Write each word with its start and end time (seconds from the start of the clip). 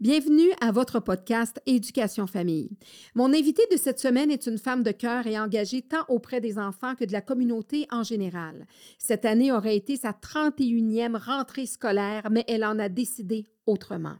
Bienvenue 0.00 0.48
à 0.62 0.72
votre 0.72 0.98
podcast 0.98 1.60
Éducation 1.66 2.26
Famille. 2.26 2.70
Mon 3.14 3.34
invitée 3.34 3.66
de 3.70 3.76
cette 3.76 4.00
semaine 4.00 4.30
est 4.30 4.46
une 4.46 4.56
femme 4.56 4.82
de 4.82 4.92
cœur 4.92 5.26
et 5.26 5.38
engagée 5.38 5.82
tant 5.82 6.06
auprès 6.08 6.40
des 6.40 6.58
enfants 6.58 6.94
que 6.94 7.04
de 7.04 7.12
la 7.12 7.20
communauté 7.20 7.86
en 7.90 8.02
général. 8.02 8.66
Cette 8.98 9.26
année 9.26 9.52
aurait 9.52 9.76
été 9.76 9.96
sa 9.96 10.12
31e 10.12 11.18
rentrée 11.18 11.66
scolaire, 11.66 12.30
mais 12.30 12.46
elle 12.48 12.64
en 12.64 12.78
a 12.78 12.88
décidé 12.88 13.44
autrement. 13.66 14.16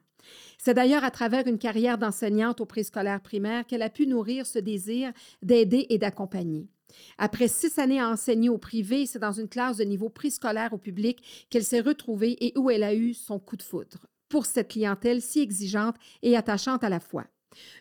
C'est 0.58 0.74
d'ailleurs 0.74 1.02
à 1.02 1.10
travers 1.10 1.46
une 1.46 1.56
carrière 1.56 1.96
d'enseignante 1.96 2.60
au 2.60 2.66
préscolaire 2.66 3.22
primaire 3.22 3.66
qu'elle 3.66 3.80
a 3.80 3.88
pu 3.88 4.06
nourrir 4.06 4.44
ce 4.44 4.58
désir 4.58 5.12
d'aider 5.40 5.86
et 5.88 5.96
d'accompagner. 5.96 6.68
Après 7.16 7.48
six 7.48 7.78
années 7.78 8.00
à 8.00 8.10
enseigner 8.10 8.50
au 8.50 8.58
privé, 8.58 9.06
c'est 9.06 9.18
dans 9.18 9.32
une 9.32 9.48
classe 9.48 9.78
de 9.78 9.84
niveau 9.84 10.10
préscolaire 10.10 10.74
au 10.74 10.78
public 10.78 11.46
qu'elle 11.48 11.64
s'est 11.64 11.80
retrouvée 11.80 12.36
et 12.44 12.52
où 12.58 12.68
elle 12.68 12.82
a 12.82 12.94
eu 12.94 13.14
son 13.14 13.38
coup 13.38 13.56
de 13.56 13.62
foudre 13.62 14.10
pour 14.30 14.46
cette 14.46 14.68
clientèle 14.68 15.20
si 15.20 15.40
exigeante 15.40 15.96
et 16.22 16.36
attachante 16.36 16.82
à 16.82 16.88
la 16.88 17.00
fois. 17.00 17.26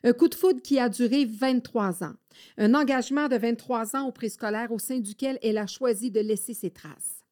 Un 0.03 0.11
coup 0.13 0.27
de 0.27 0.35
foudre 0.35 0.61
qui 0.61 0.79
a 0.79 0.89
duré 0.89 1.23
23 1.23 2.03
ans. 2.03 2.15
Un 2.57 2.73
engagement 2.73 3.29
de 3.29 3.37
23 3.37 3.95
ans 3.95 4.07
au 4.07 4.11
préscolaire 4.11 4.71
au 4.71 4.79
sein 4.79 4.99
duquel 4.99 5.39
elle 5.41 5.57
a 5.57 5.67
choisi 5.67 6.11
de 6.11 6.19
laisser 6.19 6.53
ses 6.53 6.71
traces. 6.71 7.23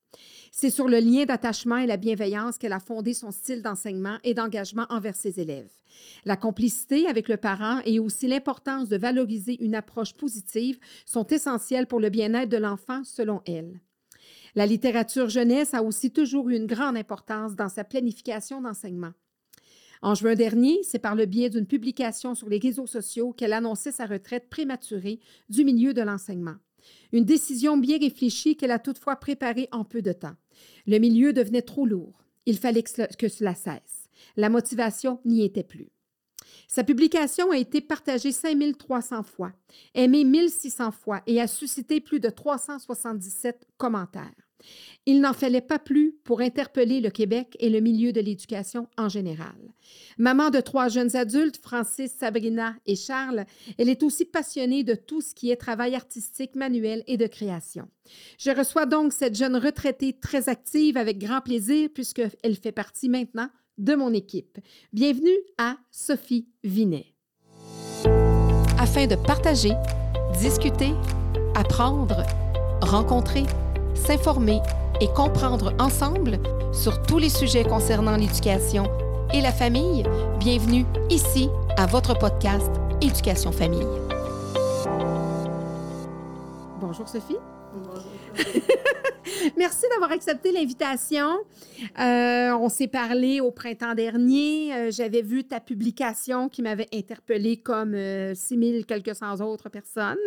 C'est 0.51 0.69
sur 0.69 0.87
le 0.87 0.99
lien 0.99 1.25
d'attachement 1.25 1.77
et 1.77 1.87
la 1.87 1.97
bienveillance 1.97 2.57
qu'elle 2.57 2.73
a 2.73 2.79
fondé 2.79 3.13
son 3.13 3.31
style 3.31 3.61
d'enseignement 3.61 4.17
et 4.23 4.33
d'engagement 4.33 4.85
envers 4.89 5.15
ses 5.15 5.39
élèves. 5.39 5.69
La 6.25 6.37
complicité 6.37 7.07
avec 7.07 7.27
le 7.27 7.37
parent 7.37 7.79
et 7.85 7.99
aussi 7.99 8.27
l'importance 8.27 8.87
de 8.87 8.97
valoriser 8.97 9.63
une 9.63 9.75
approche 9.75 10.13
positive 10.13 10.79
sont 11.05 11.27
essentielles 11.27 11.87
pour 11.87 11.99
le 11.99 12.09
bien-être 12.09 12.49
de 12.49 12.57
l'enfant 12.57 13.03
selon 13.03 13.41
elle. 13.45 13.79
La 14.57 14.65
littérature 14.65 15.29
jeunesse 15.29 15.75
a 15.75 15.83
aussi 15.83 16.09
toujours 16.09 16.49
eu 16.49 16.55
une 16.55 16.65
grande 16.65 16.97
importance 16.97 17.55
dans 17.55 17.69
sa 17.69 17.83
planification 17.83 18.59
d'enseignement. 18.59 19.11
En 20.01 20.15
juin 20.15 20.33
dernier, 20.33 20.79
c'est 20.81 20.97
par 20.97 21.13
le 21.13 21.27
biais 21.27 21.51
d'une 21.51 21.67
publication 21.67 22.33
sur 22.33 22.49
les 22.49 22.57
réseaux 22.57 22.87
sociaux 22.87 23.33
qu'elle 23.33 23.53
annonçait 23.53 23.91
sa 23.91 24.07
retraite 24.07 24.49
prématurée 24.49 25.19
du 25.47 25.63
milieu 25.63 25.93
de 25.93 26.01
l'enseignement. 26.01 26.55
Une 27.11 27.23
décision 27.23 27.77
bien 27.77 27.99
réfléchie 27.99 28.57
qu'elle 28.57 28.71
a 28.71 28.79
toutefois 28.79 29.17
préparée 29.17 29.69
en 29.71 29.83
peu 29.83 30.01
de 30.01 30.11
temps. 30.11 30.35
Le 30.87 30.97
milieu 30.97 31.33
devenait 31.33 31.61
trop 31.61 31.85
lourd. 31.85 32.23
Il 32.47 32.57
fallait 32.57 32.81
que 32.81 33.27
cela 33.27 33.53
cesse. 33.53 34.09
La 34.37 34.49
motivation 34.49 35.19
n'y 35.23 35.45
était 35.45 35.61
plus. 35.61 35.91
Sa 36.67 36.83
publication 36.83 37.51
a 37.51 37.57
été 37.57 37.79
partagée 37.79 38.31
5300 38.31 39.21
fois, 39.21 39.51
aimée 39.93 40.23
1600 40.23 40.93
fois 40.93 41.21
et 41.27 41.39
a 41.39 41.45
suscité 41.45 42.01
plus 42.01 42.19
de 42.19 42.31
377 42.31 43.67
commentaires. 43.77 44.46
Il 45.05 45.21
n'en 45.21 45.33
fallait 45.33 45.61
pas 45.61 45.79
plus 45.79 46.15
pour 46.23 46.41
interpeller 46.41 46.99
le 46.99 47.09
Québec 47.09 47.55
et 47.59 47.69
le 47.69 47.79
milieu 47.79 48.11
de 48.11 48.19
l'éducation 48.19 48.87
en 48.97 49.07
général. 49.07 49.55
Maman 50.17 50.49
de 50.49 50.59
trois 50.59 50.89
jeunes 50.89 51.15
adultes, 51.15 51.59
Francis, 51.61 52.11
Sabrina 52.11 52.75
et 52.85 52.95
Charles, 52.95 53.45
elle 53.77 53.89
est 53.89 54.03
aussi 54.03 54.25
passionnée 54.25 54.83
de 54.83 54.95
tout 54.95 55.21
ce 55.21 55.33
qui 55.33 55.49
est 55.51 55.55
travail 55.55 55.95
artistique, 55.95 56.55
manuel 56.55 57.03
et 57.07 57.17
de 57.17 57.27
création. 57.27 57.87
Je 58.37 58.51
reçois 58.51 58.85
donc 58.85 59.13
cette 59.13 59.35
jeune 59.35 59.55
retraitée 59.55 60.13
très 60.13 60.49
active 60.49 60.97
avec 60.97 61.19
grand 61.19 61.41
plaisir 61.41 61.89
puisqu'elle 61.93 62.55
fait 62.61 62.71
partie 62.71 63.09
maintenant 63.09 63.49
de 63.77 63.95
mon 63.95 64.13
équipe. 64.13 64.57
Bienvenue 64.91 65.37
à 65.57 65.77
Sophie 65.91 66.47
Vinet. 66.63 67.13
Afin 68.79 69.07
de 69.07 69.15
partager, 69.15 69.71
discuter, 70.39 70.91
apprendre, 71.55 72.23
rencontrer, 72.81 73.43
s'informer 73.97 74.61
et 75.01 75.07
comprendre 75.09 75.73
ensemble 75.79 76.39
sur 76.71 77.01
tous 77.01 77.17
les 77.17 77.29
sujets 77.29 77.63
concernant 77.63 78.15
l'éducation 78.15 78.87
et 79.33 79.41
la 79.41 79.51
famille, 79.51 80.03
bienvenue 80.39 80.85
ici 81.09 81.49
à 81.77 81.85
votre 81.85 82.17
podcast 82.17 82.71
Éducation 83.01 83.51
Famille. 83.51 83.85
Bonjour 86.79 87.09
Sophie. 87.09 87.37
Bonjour. 87.73 88.11
Merci 89.57 89.85
d'avoir 89.91 90.11
accepté 90.11 90.51
l'invitation. 90.51 91.39
Euh, 91.99 92.51
on 92.51 92.69
s'est 92.69 92.87
parlé 92.87 93.41
au 93.41 93.51
printemps 93.51 93.93
dernier. 93.93 94.73
Euh, 94.73 94.91
j'avais 94.91 95.21
vu 95.21 95.43
ta 95.43 95.59
publication 95.59 96.49
qui 96.49 96.61
m'avait 96.61 96.87
interpellée 96.93 97.57
comme 97.57 97.95
6000 98.33 98.75
euh, 98.75 98.83
quelques 98.83 99.15
cent 99.15 99.39
autres 99.41 99.69
personnes. 99.69 100.17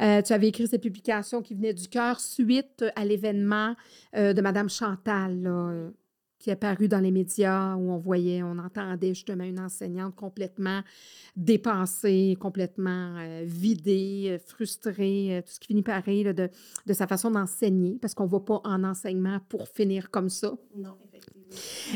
Euh, 0.00 0.22
tu 0.22 0.32
avais 0.32 0.48
écrit 0.48 0.66
cette 0.66 0.82
publication 0.82 1.42
qui 1.42 1.54
venait 1.54 1.74
du 1.74 1.88
cœur 1.88 2.20
suite 2.20 2.84
à 2.96 3.04
l'événement 3.04 3.74
euh, 4.16 4.32
de 4.32 4.40
Madame 4.40 4.68
Chantal, 4.68 5.42
euh, 5.46 5.90
qui 6.38 6.50
est 6.50 6.56
paru 6.56 6.88
dans 6.88 7.00
les 7.00 7.10
médias 7.10 7.74
où 7.74 7.90
on 7.90 7.98
voyait, 7.98 8.42
on 8.42 8.58
entendait 8.58 9.14
justement 9.14 9.44
une 9.44 9.60
enseignante 9.60 10.16
complètement 10.16 10.80
dépensée, 11.36 12.36
complètement 12.40 13.16
vidée, 13.44 14.38
frustrée, 14.46 15.42
tout 15.44 15.52
ce 15.52 15.60
qui 15.60 15.66
finit 15.66 15.82
par 15.82 16.02
rire 16.02 16.32
de, 16.32 16.48
de, 16.86 16.92
sa 16.94 17.06
façon 17.06 17.30
d'enseigner, 17.30 17.98
parce 18.00 18.14
qu'on 18.14 18.24
ne 18.24 18.30
va 18.30 18.40
pas 18.40 18.62
en 18.64 18.84
enseignement 18.84 19.38
pour 19.50 19.68
finir 19.68 20.10
comme 20.10 20.30
ça. 20.30 20.54
Non, 20.74 20.96
effectivement. 21.08 21.44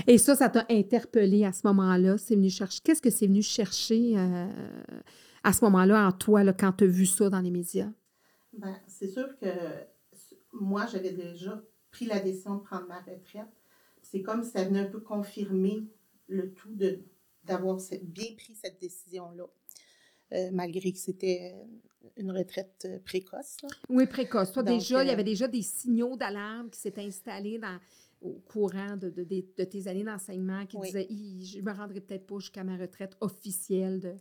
Et 0.06 0.19
ça, 0.19 0.37
ça 0.37 0.50
t'a 0.50 0.66
interpellé 0.69 1.47
à 1.47 1.53
ce 1.53 1.62
moment-là. 1.65 2.19
C'est 2.19 2.34
venu 2.34 2.50
chercher. 2.50 2.81
Qu'est-ce 2.84 3.00
que 3.00 3.10
c'est 3.10 3.27
venu 3.27 3.41
chercher? 3.41 4.15
À 5.44 5.53
ce 5.53 5.65
moment-là 5.66 6.09
en 6.09 6.12
toi 6.12 6.43
là, 6.43 6.53
quand 6.53 6.72
tu 6.72 6.84
as 6.84 6.88
vu 6.88 7.06
ça 7.06 7.31
dans 7.31 7.41
les 7.41 7.50
médias? 7.50 7.91
Bien, 8.53 8.81
c'est 8.87 9.09
sûr 9.09 9.28
que 9.38 9.47
moi, 10.53 10.87
j'avais 10.87 11.12
déjà 11.12 11.62
pris 11.91 12.06
la 12.06 12.21
décision 12.21 12.56
de 12.56 12.62
prendre 12.62 12.87
ma 12.87 13.00
retraite. 13.00 13.49
C'est 14.03 14.22
comme 14.22 14.43
si 14.43 14.50
ça 14.50 14.65
venait 14.65 14.81
un 14.81 14.91
peu 14.91 15.00
confirmer 15.00 15.87
le 16.28 16.53
tout 16.53 16.75
de, 16.75 17.00
d'avoir 17.44 17.78
bien 18.03 18.34
pris 18.37 18.54
cette 18.54 18.81
décision-là. 18.81 19.44
Euh, 20.33 20.50
malgré 20.53 20.91
que 20.91 20.99
c'était 20.99 21.54
une 22.16 22.33
retraite 22.33 22.87
euh, 22.87 22.99
précoce. 23.04 23.59
Oui, 23.88 24.06
précoce. 24.06 24.53
Toi, 24.53 24.62
déjà, 24.62 25.03
il 25.03 25.06
y 25.06 25.10
euh, 25.10 25.12
avait 25.12 25.25
déjà 25.25 25.47
des 25.47 25.62
signaux 25.62 26.16
d'alarme 26.16 26.71
qui 26.71 26.81
s'étaient 26.81 27.03
installés 27.03 27.59
dans, 27.59 27.78
au 28.22 28.33
courant 28.49 28.97
de, 28.97 29.10
de, 29.10 29.22
de, 29.22 29.65
tes 29.65 29.87
années 29.87 30.03
d'enseignement 30.03 30.65
qui 30.66 30.78
disaient 30.78 31.06
Je 31.10 31.59
ne 31.59 31.62
me 31.62 31.72
rendrai 31.72 32.00
peut-être 32.00 32.27
pas 32.27 32.38
jusqu'à 32.38 32.65
ma 32.65 32.77
retraite 32.77 33.16
officielle 33.21 34.00
de, 34.00 34.15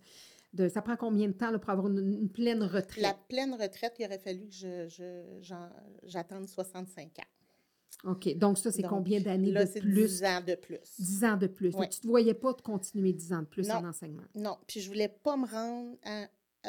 ça 0.69 0.81
prend 0.81 0.95
combien 0.95 1.27
de 1.27 1.33
temps 1.33 1.57
pour 1.57 1.69
avoir 1.69 1.87
une, 1.87 2.29
pleine 2.29 2.63
retraite? 2.63 3.01
La 3.01 3.13
pleine 3.13 3.53
retraite, 3.53 3.95
il 3.99 4.05
aurait 4.05 4.19
fallu 4.19 4.47
que 4.47 4.87
je, 4.87 5.67
j'attende 6.03 6.47
65 6.47 7.19
ans. 7.19 8.11
OK. 8.11 8.35
Donc, 8.37 8.57
ça, 8.57 8.71
c'est 8.71 8.83
combien 8.83 9.21
d'années 9.21 9.51
de 9.51 9.79
plus? 9.79 10.19
10 10.19 10.23
ans 10.23 10.41
de 10.45 10.55
plus. 10.55 10.79
10 10.99 11.23
ans 11.23 11.37
de 11.37 11.47
plus. 11.47 11.71
Tu 11.71 11.77
ne 11.77 11.85
te 11.85 12.07
voyais 12.07 12.33
pas 12.33 12.53
de 12.53 12.61
continuer 12.61 13.13
10 13.13 13.33
ans 13.33 13.41
de 13.41 13.47
plus 13.47 13.69
en 13.71 13.85
enseignement? 13.85 14.23
Non. 14.35 14.57
Puis, 14.67 14.81
je 14.81 14.87
ne 14.87 14.93
voulais 14.93 15.07
pas 15.07 15.37
me 15.37 15.47
rendre 15.47 15.97
à, 16.03 16.27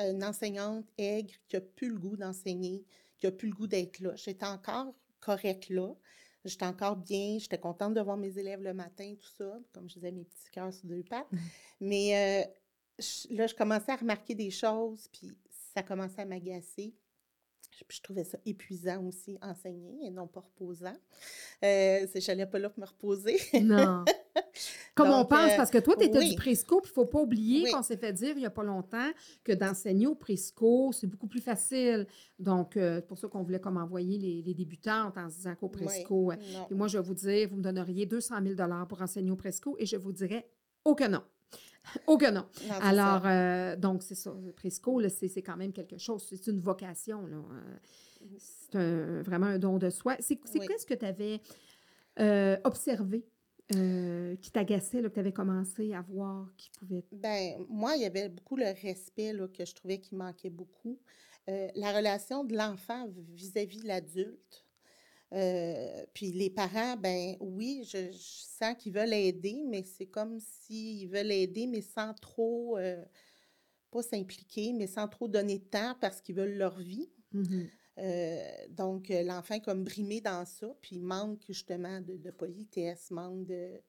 une 0.08 0.24
enseignante 0.24 0.86
aigre 0.98 1.34
qui 1.48 1.56
n'a 1.56 1.60
plus 1.60 1.88
le 1.88 1.98
goût 1.98 2.16
d'enseigner, 2.16 2.84
qui 3.18 3.26
n'a 3.26 3.32
plus 3.32 3.48
le 3.48 3.54
goût 3.54 3.66
d'être 3.66 4.00
là. 4.00 4.14
J'étais 4.16 4.46
encore 4.46 4.94
correcte 5.20 5.68
là. 5.70 5.94
J'étais 6.44 6.66
encore 6.66 6.96
bien. 6.96 7.38
J'étais 7.38 7.58
contente 7.58 7.94
de 7.94 8.00
voir 8.00 8.16
mes 8.16 8.38
élèves 8.38 8.62
le 8.62 8.74
matin, 8.74 9.14
tout 9.20 9.30
ça. 9.36 9.58
Comme 9.72 9.88
je 9.88 9.94
disais, 9.94 10.12
mes 10.12 10.24
petits 10.24 10.50
cœurs 10.52 10.72
sur 10.72 10.86
deux 10.86 11.02
pattes. 11.02 11.28
Mais... 11.80 12.44
Euh, 12.44 12.50
là, 13.30 13.46
je 13.46 13.54
commençais 13.54 13.92
à 13.92 13.96
remarquer 13.96 14.34
des 14.34 14.50
choses, 14.50 15.08
puis 15.12 15.30
ça 15.74 15.82
commençait 15.82 16.22
à 16.22 16.26
m'agacer. 16.26 16.94
Je 17.88 18.00
trouvais 18.00 18.22
ça 18.22 18.38
épuisant 18.46 19.04
aussi, 19.04 19.36
enseigner 19.42 20.06
et 20.06 20.10
non 20.10 20.28
pas 20.28 20.40
reposant. 20.40 20.94
Euh, 21.64 22.06
je 22.14 22.26
n'allais 22.28 22.46
pas 22.46 22.60
là 22.60 22.70
pour 22.70 22.80
me 22.80 22.86
reposer. 22.86 23.36
non. 23.60 24.04
Comme 24.94 25.10
on 25.10 25.24
pense, 25.24 25.52
euh, 25.52 25.56
parce 25.56 25.70
que 25.70 25.78
toi, 25.78 25.96
tu 25.96 26.04
étais 26.04 26.24
du 26.24 26.36
presco, 26.36 26.80
puis 26.80 26.90
il 26.90 26.92
ne 26.92 26.94
faut 26.94 27.10
pas 27.10 27.20
oublier 27.20 27.70
qu'on 27.72 27.82
s'est 27.82 27.96
fait 27.96 28.12
dire 28.12 28.36
il 28.36 28.40
n'y 28.40 28.46
a 28.46 28.50
pas 28.50 28.62
longtemps 28.62 29.10
que 29.42 29.50
d'enseigner 29.50 30.06
au 30.06 30.14
presco, 30.14 30.92
c'est 30.92 31.08
beaucoup 31.08 31.26
plus 31.26 31.40
facile. 31.40 32.06
Donc, 32.38 32.76
euh, 32.76 32.96
c'est 32.96 33.06
pour 33.08 33.18
ça 33.18 33.26
qu'on 33.26 33.42
voulait 33.42 33.58
comme 33.58 33.76
envoyer 33.76 34.18
les, 34.18 34.42
les, 34.42 34.54
débutantes 34.54 35.18
en 35.18 35.28
se 35.28 35.36
disant 35.36 35.56
qu'au 35.56 35.68
presco. 35.68 36.30
et 36.32 36.74
moi, 36.74 36.86
je 36.86 36.98
vais 36.98 37.04
vous 37.04 37.14
dire, 37.14 37.48
vous 37.48 37.56
me 37.56 37.62
donneriez 37.62 38.06
200 38.06 38.36
000 38.56 38.86
pour 38.88 39.02
enseigner 39.02 39.32
au 39.32 39.36
presco, 39.36 39.74
et 39.80 39.86
je 39.86 39.96
vous 39.96 40.12
dirais 40.12 40.48
aucun 40.84 41.08
non. 41.08 41.22
Aucun 42.06 42.30
non. 42.32 42.46
Alors, 42.80 43.22
euh, 43.26 43.76
donc, 43.76 44.02
c'est 44.02 44.14
ça. 44.14 44.34
Presco, 44.56 45.00
c'est 45.08 45.42
quand 45.42 45.56
même 45.56 45.72
quelque 45.72 45.98
chose. 45.98 46.24
C'est 46.28 46.46
une 46.50 46.60
vocation. 46.60 47.24
Euh, 47.24 47.40
mhm. 48.20 48.36
C'est 48.38 49.22
vraiment 49.22 49.46
un 49.46 49.58
don 49.58 49.78
de 49.78 49.90
soi. 49.90 50.16
C'est 50.20 50.36
quoi 50.36 50.78
ce 50.78 50.86
que 50.86 50.94
tu 50.94 51.04
avais 51.04 51.40
euh, 52.20 52.56
observé 52.64 53.24
qui 53.68 54.50
t'agaçait, 54.52 55.00
que 55.00 55.08
tu 55.08 55.18
avais 55.18 55.32
commencé 55.32 55.94
à 55.94 56.02
voir 56.02 56.48
qui 56.56 56.70
pouvait. 56.78 57.04
Ben 57.12 57.54
moi, 57.68 57.96
il 57.96 58.02
y 58.02 58.06
avait 58.06 58.28
beaucoup 58.28 58.56
le 58.56 58.66
respect 58.82 59.32
là, 59.32 59.48
que 59.48 59.64
je 59.64 59.74
trouvais 59.74 59.98
qui 59.98 60.14
manquait 60.14 60.50
beaucoup. 60.50 60.98
la 61.46 61.92
relation 61.92 62.44
de 62.44 62.54
l'enfant 62.56 63.08
vis-à-vis 63.32 63.80
de 63.80 63.88
l'adulte. 63.88 64.63
Euh, 65.34 66.06
puis 66.14 66.32
les 66.32 66.50
parents, 66.50 66.96
ben 66.96 67.36
oui, 67.40 67.84
je, 67.92 68.10
sens 68.12 68.76
qu'ils 68.78 68.92
veulent 68.92 69.12
aider, 69.12 69.64
mais 69.66 69.82
c'est 69.82 70.06
comme 70.06 70.38
s'ils 70.38 71.08
veulent 71.08 71.32
aider, 71.32 71.66
mais 71.66 71.80
sans 71.80 72.14
trop, 72.14 72.78
euh, 72.78 73.04
pas 73.90 74.02
s'impliquer, 74.02 74.72
mais 74.72 74.86
sans 74.86 75.08
trop 75.08 75.26
donner 75.26 75.58
de 75.58 75.64
temps 75.64 75.96
parce 76.00 76.20
qu'ils 76.20 76.36
veulent 76.36 76.56
leur 76.56 76.78
vie. 76.78 77.10
Mmh 77.32 77.64
euh, 77.98 78.40
donc, 78.70 79.08
l'enfant 79.08 79.54
est 79.54 79.60
comme 79.60 79.84
brimé 79.84 80.20
dans 80.20 80.44
ça, 80.44 80.66
puis 80.80 80.98
manque 80.98 81.44
justement 81.46 82.00
de, 82.00 82.30
politesse, 82.32 83.12
manque 83.12 83.44
de 83.46 83.80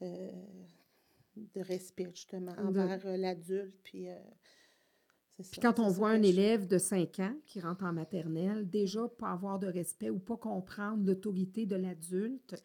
de 0.00 1.60
respect, 1.60 2.08
justement, 2.14 2.54
De- 2.54 2.78
envers 2.78 3.16
l'adulte. 3.16 3.76
Puis, 3.82 4.06
Puis 5.50 5.60
quand 5.60 5.78
on 5.78 5.88
voit 5.88 6.10
un 6.10 6.22
élève 6.22 6.66
de 6.66 6.78
5 6.78 7.18
ans 7.20 7.34
qui 7.46 7.60
rentre 7.60 7.84
en 7.84 7.92
maternelle, 7.92 8.68
déjà 8.68 9.08
pas 9.08 9.30
avoir 9.30 9.58
de 9.58 9.66
respect 9.66 10.10
ou 10.10 10.18
pas 10.18 10.36
comprendre 10.36 11.04
l'autorité 11.06 11.66
de 11.66 11.76
l'adulte, 11.76 12.62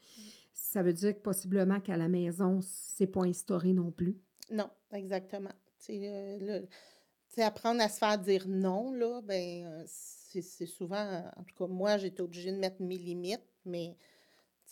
ça 0.53 0.83
veut 0.83 0.93
dire 0.93 1.15
que 1.15 1.21
possiblement 1.21 1.79
qu'à 1.79 1.97
la 1.97 2.07
maison, 2.07 2.59
c'est 2.61 3.07
pas 3.07 3.23
instauré 3.23 3.73
non 3.73 3.91
plus. 3.91 4.17
Non, 4.51 4.69
exactement. 4.91 5.53
Tu 5.79 5.93
sais, 5.93 6.39
le- 6.39 6.61
le- 6.61 7.43
apprendre 7.43 7.81
à 7.81 7.89
se 7.89 7.97
faire 7.97 8.17
dire 8.17 8.47
non, 8.47 8.93
là, 8.93 9.21
ben, 9.21 9.65
euh, 9.65 9.83
c'est 9.87 10.41
c'est 10.41 10.65
souvent, 10.65 11.23
en 11.35 11.43
tout 11.43 11.55
cas, 11.55 11.67
moi, 11.67 11.97
j'étais 11.97 12.21
obligée 12.21 12.51
de 12.51 12.57
mettre 12.57 12.81
mes 12.81 12.97
limites, 12.97 13.41
mais 13.65 13.97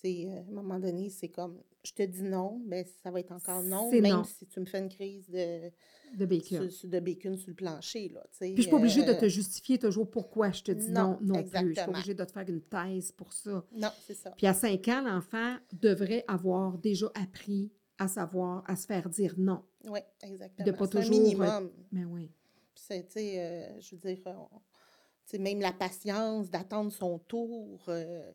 euh, 0.06 0.38
à 0.38 0.40
un 0.40 0.52
moment 0.52 0.80
donné, 0.80 1.10
c'est 1.10 1.30
comme, 1.30 1.62
je 1.84 1.92
te 1.94 2.04
dis 2.04 2.24
non, 2.24 2.62
ben, 2.66 2.86
ça 3.04 3.12
va 3.12 3.20
être 3.20 3.32
encore 3.32 3.64
non, 3.64 3.90
même 3.92 4.04
non. 4.04 4.24
si 4.24 4.46
tu 4.48 4.60
me 4.60 4.66
fais 4.66 4.80
une 4.80 4.90
crise 4.90 5.30
de, 5.30 5.70
De 6.18 6.26
bacon. 6.26 6.70
sur- 6.70 6.90
de 6.90 7.00
bacon 7.00 7.38
sur 7.38 7.50
le 7.50 7.56
plancher, 7.56 8.10
là. 8.10 8.24
Puis 8.40 8.56
je 8.56 8.62
suis 8.62 8.70
pas 8.72 8.78
obligée 8.78 9.04
de 9.04 9.12
euh, 9.12 9.20
te 9.20 9.28
justifier 9.28 9.78
toujours 9.80 10.10
pourquoi 10.10 10.52
je 10.52 10.64
te 10.64 10.72
dis 10.72 10.90
non 10.92 11.18
non, 11.22 11.36
non, 11.36 11.44
plus. 11.44 11.60
Je 11.60 11.66
suis 11.66 11.74
pas 11.76 11.88
obligée 11.90 12.14
de 12.14 12.24
te 12.24 12.32
faire 12.32 12.48
une 12.50 12.62
thèse 12.62 13.12
pour 13.12 13.34
ça. 13.34 13.66
Non, 13.74 13.90
c'est 14.06 14.14
ça. 14.14 14.32
Puis 14.32 14.48
à 14.48 14.54
5 14.54 14.88
ans, 14.90 15.02
l'enfant 15.02 15.58
devrait 15.74 16.24
avoir 16.28 16.78
déjà 16.78 17.12
appris 17.16 17.72
à 17.98 18.08
savoir, 18.08 18.64
à 18.68 18.76
se 18.76 18.86
faire 18.88 19.08
dire 19.10 19.36
non. 19.38 19.64
Oui, 19.86 20.00
exactement. 20.22 20.66
pas 20.78 20.86
C'est 20.88 20.98
un 20.98 21.02
toujours, 21.02 21.22
minimum. 21.22 21.72
Mais 21.92 22.06
oui. 22.06 22.32
Puis 22.74 22.84
c'est, 22.88 23.06
tu 23.06 23.14
sais, 23.14 23.40
euh, 23.40 23.80
je 23.82 23.96
veux 23.96 24.02
dire, 24.02 24.20
on- 24.26 24.58
tu 25.26 25.38
sais, 25.38 25.38
même 25.38 25.60
la 25.62 25.72
patience 25.72 26.50
d'attendre 26.50 26.92
son 26.92 27.20
tour. 27.20 27.82
euh, 27.88 28.32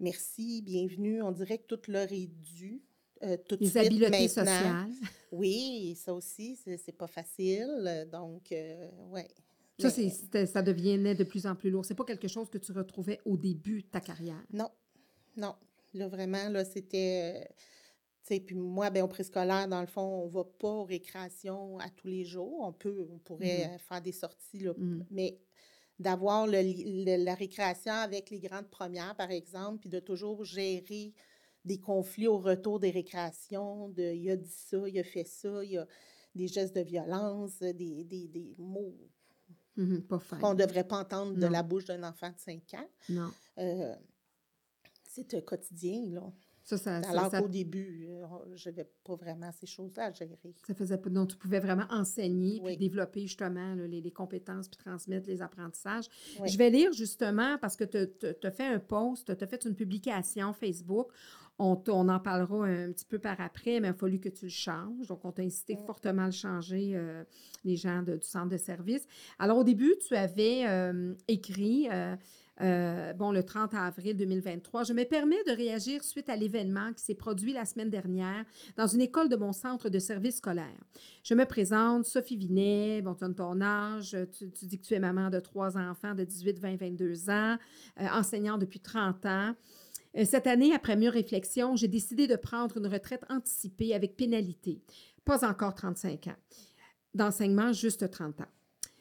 merci, 0.00 0.62
bienvenue. 0.62 1.22
On 1.22 1.32
dirait 1.32 1.58
que 1.58 1.66
tout 1.74 1.90
leur 1.90 2.10
est 2.12 2.26
dû. 2.28 2.82
euh, 3.24 3.36
tout 3.48 3.56
Les 3.60 3.66
suite 3.66 3.76
habiletés 3.86 4.10
maintenant. 4.10 4.26
sociales. 4.26 4.90
Oui, 5.32 5.94
ça 5.96 6.14
aussi, 6.14 6.56
c'est, 6.56 6.92
pas 6.96 7.06
facile. 7.06 8.08
Donc, 8.10 8.50
euh, 8.52 8.88
ouais. 9.10 9.28
Ça, 9.78 9.88
Mais 10.32 10.46
ça 10.46 10.62
devenait 10.62 11.14
de 11.14 11.24
plus 11.24 11.46
en 11.46 11.54
plus 11.54 11.70
lourd. 11.70 11.84
C'est 11.84 11.94
pas 11.94 12.04
quelque 12.06 12.28
chose 12.28 12.48
que 12.48 12.56
tu 12.58 12.72
retrouvais 12.72 13.20
au 13.26 13.36
début 13.36 13.82
de 13.82 13.88
ta 13.88 14.00
carrière? 14.00 14.42
Non, 14.52 14.70
non. 15.36 15.54
Là, 15.94 16.08
vraiment, 16.08 16.48
là, 16.48 16.64
c'était. 16.64 17.44
euh, 18.30 18.40
puis 18.40 18.54
moi, 18.54 18.88
ben, 18.90 19.02
au 19.02 19.08
préscolaire, 19.08 19.68
dans 19.68 19.80
le 19.82 19.86
fond, 19.86 20.00
on 20.24 20.26
va 20.28 20.44
pas 20.44 20.68
aux 20.68 20.84
récréations 20.84 21.78
à 21.78 21.88
tous 21.90 22.08
les 22.08 22.24
jours. 22.24 22.60
On 22.60 22.72
peut, 22.72 23.06
on 23.12 23.18
pourrait 23.18 23.66
euh, 23.74 23.78
faire 23.78 24.00
des 24.02 24.12
sorties, 24.12 24.60
là, 24.60 24.72
Mm. 24.76 25.04
mais 25.10 25.38
d'avoir 25.98 26.46
la 26.46 27.34
récréation 27.34 27.92
avec 27.92 28.30
les 28.30 28.40
grandes 28.40 28.68
premières, 28.68 29.16
par 29.16 29.30
exemple, 29.30 29.80
puis 29.80 29.88
de 29.88 29.98
toujours 29.98 30.44
gérer 30.44 31.12
des 31.64 31.80
conflits 31.80 32.28
au 32.28 32.38
retour 32.38 32.78
des 32.78 32.90
récréations, 32.90 33.88
de 33.88 34.12
il 34.14 34.30
a 34.30 34.36
dit 34.36 34.48
ça, 34.50 34.88
il 34.88 34.98
a 34.98 35.04
fait 35.04 35.24
ça, 35.24 35.64
il 35.64 35.72
y 35.72 35.78
a 35.78 35.86
des 36.34 36.46
gestes 36.46 36.74
de 36.76 36.82
violence, 36.82 37.58
des, 37.58 38.04
des, 38.04 38.28
des 38.28 38.54
mots 38.58 38.96
fin. 40.18 40.38
qu'on 40.38 40.54
ne 40.54 40.58
devrait 40.58 40.86
pas 40.86 40.98
entendre 40.98 41.34
de 41.36 41.46
la 41.46 41.62
bouche 41.62 41.84
d'un 41.84 42.02
enfant 42.02 42.30
de 42.30 42.38
5 42.38 42.62
ans. 42.74 42.88
Non. 43.08 43.30
Euh, 43.58 43.94
c'est 45.04 45.34
un 45.34 45.40
quotidien, 45.40 46.02
là. 46.10 46.32
Ça, 46.68 46.76
ça, 46.76 47.02
ça, 47.02 47.10
Alors 47.10 47.30
qu'au 47.30 47.48
début, 47.48 48.08
je 48.54 48.68
n'avais 48.68 48.86
pas 49.04 49.14
vraiment 49.16 49.50
ces 49.52 49.66
choses-là 49.66 50.06
à 50.06 50.12
gérer. 50.12 50.38
ça 50.66 50.74
faisait 50.74 50.98
pas. 50.98 51.08
Donc, 51.08 51.28
tu 51.28 51.36
pouvais 51.38 51.60
vraiment 51.60 51.86
enseigner 51.90 52.58
puis 52.58 52.66
Oui. 52.72 52.76
développer 52.76 53.22
justement 53.22 53.74
là, 53.74 53.86
les, 53.86 54.02
les 54.02 54.10
compétences 54.10 54.68
puis 54.68 54.76
transmettre 54.76 55.26
les 55.28 55.40
apprentissages. 55.40 56.04
Oui. 56.40 56.48
Je 56.48 56.58
vais 56.58 56.68
lire 56.68 56.92
justement 56.92 57.56
parce 57.58 57.74
que 57.74 57.84
tu 57.84 58.46
as 58.46 58.50
fait 58.50 58.66
un 58.66 58.78
post, 58.78 59.34
tu 59.34 59.44
as 59.44 59.46
fait 59.46 59.64
une 59.64 59.74
publication 59.74 60.52
Facebook. 60.52 61.08
On, 61.60 61.82
on 61.88 62.08
en 62.08 62.20
parlera 62.20 62.66
un 62.66 62.92
petit 62.92 63.04
peu 63.06 63.18
par 63.18 63.40
après, 63.40 63.80
mais 63.80 63.88
il 63.88 63.90
a 63.90 63.94
fallu 63.94 64.20
que 64.20 64.28
tu 64.28 64.44
le 64.44 64.50
changes. 64.50 65.08
Donc, 65.08 65.24
on 65.24 65.32
t'a 65.32 65.42
incité 65.42 65.74
Mm. 65.74 65.86
fortement 65.86 66.22
à 66.22 66.26
le 66.26 66.30
changer, 66.32 66.92
euh, 66.94 67.24
les 67.64 67.74
gens 67.76 68.02
de- 68.02 68.16
du 68.16 68.26
centre 68.26 68.50
de 68.50 68.56
service. 68.58 69.06
Alors, 69.40 69.56
au 69.58 69.64
début, 69.64 69.94
tu 70.06 70.14
avais 70.14 70.66
euh, 70.68 71.14
écrit, 71.26 71.88
euh, 71.90 72.14
euh, 72.60 73.12
bon, 73.12 73.30
le 73.30 73.42
30 73.42 73.74
avril 73.74 74.16
2023, 74.16 74.84
je 74.84 74.92
me 74.92 75.04
permets 75.04 75.42
de 75.46 75.52
réagir 75.52 76.02
suite 76.02 76.28
à 76.28 76.36
l'événement 76.36 76.92
qui 76.92 77.04
s'est 77.04 77.14
produit 77.14 77.52
la 77.52 77.64
semaine 77.64 77.90
dernière 77.90 78.44
dans 78.76 78.86
une 78.86 79.00
école 79.00 79.28
de 79.28 79.36
mon 79.36 79.52
centre 79.52 79.88
de 79.88 79.98
service 79.98 80.38
scolaire. 80.38 80.66
Je 81.22 81.34
me 81.34 81.44
présente, 81.44 82.04
Sophie 82.04 82.36
Vinet, 82.36 83.00
bon, 83.02 83.14
tu 83.14 83.24
as 83.24 83.28
ton 83.28 83.60
âge, 83.60 84.16
tu, 84.36 84.66
dis 84.66 84.78
que 84.80 84.86
tu 84.86 84.94
es 84.94 84.98
maman 84.98 85.30
de 85.30 85.38
trois 85.38 85.76
enfants 85.76 86.14
de 86.14 86.24
18, 86.24 86.58
20, 86.58 86.76
22 86.76 87.30
ans, 87.30 87.56
euh, 88.00 88.06
enseignante 88.12 88.60
depuis 88.60 88.80
30 88.80 89.26
ans. 89.26 89.54
Euh, 90.16 90.24
Cette 90.24 90.46
année, 90.46 90.74
après 90.74 90.96
mûre 90.96 91.12
réflexion, 91.12 91.76
j'ai 91.76 91.88
décidé 91.88 92.26
de 92.26 92.36
prendre 92.36 92.76
une 92.78 92.86
retraite 92.86 93.24
anticipée 93.28 93.94
avec 93.94 94.16
pénalité. 94.16 94.80
Pas 95.24 95.48
encore 95.48 95.74
35 95.74 96.26
ans. 96.28 96.36
D'enseignement, 97.14 97.72
juste 97.72 98.10
30 98.10 98.40
ans. 98.40 98.57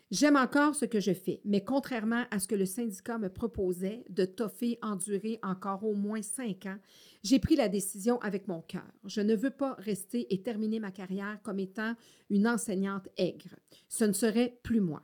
J'aime 0.10 0.38
encore 0.38 0.74
ce 0.74 0.86
que 0.86 1.02
je 1.02 1.14
fais, 1.14 1.42
mais 1.44 1.66
contrairement 1.66 2.24
à 2.32 2.40
ce 2.40 2.48
que 2.48 2.56
le 2.56 2.66
syndicat 2.66 3.18
me 3.18 3.28
proposait 3.28 4.06
de 4.08 4.24
toffer, 4.24 4.80
endurer 4.82 5.38
encore 5.44 5.84
au 5.84 5.94
moins 5.94 6.22
cinq 6.22 6.66
ans, 6.66 6.78
j'ai 7.24 7.40
pris 7.40 7.58
la 7.58 7.68
décision 7.68 8.18
avec 8.22 8.48
mon 8.48 8.62
cœur. 8.62 8.90
Je 9.04 9.20
ne 9.20 9.36
veux 9.36 9.50
pas 9.50 9.74
rester 9.80 10.34
et 10.34 10.42
terminer 10.42 10.80
ma 10.80 10.92
carrière 10.92 11.40
comme 11.44 11.60
étant 11.60 11.94
une 12.30 12.48
enseignante 12.48 13.10
aigre. 13.18 13.58
Ce 13.90 14.06
ne 14.06 14.14
serait 14.14 14.58
plus 14.64 14.80
moi. 14.80 15.04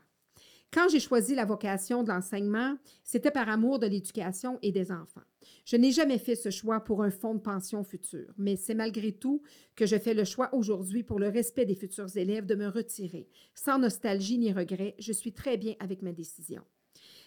Quand 0.73 0.89
j'ai 0.89 0.99
choisi 0.99 1.35
la 1.35 1.45
vocation 1.45 2.01
de 2.01 2.09
l'enseignement, 2.09 2.75
c'était 3.03 3.29
par 3.29 3.47
amour 3.47 3.77
de 3.77 3.85
l'éducation 3.85 4.57
et 4.63 4.71
des 4.71 4.91
enfants. 4.91 5.21
Je 5.65 5.77
n'ai 5.77 5.91
jamais 5.91 6.17
fait 6.17 6.35
ce 6.35 6.49
choix 6.49 6.79
pour 6.79 7.03
un 7.03 7.11
fonds 7.11 7.35
de 7.35 7.39
pension 7.39 7.83
futur, 7.83 8.33
mais 8.39 8.55
c'est 8.55 8.73
malgré 8.73 9.11
tout 9.11 9.43
que 9.75 9.85
je 9.85 9.99
fais 9.99 10.15
le 10.15 10.23
choix 10.23 10.51
aujourd'hui 10.51 11.03
pour 11.03 11.19
le 11.19 11.29
respect 11.29 11.65
des 11.65 11.75
futurs 11.75 12.17
élèves 12.17 12.47
de 12.47 12.55
me 12.55 12.67
retirer. 12.67 13.29
Sans 13.53 13.77
nostalgie 13.77 14.39
ni 14.39 14.51
regret, 14.51 14.95
je 14.97 15.13
suis 15.13 15.31
très 15.31 15.57
bien 15.57 15.75
avec 15.79 16.01
ma 16.01 16.11
décision. 16.11 16.63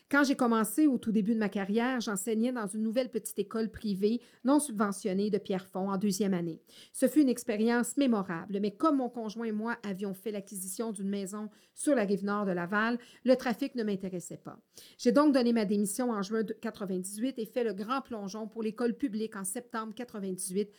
Quand 0.08 0.22
j'ai 0.22 0.36
commencé 0.36 0.86
au 0.86 0.98
tout 0.98 1.10
début 1.10 1.34
de 1.34 1.40
ma 1.40 1.48
carrière, 1.48 2.00
j'enseignais 2.00 2.52
dans 2.52 2.68
une 2.68 2.82
nouvelle 2.82 3.10
petite 3.10 3.40
école 3.40 3.72
privée 3.72 4.20
non 4.44 4.60
subventionnée 4.60 5.30
de 5.30 5.38
Pierrefonds 5.38 5.90
en 5.90 5.96
deuxième 5.96 6.32
année. 6.32 6.60
Ce 6.92 7.08
fut 7.08 7.22
une 7.22 7.28
expérience 7.28 7.96
mémorable, 7.96 8.60
mais 8.60 8.70
comme 8.70 8.98
mon 8.98 9.08
conjoint 9.08 9.46
et 9.46 9.52
moi 9.52 9.76
avions 9.82 10.14
fait 10.14 10.30
l'acquisition 10.30 10.92
d'une 10.92 11.08
maison 11.08 11.50
sur 11.74 11.96
la 11.96 12.04
rive 12.04 12.24
nord 12.24 12.46
de 12.46 12.52
Laval, 12.52 13.00
le 13.24 13.34
trafic 13.34 13.74
ne 13.74 13.82
m'intéressait 13.82 14.36
pas. 14.36 14.60
J'ai 14.96 15.10
donc 15.10 15.34
donné 15.34 15.52
ma 15.52 15.64
démission 15.64 16.12
en 16.12 16.22
juin 16.22 16.42
1998 16.42 17.40
et 17.40 17.46
fait 17.46 17.64
le 17.64 17.72
grand 17.72 18.00
plongeon 18.00 18.46
pour 18.46 18.62
l'école 18.62 18.94
publique 18.94 19.34
en 19.34 19.44
septembre 19.44 19.92
1998. 19.98 20.70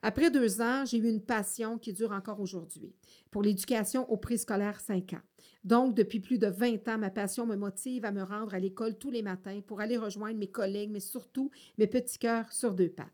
Après 0.00 0.30
deux 0.30 0.62
ans, 0.62 0.86
j'ai 0.86 0.96
eu 0.96 1.06
une 1.06 1.20
passion 1.20 1.76
qui 1.76 1.92
dure 1.92 2.12
encore 2.12 2.40
aujourd'hui 2.40 2.94
pour 3.30 3.42
l'éducation 3.42 4.10
au 4.10 4.16
préscolaire 4.16 4.80
5 4.80 5.12
ans. 5.12 5.20
Donc, 5.62 5.94
depuis 5.94 6.20
plus 6.20 6.38
de 6.38 6.46
20 6.46 6.88
ans, 6.88 6.98
ma 6.98 7.10
passion 7.10 7.46
me 7.46 7.56
motive 7.56 8.04
à 8.04 8.12
me 8.12 8.22
rendre 8.22 8.54
à 8.54 8.58
l'école 8.58 8.96
tous 8.96 9.10
les 9.10 9.22
matins 9.22 9.60
pour 9.66 9.80
aller 9.80 9.98
rejoindre 9.98 10.38
mes 10.38 10.50
collègues, 10.50 10.90
mais 10.90 11.00
surtout 11.00 11.50
mes 11.76 11.86
petits 11.86 12.18
cœurs 12.18 12.50
sur 12.52 12.72
deux 12.72 12.88
pattes. 12.88 13.08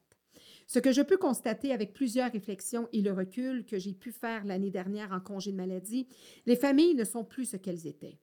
Ce 0.69 0.79
que 0.79 0.93
je 0.93 1.03
peux 1.03 1.17
constater 1.17 1.73
avec 1.73 1.93
plusieurs 1.93 2.33
réflexions 2.33 2.88
et 2.93 3.03
le 3.03 3.12
recul 3.12 3.65
que 3.65 3.79
j'ai 3.79 3.93
pu 3.93 4.11
faire 4.11 4.45
l'année 4.45 4.71
dernière 4.71 5.12
en 5.12 5.21
congé 5.21 5.53
de 5.53 5.57
maladie, 5.57 6.09
les 6.45 6.57
familles 6.57 6.95
ne 6.95 7.05
sont 7.05 7.25
plus 7.25 7.47
ce 7.47 7.57
qu'elles 7.57 7.87
étaient. 7.87 8.19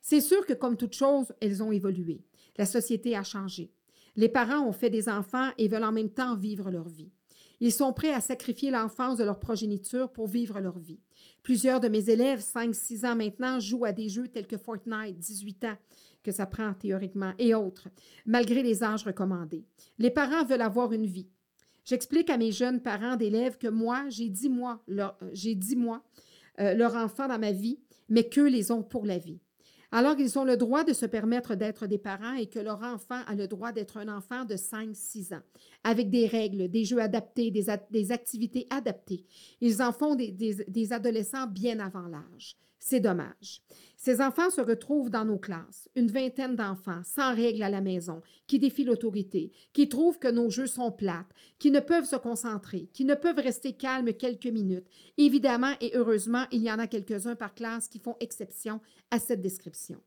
C'est 0.00 0.20
sûr 0.20 0.46
que 0.46 0.52
comme 0.52 0.76
toute 0.76 0.94
chose, 0.94 1.32
elles 1.40 1.62
ont 1.62 1.72
évolué. 1.72 2.24
La 2.56 2.66
société 2.66 3.16
a 3.16 3.24
changé. 3.24 3.72
Les 4.16 4.28
parents 4.28 4.66
ont 4.66 4.72
fait 4.72 4.90
des 4.90 5.08
enfants 5.08 5.50
et 5.58 5.68
veulent 5.68 5.84
en 5.84 5.92
même 5.92 6.10
temps 6.10 6.36
vivre 6.36 6.70
leur 6.70 6.88
vie. 6.88 7.10
Ils 7.60 7.72
sont 7.72 7.92
prêts 7.92 8.12
à 8.12 8.20
sacrifier 8.20 8.70
l'enfance 8.70 9.18
de 9.18 9.24
leur 9.24 9.40
progéniture 9.40 10.10
pour 10.10 10.28
vivre 10.28 10.60
leur 10.60 10.78
vie. 10.78 11.00
Plusieurs 11.42 11.80
de 11.80 11.88
mes 11.88 12.10
élèves, 12.10 12.40
5-6 12.40 13.06
ans 13.06 13.16
maintenant, 13.16 13.58
jouent 13.58 13.84
à 13.84 13.92
des 13.92 14.08
jeux 14.08 14.28
tels 14.28 14.46
que 14.46 14.56
Fortnite, 14.56 15.18
18 15.18 15.64
ans, 15.64 15.76
que 16.22 16.30
ça 16.30 16.46
prend 16.46 16.74
théoriquement, 16.74 17.32
et 17.38 17.54
autres, 17.54 17.88
malgré 18.26 18.62
les 18.62 18.84
âges 18.84 19.04
recommandés. 19.04 19.64
Les 19.98 20.10
parents 20.10 20.44
veulent 20.44 20.62
avoir 20.62 20.92
une 20.92 21.06
vie. 21.06 21.28
J'explique 21.84 22.30
à 22.30 22.36
mes 22.36 22.52
jeunes 22.52 22.82
parents 22.82 23.16
d'élèves 23.16 23.56
que 23.56 23.68
moi, 23.68 24.04
j'ai 24.08 24.28
10 24.28 24.50
mois, 24.50 24.82
leur, 24.86 25.16
j'ai 25.32 25.54
10 25.54 25.76
mois 25.76 26.04
euh, 26.60 26.74
leur 26.74 26.94
enfant 26.96 27.28
dans 27.28 27.38
ma 27.38 27.52
vie, 27.52 27.80
mais 28.08 28.28
qu'eux 28.28 28.48
les 28.48 28.70
ont 28.70 28.82
pour 28.82 29.06
la 29.06 29.18
vie. 29.18 29.40
Alors 29.90 30.16
qu'ils 30.16 30.38
ont 30.38 30.44
le 30.44 30.56
droit 30.56 30.84
de 30.84 30.92
se 30.92 31.06
permettre 31.06 31.54
d'être 31.54 31.86
des 31.86 31.98
parents 31.98 32.34
et 32.34 32.46
que 32.46 32.58
leur 32.58 32.82
enfant 32.82 33.22
a 33.26 33.34
le 33.34 33.48
droit 33.48 33.72
d'être 33.72 33.96
un 33.96 34.14
enfant 34.14 34.44
de 34.44 34.54
5-6 34.54 35.34
ans, 35.34 35.42
avec 35.82 36.10
des 36.10 36.26
règles, 36.26 36.68
des 36.68 36.84
jeux 36.84 37.00
adaptés, 37.00 37.50
des, 37.50 38.10
activités 38.10 38.66
adaptées. 38.68 39.24
Ils 39.60 39.82
en 39.82 39.92
font 39.92 40.14
des 40.14 40.92
adolescents 40.92 41.46
bien 41.46 41.80
avant 41.80 42.06
l'âge. 42.06 42.56
C'est 42.78 43.00
dommage. 43.00 43.62
Ces 43.96 44.20
enfants 44.20 44.50
se 44.50 44.60
retrouvent 44.60 45.10
dans 45.10 45.24
nos 45.24 45.38
classes, 45.38 45.88
une 45.96 46.10
vingtaine 46.10 46.54
d'enfants, 46.54 47.02
sans 47.04 47.34
règles 47.34 47.64
à 47.64 47.70
la 47.70 47.80
maison, 47.80 48.22
qui 48.46 48.60
défient 48.60 48.84
l'autorité, 48.84 49.50
qui 49.72 49.88
trouvent 49.88 50.20
que 50.20 50.30
nos 50.30 50.50
jeux 50.50 50.68
sont 50.68 50.92
plates, 50.92 51.34
qui 51.58 51.72
ne 51.72 51.80
peuvent 51.80 52.04
se 52.04 52.16
concentrer, 52.16 52.88
qui 52.92 53.04
ne 53.04 53.14
peuvent 53.14 53.40
rester 53.40 53.72
calmes 53.72 54.12
quelques 54.12 54.46
minutes. 54.46 54.86
Évidemment 55.16 55.72
et 55.80 55.90
heureusement, 55.94 56.44
il 56.52 56.62
y 56.62 56.70
en 56.70 56.78
a 56.78 56.86
quelques-uns 56.86 57.34
par 57.34 57.54
classe 57.54 57.88
qui 57.88 57.98
font 57.98 58.16
exception 58.20 58.80
à 59.10 59.18
cette 59.18 59.40
description. 59.40 60.00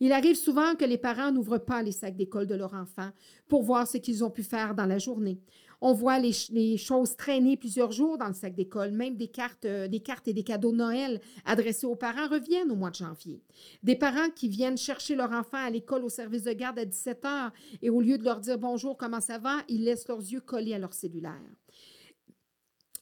Il 0.00 0.12
arrive 0.12 0.36
souvent 0.36 0.74
que 0.74 0.84
les 0.84 0.98
parents 0.98 1.32
n'ouvrent 1.32 1.58
pas 1.58 1.82
les 1.82 1.92
sacs 1.92 2.16
d'école 2.16 2.46
de 2.46 2.54
leurs 2.54 2.74
enfants 2.74 3.10
pour 3.48 3.62
voir 3.62 3.86
ce 3.86 3.98
qu'ils 3.98 4.24
ont 4.24 4.30
pu 4.30 4.42
faire 4.42 4.74
dans 4.74 4.86
la 4.86 4.98
journée. 4.98 5.40
On 5.80 5.92
voit 5.92 6.18
les, 6.18 6.76
choses 6.76 7.16
traîner 7.16 7.56
plusieurs 7.56 7.92
jours 7.92 8.18
dans 8.18 8.26
le 8.26 8.34
sac 8.34 8.54
d'école. 8.54 8.90
Même 8.90 9.16
des 9.16 9.28
cartes, 9.28 9.64
euh, 9.64 9.86
des 9.86 10.00
cartes 10.00 10.26
et 10.26 10.32
des 10.32 10.42
cadeaux 10.42 10.72
de 10.72 10.76
Noël 10.76 11.20
adressés 11.44 11.86
aux 11.86 11.94
parents 11.94 12.28
reviennent 12.28 12.72
au 12.72 12.74
mois 12.74 12.90
de 12.90 12.96
janvier. 12.96 13.40
Des 13.84 13.94
parents 13.94 14.30
qui 14.34 14.48
viennent 14.48 14.76
chercher 14.76 15.14
leur 15.14 15.30
enfant 15.30 15.58
à 15.58 15.70
l'école 15.70 16.04
au 16.04 16.08
service 16.08 16.42
de 16.42 16.52
garde 16.52 16.80
à 16.80 16.84
17 16.84 17.24
heures 17.24 17.52
et 17.80 17.90
au 17.90 18.00
lieu 18.00 18.18
de 18.18 18.24
leur 18.24 18.40
dire 18.40 18.58
bonjour, 18.58 18.96
comment 18.96 19.20
ça 19.20 19.38
va, 19.38 19.58
ils 19.68 19.84
laissent 19.84 20.08
leurs 20.08 20.18
yeux 20.18 20.40
collés 20.40 20.74
à 20.74 20.78
leur 20.78 20.94
cellulaire. 20.94 21.32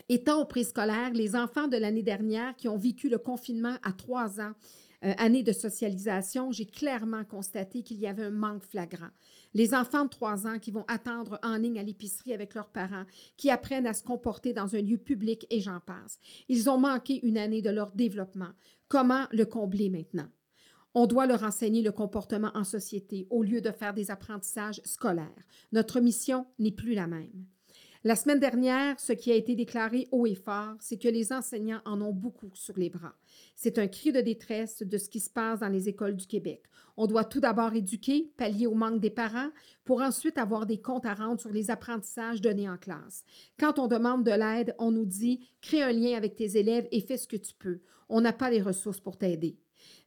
Étant 0.08 0.40
au 0.40 0.44
préscolaire, 0.44 1.12
les 1.14 1.34
enfants 1.34 1.66
de 1.66 1.76
l'année 1.76 2.02
dernière 2.02 2.54
qui 2.56 2.68
ont 2.68 2.76
vécu 2.76 3.08
le 3.08 3.18
confinement 3.18 3.76
à 3.82 3.92
trois 3.92 4.40
ans, 4.40 4.52
euh, 5.06 5.12
année 5.18 5.44
de 5.44 5.52
socialisation, 5.52 6.50
j'ai 6.50 6.66
clairement 6.66 7.24
constaté 7.24 7.82
qu'il 7.82 7.98
y 7.98 8.06
avait 8.06 8.24
un 8.24 8.30
manque 8.30 8.64
flagrant. 8.64 9.10
Les 9.54 9.72
enfants 9.72 10.04
de 10.04 10.10
trois 10.10 10.46
ans 10.46 10.58
qui 10.58 10.72
vont 10.72 10.84
attendre 10.88 11.38
en 11.44 11.56
ligne 11.56 11.78
à 11.78 11.84
l'épicerie 11.84 12.32
avec 12.32 12.54
leurs 12.54 12.70
parents, 12.70 13.04
qui 13.36 13.50
apprennent 13.50 13.86
à 13.86 13.94
se 13.94 14.02
comporter 14.02 14.52
dans 14.52 14.74
un 14.74 14.82
lieu 14.82 14.98
public 14.98 15.46
et 15.48 15.60
j'en 15.60 15.80
passe. 15.80 16.18
Ils 16.48 16.68
ont 16.68 16.78
manqué 16.78 17.24
une 17.24 17.38
année 17.38 17.62
de 17.62 17.70
leur 17.70 17.92
développement. 17.92 18.50
Comment 18.88 19.26
le 19.30 19.44
combler 19.44 19.90
maintenant? 19.90 20.28
On 20.94 21.06
doit 21.06 21.26
leur 21.26 21.44
enseigner 21.44 21.82
le 21.82 21.92
comportement 21.92 22.50
en 22.54 22.64
société 22.64 23.26
au 23.30 23.42
lieu 23.42 23.60
de 23.60 23.70
faire 23.70 23.94
des 23.94 24.10
apprentissages 24.10 24.80
scolaires. 24.84 25.46
Notre 25.70 26.00
mission 26.00 26.46
n'est 26.58 26.72
plus 26.72 26.94
la 26.94 27.06
même. 27.06 27.46
La 28.06 28.14
semaine 28.14 28.38
dernière, 28.38 29.00
ce 29.00 29.12
qui 29.12 29.32
a 29.32 29.34
été 29.34 29.56
déclaré 29.56 30.06
haut 30.12 30.26
et 30.26 30.36
fort, 30.36 30.76
c'est 30.78 30.96
que 30.96 31.08
les 31.08 31.32
enseignants 31.32 31.80
en 31.84 32.00
ont 32.00 32.12
beaucoup 32.12 32.52
sur 32.54 32.78
les 32.78 32.88
bras. 32.88 33.16
C'est 33.56 33.80
un 33.80 33.88
cri 33.88 34.12
de 34.12 34.20
détresse 34.20 34.84
de 34.84 34.96
ce 34.96 35.08
qui 35.08 35.18
se 35.18 35.28
passe 35.28 35.58
dans 35.58 35.68
les 35.68 35.88
écoles 35.88 36.14
du 36.14 36.28
Québec. 36.28 36.62
On 36.96 37.08
doit 37.08 37.24
tout 37.24 37.40
d'abord 37.40 37.74
éduquer, 37.74 38.30
pallier 38.36 38.68
au 38.68 38.76
manque 38.76 39.00
des 39.00 39.10
parents, 39.10 39.50
pour 39.84 40.02
ensuite 40.02 40.38
avoir 40.38 40.66
des 40.66 40.80
comptes 40.80 41.04
à 41.04 41.14
rendre 41.14 41.40
sur 41.40 41.50
les 41.50 41.68
apprentissages 41.68 42.40
donnés 42.40 42.70
en 42.70 42.76
classe. 42.76 43.24
Quand 43.58 43.80
on 43.80 43.88
demande 43.88 44.22
de 44.22 44.30
l'aide, 44.30 44.76
on 44.78 44.92
nous 44.92 45.04
dit 45.04 45.40
crée 45.60 45.82
un 45.82 45.90
lien 45.90 46.16
avec 46.16 46.36
tes 46.36 46.58
élèves 46.58 46.86
et 46.92 47.00
fais 47.00 47.16
ce 47.16 47.26
que 47.26 47.34
tu 47.34 47.54
peux. 47.54 47.80
On 48.08 48.20
n'a 48.20 48.32
pas 48.32 48.50
les 48.50 48.62
ressources 48.62 49.00
pour 49.00 49.16
t'aider. 49.16 49.58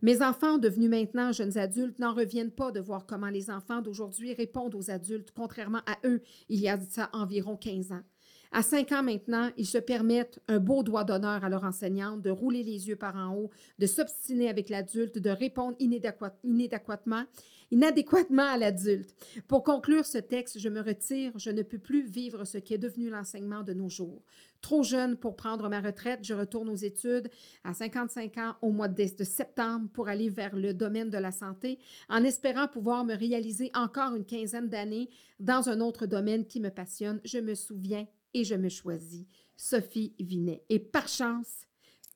Mes 0.01 0.21
enfants, 0.21 0.57
devenus 0.57 0.89
maintenant 0.89 1.31
jeunes 1.31 1.57
adultes, 1.57 1.99
n'en 1.99 2.13
reviennent 2.13 2.51
pas 2.51 2.71
de 2.71 2.79
voir 2.79 3.05
comment 3.05 3.29
les 3.29 3.49
enfants 3.49 3.81
d'aujourd'hui 3.81 4.33
répondent 4.33 4.75
aux 4.75 4.89
adultes, 4.91 5.31
contrairement 5.35 5.81
à 5.85 5.97
eux 6.07 6.21
il 6.47 6.59
y 6.59 6.69
a 6.69 6.79
ça 6.79 7.09
environ 7.13 7.57
15 7.57 7.91
ans. 7.91 8.03
À 8.51 8.63
cinq 8.63 8.91
ans 8.91 9.03
maintenant, 9.03 9.51
ils 9.57 9.67
se 9.67 9.77
permettent 9.77 10.39
un 10.47 10.57
beau 10.57 10.81
doigt 10.81 11.03
d'honneur 11.03 11.43
à 11.43 11.49
leur 11.49 11.63
enseignante, 11.63 12.23
de 12.23 12.31
rouler 12.31 12.63
les 12.63 12.87
yeux 12.87 12.95
par 12.95 13.15
en 13.15 13.35
haut, 13.35 13.51
de 13.77 13.85
s'obstiner 13.85 14.49
avec 14.49 14.69
l'adulte, 14.69 15.19
de 15.19 15.29
répondre 15.29 15.77
inadéquatement, 15.79 17.25
inadéquatement 17.71 18.47
à 18.47 18.57
l'adulte. 18.57 19.15
Pour 19.47 19.63
conclure 19.63 20.05
ce 20.05 20.17
texte, 20.17 20.59
je 20.59 20.69
me 20.69 20.81
retire. 20.81 21.31
Je 21.37 21.51
ne 21.51 21.61
peux 21.61 21.77
plus 21.77 22.03
vivre 22.03 22.45
ce 22.45 22.57
qui 22.57 22.73
est 22.73 22.79
devenu 22.79 23.09
l'enseignement 23.09 23.63
de 23.63 23.73
nos 23.73 23.89
jours. 23.89 24.23
Trop 24.61 24.83
jeune 24.83 25.15
pour 25.15 25.35
prendre 25.35 25.69
ma 25.69 25.79
retraite, 25.79 26.19
je 26.23 26.33
retourne 26.33 26.69
aux 26.69 26.75
études 26.75 27.29
à 27.63 27.73
55 27.73 28.37
ans 28.37 28.55
au 28.61 28.71
mois 28.71 28.89
de 28.89 29.23
septembre 29.23 29.89
pour 29.93 30.09
aller 30.09 30.29
vers 30.29 30.55
le 30.55 30.73
domaine 30.73 31.09
de 31.09 31.17
la 31.17 31.31
santé, 31.31 31.79
en 32.09 32.23
espérant 32.23 32.67
pouvoir 32.67 33.05
me 33.05 33.15
réaliser 33.15 33.71
encore 33.73 34.15
une 34.15 34.25
quinzaine 34.25 34.67
d'années 34.67 35.09
dans 35.39 35.69
un 35.69 35.79
autre 35.79 36.07
domaine 36.07 36.45
qui 36.45 36.59
me 36.59 36.69
passionne. 36.69 37.21
Je 37.23 37.37
me 37.37 37.55
souviens 37.55 38.05
et 38.33 38.43
je 38.43 38.55
me 38.55 38.69
choisis 38.69 39.25
Sophie 39.55 40.13
Vinet. 40.19 40.63
Et 40.69 40.79
par 40.79 41.07
chance, 41.07 41.67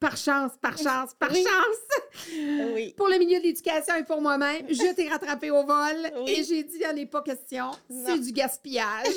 par 0.04 0.18
chance, 0.18 0.52
par 0.62 0.78
chance, 0.78 1.14
par 1.18 1.34
chance, 1.34 2.36
oui. 2.76 2.94
pour 2.98 3.08
le 3.08 3.18
milieu 3.18 3.40
de 3.40 3.44
l'éducation 3.44 3.96
et 3.96 4.04
pour 4.04 4.22
moi-même, 4.22 4.66
je 4.70 4.94
t'ai 4.94 5.08
rattrapé 5.08 5.50
au 5.50 5.64
vol 5.64 6.28
et 6.28 6.44
j'ai 6.44 6.64
dit, 6.64 6.74
il 6.74 6.80
n'y 6.80 6.88
en 6.88 6.96
est 6.98 7.06
pas 7.06 7.22
question, 7.22 7.72
c'est 8.06 8.20
du 8.20 8.34
gaspillage. 8.34 9.08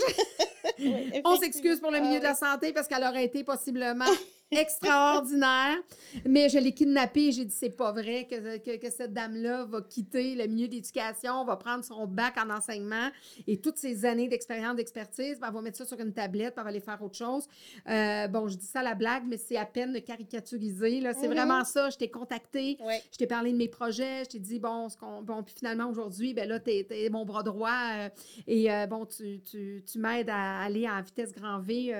On 1.24 1.36
s'excuse 1.38 1.80
pour 1.80 1.90
le 1.90 1.98
milieu 1.98 2.20
de 2.20 2.24
la 2.24 2.36
santé 2.36 2.72
parce 2.72 2.86
qu'elle 2.86 3.02
aurait 3.02 3.24
été 3.24 3.42
possiblement 3.42 4.04
extraordinaire. 4.50 5.76
Mais 6.24 6.48
je 6.48 6.58
l'ai 6.58 6.72
kidnappée 6.72 7.26
et 7.26 7.32
j'ai 7.32 7.44
dit 7.44 7.54
c'est 7.54 7.76
pas 7.76 7.92
vrai 7.92 8.26
que, 8.30 8.58
que, 8.58 8.90
cette 8.90 9.12
dame-là 9.12 9.64
va 9.64 9.82
quitter 9.82 10.34
le 10.34 10.46
milieu 10.46 10.68
d'éducation, 10.68 11.44
va 11.44 11.56
prendre 11.56 11.84
son 11.84 12.06
bac 12.06 12.36
en 12.38 12.50
enseignement 12.50 13.10
et 13.46 13.60
toutes 13.60 13.76
ses 13.76 14.04
années 14.04 14.28
d'expérience, 14.28 14.76
d'expertise, 14.76 15.38
ben, 15.40 15.48
elle 15.48 15.54
va 15.54 15.62
mettre 15.62 15.78
ça 15.78 15.84
sur 15.84 15.98
une 15.98 16.12
tablette, 16.12 16.54
elle 16.56 16.62
va 16.62 16.68
aller 16.68 16.80
faire 16.80 17.02
autre 17.02 17.16
chose. 17.16 17.48
Euh, 17.88 18.28
bon, 18.28 18.48
je 18.48 18.56
dis 18.56 18.66
ça 18.66 18.80
à 18.80 18.82
la 18.82 18.94
blague, 18.94 19.24
mais 19.26 19.36
c'est 19.36 19.56
à 19.56 19.66
peine 19.66 19.92
de 19.92 19.98
caricaturiser. 19.98 21.00
C'est 21.00 21.26
mm-hmm. 21.26 21.26
vraiment 21.26 21.64
ça. 21.64 21.90
Je 21.90 21.96
t'ai 21.96 22.08
contacté, 22.08 22.78
je 23.12 23.18
t'ai 23.18 23.26
parlé 23.26 23.52
de 23.52 23.56
mes 23.56 23.68
projets, 23.68 24.24
je 24.24 24.30
t'ai 24.30 24.38
dit 24.38 24.58
bon, 24.60 24.88
bon 25.22 25.42
puis 25.42 25.54
finalement 25.56 25.88
aujourd'hui, 25.88 26.34
ben 26.34 26.48
là, 26.48 26.60
tu 26.60 26.70
es, 26.70 27.10
mon 27.10 27.24
bras 27.24 27.42
droit 27.42 27.70
euh, 27.70 28.08
et 28.46 28.72
euh, 28.72 28.86
bon, 28.86 29.06
tu, 29.06 29.40
tu, 29.40 29.82
tu 29.90 29.98
m'aides 29.98 30.30
à 30.30 30.60
aller 30.60 30.88
en 30.88 31.02
vitesse 31.02 31.32
grand 31.32 31.58
V, 31.60 31.94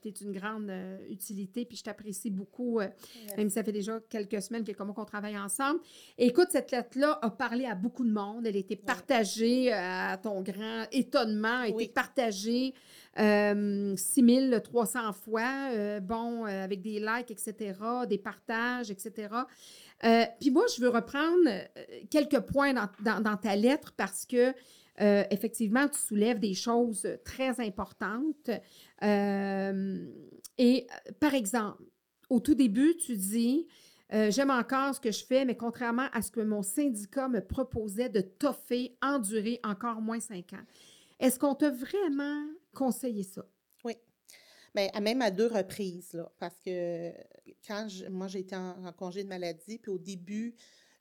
puis 0.00 0.12
tu 0.12 0.24
es 0.24 0.26
une 0.26 0.32
grande 0.32 0.72
utilité, 1.08 1.64
puis 1.64 1.76
je 1.76 1.89
apprécie 1.90 2.30
beaucoup, 2.30 2.80
euh, 2.80 2.88
même 3.36 3.48
si 3.48 3.54
ça 3.54 3.64
fait 3.64 3.72
déjà 3.72 4.00
quelques 4.08 4.40
semaines 4.40 4.64
que 4.64 4.72
comment 4.72 4.92
qu'on 4.92 5.04
travaille 5.04 5.38
ensemble. 5.38 5.80
écoute, 6.18 6.48
cette 6.50 6.70
lettre-là 6.70 7.18
a 7.22 7.30
parlé 7.30 7.66
à 7.66 7.74
beaucoup 7.74 8.04
de 8.04 8.12
monde. 8.12 8.46
Elle 8.46 8.56
a 8.56 8.58
été 8.58 8.76
partagée 8.76 9.72
euh, 9.72 10.12
à 10.12 10.16
ton 10.16 10.40
grand 10.42 10.84
étonnement, 10.92 11.60
a 11.60 11.68
été 11.68 11.88
partagée 11.88 12.74
euh, 13.18 13.94
6300 13.96 15.12
fois, 15.12 15.70
euh, 15.72 16.00
bon, 16.00 16.44
avec 16.44 16.80
des 16.80 17.00
likes, 17.00 17.30
etc., 17.30 17.74
des 18.08 18.18
partages, 18.18 18.90
etc. 18.90 19.28
Puis 20.40 20.50
moi, 20.50 20.64
je 20.74 20.80
veux 20.80 20.88
reprendre 20.88 21.48
quelques 22.10 22.40
points 22.40 22.72
dans, 22.72 23.20
dans, 23.20 23.36
ta 23.36 23.54
lettre 23.54 23.92
parce 23.96 24.24
que 24.24 24.54
effectivement, 24.98 25.88
tu 25.88 25.98
soulèves 25.98 26.40
des 26.40 26.54
choses 26.54 27.06
très 27.24 27.60
importantes. 27.60 28.50
Et 30.60 30.86
euh, 31.08 31.12
par 31.20 31.34
exemple, 31.34 31.82
au 32.28 32.38
tout 32.38 32.54
début, 32.54 32.94
tu 32.96 33.16
dis 33.16 33.66
euh, 34.12 34.30
J'aime 34.30 34.50
encore 34.50 34.94
ce 34.94 35.00
que 35.00 35.10
je 35.10 35.24
fais, 35.24 35.46
mais 35.46 35.56
contrairement 35.56 36.06
à 36.12 36.20
ce 36.20 36.30
que 36.30 36.40
mon 36.40 36.62
syndicat 36.62 37.28
me 37.28 37.40
proposait 37.40 38.10
de 38.10 38.20
toffer, 38.20 38.94
endurer 39.00 39.58
encore 39.64 40.02
moins 40.02 40.20
cinq 40.20 40.52
ans. 40.52 40.64
Est-ce 41.18 41.38
qu'on 41.38 41.54
t'a 41.54 41.70
vraiment 41.70 42.44
conseillé 42.74 43.22
ça? 43.22 43.46
Oui. 43.84 43.94
Bien, 44.74 44.88
même 45.00 45.22
à 45.22 45.30
deux 45.30 45.46
reprises, 45.46 46.12
là, 46.12 46.30
parce 46.38 46.60
que 46.60 47.10
quand 47.66 47.88
moi 48.10 48.28
j'ai 48.28 48.40
été 48.40 48.54
en, 48.54 48.92
congé 48.92 49.24
de 49.24 49.28
maladie, 49.28 49.78
puis 49.78 49.90
au 49.90 49.98
début, 49.98 50.54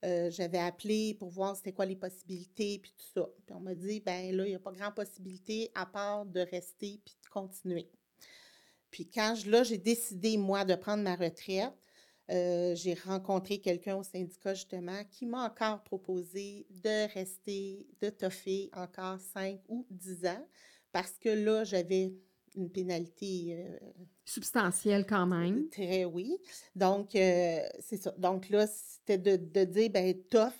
euh, 0.05 0.31
j'avais 0.31 0.59
appelé 0.59 1.15
pour 1.19 1.29
voir 1.29 1.55
c'était 1.55 1.73
quoi 1.73 1.85
les 1.85 1.95
possibilités, 1.95 2.79
puis 2.79 2.93
tout 2.97 3.19
ça. 3.19 3.29
Puis 3.45 3.55
on 3.55 3.59
m'a 3.59 3.75
dit, 3.75 3.99
ben 3.99 4.35
là, 4.35 4.45
il 4.45 4.49
n'y 4.49 4.55
a 4.55 4.59
pas 4.59 4.71
grand 4.71 4.91
possibilité 4.91 5.71
à 5.75 5.85
part 5.85 6.25
de 6.25 6.39
rester 6.39 7.01
puis 7.03 7.15
de 7.23 7.29
continuer. 7.29 7.89
Puis 8.91 9.09
quand 9.09 9.35
là, 9.45 9.63
j'ai 9.63 9.77
décidé, 9.77 10.37
moi, 10.37 10.65
de 10.65 10.75
prendre 10.75 11.03
ma 11.03 11.15
retraite, 11.15 11.73
euh, 12.31 12.75
j'ai 12.75 12.93
rencontré 12.93 13.59
quelqu'un 13.59 13.95
au 13.95 14.03
syndicat, 14.03 14.53
justement, 14.53 15.03
qui 15.09 15.25
m'a 15.25 15.45
encore 15.45 15.83
proposé 15.83 16.67
de 16.69 17.11
rester, 17.13 17.87
de 18.01 18.09
toffer 18.09 18.69
encore 18.73 19.19
5 19.19 19.59
ou 19.67 19.85
10 19.89 20.25
ans, 20.27 20.47
parce 20.91 21.17
que 21.19 21.29
là, 21.29 21.63
j'avais 21.63 22.13
une 22.55 22.69
pénalité... 22.69 23.65
Euh, 23.65 23.79
Substantielle 24.25 25.05
quand 25.05 25.25
même. 25.25 25.69
Très, 25.69 26.05
oui. 26.05 26.37
Donc, 26.75 27.15
euh, 27.15 27.59
c'est 27.79 27.97
ça. 27.97 28.13
Donc 28.17 28.49
là, 28.49 28.67
c'était 28.67 29.17
de, 29.17 29.35
de, 29.35 29.65
dire, 29.65 29.89
ben 29.89 30.15
tough, 30.29 30.53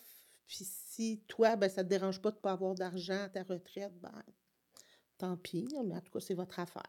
puis 0.47 0.65
si 0.65 1.23
toi, 1.27 1.55
ben 1.55 1.69
ça 1.69 1.83
ne 1.83 1.87
te 1.87 1.89
dérange 1.89 2.21
pas 2.21 2.31
de 2.31 2.37
ne 2.37 2.41
pas 2.41 2.51
avoir 2.51 2.75
d'argent 2.75 3.21
à 3.23 3.29
ta 3.29 3.43
retraite, 3.43 3.93
ben 4.01 4.23
tant 5.17 5.37
pis, 5.37 5.67
mais 5.85 5.95
en 5.95 6.01
tout 6.01 6.11
cas, 6.11 6.19
c'est 6.19 6.33
votre 6.33 6.59
affaire. 6.59 6.83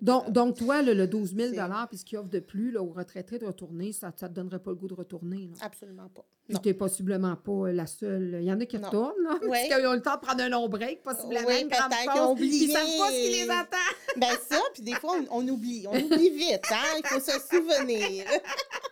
Donc, 0.00 0.30
donc, 0.30 0.56
toi, 0.56 0.82
le, 0.82 1.06
12 1.06 1.34
000 1.34 1.52
puis 1.88 1.98
ce 1.98 2.04
qu'il 2.04 2.18
offre 2.18 2.28
de 2.28 2.40
plus 2.40 2.70
là, 2.70 2.82
aux 2.82 2.92
retraités 2.92 3.38
de 3.38 3.46
retourner, 3.46 3.92
ça 3.92 4.08
ne 4.08 4.12
te 4.12 4.26
donnerait 4.26 4.58
pas 4.58 4.70
le 4.70 4.76
goût 4.76 4.88
de 4.88 4.94
retourner? 4.94 5.50
Absolument 5.60 6.08
pas. 6.08 6.24
Tu 6.48 6.56
n'es 6.64 6.74
possiblement 6.74 7.36
pas 7.36 7.72
la 7.72 7.86
seule. 7.86 8.38
Il 8.40 8.46
y 8.46 8.52
en 8.52 8.58
a 8.58 8.64
qui 8.64 8.78
retournent, 8.78 9.22
là, 9.22 9.38
parce 9.46 9.62
qu'ils 9.62 9.86
ont 9.86 9.92
le 9.92 10.00
temps 10.00 10.14
de 10.14 10.20
prendre 10.20 10.42
un 10.42 10.48
long 10.48 10.68
break, 10.68 11.02
possiblement 11.02 11.46
oui, 11.46 11.68
pause, 11.68 12.36
puis 12.36 12.64
ils 12.64 12.68
ne 12.68 12.72
savent 12.72 12.98
pas 12.98 13.10
ce 13.10 13.26
qui 13.26 13.42
les 13.42 13.50
attend. 13.50 13.76
ben 14.16 14.36
ça, 14.48 14.60
puis 14.72 14.82
des 14.82 14.94
fois, 14.94 15.16
on, 15.30 15.46
oublie. 15.46 15.86
On 15.88 15.98
oublie 15.98 16.30
vite, 16.30 16.64
hein? 16.70 16.98
Il 16.98 17.06
faut 17.06 17.20
se 17.20 17.38
souvenir. 17.38 18.24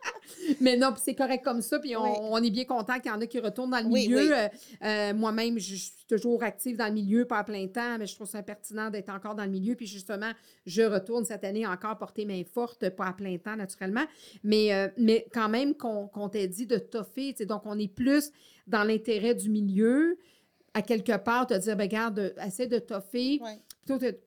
Mais 0.61 0.77
non, 0.77 0.95
c'est 0.97 1.15
correct 1.15 1.45
comme 1.45 1.63
ça. 1.63 1.79
Puis 1.79 1.95
on, 1.97 2.37
est 2.43 2.51
bien 2.51 2.65
content 2.65 2.95
qu'il 2.95 3.11
y 3.11 3.15
en 3.15 3.21
a 3.21 3.27
qui 3.27 3.39
retournent 3.39 3.71
dans 3.71 3.81
le 3.81 3.89
milieu. 3.89 4.37
Euh, 4.37 4.49
euh, 4.85 5.15
moi-même, 5.15 5.59
je 5.59 5.75
suis 5.75 5.93
toujours 6.09 6.43
active 6.43 6.77
dans 6.77 6.87
le 6.87 6.93
milieu, 6.93 7.25
pas 7.25 7.39
à 7.39 7.45
plein 7.45 7.67
temps, 7.67 7.99
mais 7.99 8.07
je 8.07 8.15
trouve 8.15 8.29
ça 8.29 8.43
pertinent 8.43 8.91
d'être 8.91 9.11
encore 9.11 9.35
dans 9.35 9.45
le 9.45 9.51
milieu. 9.51 9.75
Puis 9.75 9.87
justement, 9.87 10.31
je 10.67 10.83
retourne 10.83 11.25
cette 11.25 11.45
année 11.45 11.67
encore 11.67 11.99
porter 11.99 12.25
main 12.25 12.43
forte, 12.45 12.89
pas 12.91 13.07
à 13.07 13.13
plein 13.13 13.37
temps 13.39 13.57
naturellement. 13.57 14.05
Mais, 14.45 14.73
euh, 14.73 14.89
mais 14.97 15.27
quand 15.33 15.49
même 15.49 15.75
qu'on 15.75 16.29
t'ait 16.29 16.49
dit 16.49 16.67
de 16.67 16.79
toffer. 16.79 17.35
Donc, 17.47 17.63
on 17.65 17.79
est 17.79 17.93
plus 17.93 18.31
dans 18.67 18.85
l'intérêt 18.85 19.35
du 19.35 19.51
milieu 19.51 20.19
à 20.75 20.83
quelque 20.83 21.17
part, 21.17 21.47
te 21.47 21.55
dire, 21.55 21.75
ben, 21.75 21.85
regarde, 21.85 22.35
essaie 22.47 22.67
de 22.67 22.79
toffer. 22.79 23.41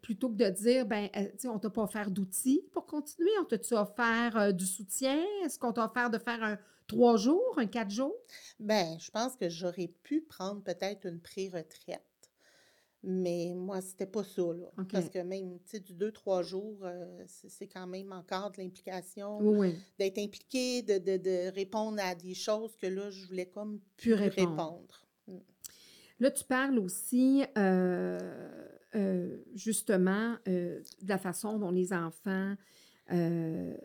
Plutôt, 0.01 0.29
que 0.29 0.35
de 0.35 0.49
dire, 0.49 0.85
ben, 0.85 1.09
euh, 1.15 1.27
on 1.45 1.55
ne 1.55 1.59
t'a 1.59 1.69
pas 1.69 1.83
offert 1.83 2.09
d'outils 2.09 2.63
pour 2.71 2.85
continuer, 2.85 3.29
on 3.41 3.45
t'a 3.45 3.57
offert 3.81 4.37
euh, 4.37 4.51
du 4.51 4.65
soutien? 4.65 5.23
Est-ce 5.43 5.59
qu'on 5.59 5.73
t'a 5.73 5.85
offert 5.85 6.09
de 6.09 6.17
faire 6.17 6.41
un 6.43 6.57
trois 6.87 7.17
jours, 7.17 7.55
un 7.57 7.67
quatre 7.67 7.91
jours? 7.91 8.15
Ben, 8.59 8.97
je 8.99 9.11
pense 9.11 9.35
que 9.35 9.49
j'aurais 9.49 9.91
pu 10.03 10.21
prendre 10.21 10.61
peut-être 10.63 11.05
une 11.05 11.19
pré-retraite. 11.19 12.01
Mais 13.01 13.53
moi, 13.55 13.79
c'était 13.79 14.05
pas 14.05 14.25
ça, 14.25 14.41
là. 14.41 14.69
Parce 14.91 15.09
que 15.09 15.19
même, 15.19 15.57
tu 15.59 15.69
sais, 15.71 15.79
du 15.79 15.93
deux, 15.93 16.11
trois 16.11 16.41
jours, 16.43 16.79
euh, 16.83 17.23
c'est 17.25 17.67
quand 17.67 17.87
même 17.87 18.11
encore 18.11 18.51
de 18.51 18.57
l'implication, 18.61 19.39
Oui, 19.39 19.73
d'être 19.97 20.17
impliqué, 20.17 20.81
de, 20.81 20.97
de, 20.97 21.15
de 21.15 21.49
répondre 21.53 21.97
à 22.01 22.13
des 22.13 22.33
choses 22.33 22.75
que 22.75 22.87
là, 22.87 23.09
je 23.09 23.25
voulais 23.27 23.45
comme 23.45 23.79
Plus 23.95 24.11
plus 24.11 24.13
répondre. 24.15 24.49
répondre. 24.51 25.05
Là, 26.19 26.29
tu 26.31 26.43
parles 26.43 26.77
aussi, 26.79 27.45
euh, 27.57 28.19
euh, 28.95 29.37
justement, 29.55 30.35
euh, 30.47 30.81
de 31.01 31.09
la 31.09 31.17
façon 31.17 31.59
dont 31.59 31.71
les 31.71 31.93
enfants, 31.93 32.55
euh, 33.11 33.75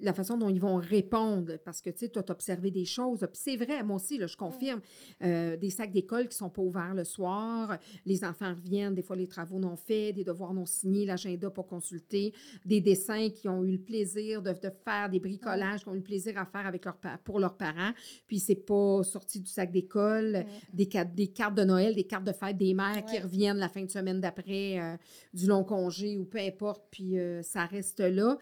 la 0.00 0.12
façon 0.12 0.36
dont 0.36 0.48
ils 0.48 0.60
vont 0.60 0.76
répondre, 0.76 1.56
parce 1.64 1.80
que, 1.80 1.90
tu 1.90 1.98
sais, 1.98 2.08
toi, 2.08 2.22
tu 2.22 2.30
as 2.30 2.34
observé 2.34 2.70
des 2.70 2.84
choses. 2.84 3.20
Puis 3.20 3.28
c'est 3.32 3.56
vrai, 3.56 3.82
moi 3.82 3.96
aussi, 3.96 4.18
là, 4.18 4.26
je 4.26 4.36
confirme, 4.36 4.80
euh, 5.22 5.56
des 5.56 5.70
sacs 5.70 5.92
d'école 5.92 6.28
qui 6.28 6.36
sont 6.36 6.50
pas 6.50 6.62
ouverts 6.62 6.94
le 6.94 7.04
soir, 7.04 7.76
les 8.06 8.24
enfants 8.24 8.54
reviennent, 8.54 8.94
des 8.94 9.02
fois, 9.02 9.16
les 9.16 9.26
travaux 9.26 9.58
non 9.58 9.76
faits, 9.76 10.14
des 10.14 10.24
devoirs 10.24 10.54
non 10.54 10.66
signés, 10.66 11.06
l'agenda 11.06 11.50
pas 11.50 11.62
consulté, 11.62 12.32
des 12.64 12.80
dessins 12.80 13.30
qui 13.30 13.48
ont 13.48 13.64
eu 13.64 13.72
le 13.72 13.78
plaisir 13.78 14.42
de, 14.42 14.50
de 14.52 14.70
faire, 14.84 15.08
des 15.10 15.20
bricolages 15.20 15.82
qui 15.82 15.88
ont 15.88 15.94
eu 15.94 15.98
le 15.98 16.02
plaisir 16.02 16.38
à 16.38 16.44
faire 16.46 16.66
avec 16.66 16.84
leur, 16.84 16.96
pour 17.24 17.40
leurs 17.40 17.56
parents, 17.56 17.92
puis 18.26 18.38
c'est 18.38 18.54
pas 18.54 19.02
sorti 19.02 19.40
du 19.40 19.50
sac 19.50 19.70
d'école, 19.70 20.18
Ouais. 20.38 20.46
des, 20.72 20.86
cartes, 20.86 21.14
des 21.14 21.28
cartes 21.28 21.54
de 21.54 21.64
Noël, 21.64 21.94
des 21.94 22.04
cartes 22.04 22.24
de 22.24 22.32
fête 22.32 22.56
des 22.56 22.74
mères 22.74 23.04
qui 23.04 23.18
reviennent 23.18 23.56
la 23.58 23.68
fin 23.68 23.82
de 23.84 23.90
semaine 23.90 24.20
d'après, 24.20 24.78
euh, 24.78 24.96
du 25.34 25.46
long 25.46 25.64
congé 25.64 26.16
ou 26.18 26.24
peu 26.24 26.38
importe, 26.38 26.82
puis 26.90 27.18
euh, 27.18 27.42
ça 27.42 27.64
reste 27.66 28.00
là. 28.00 28.36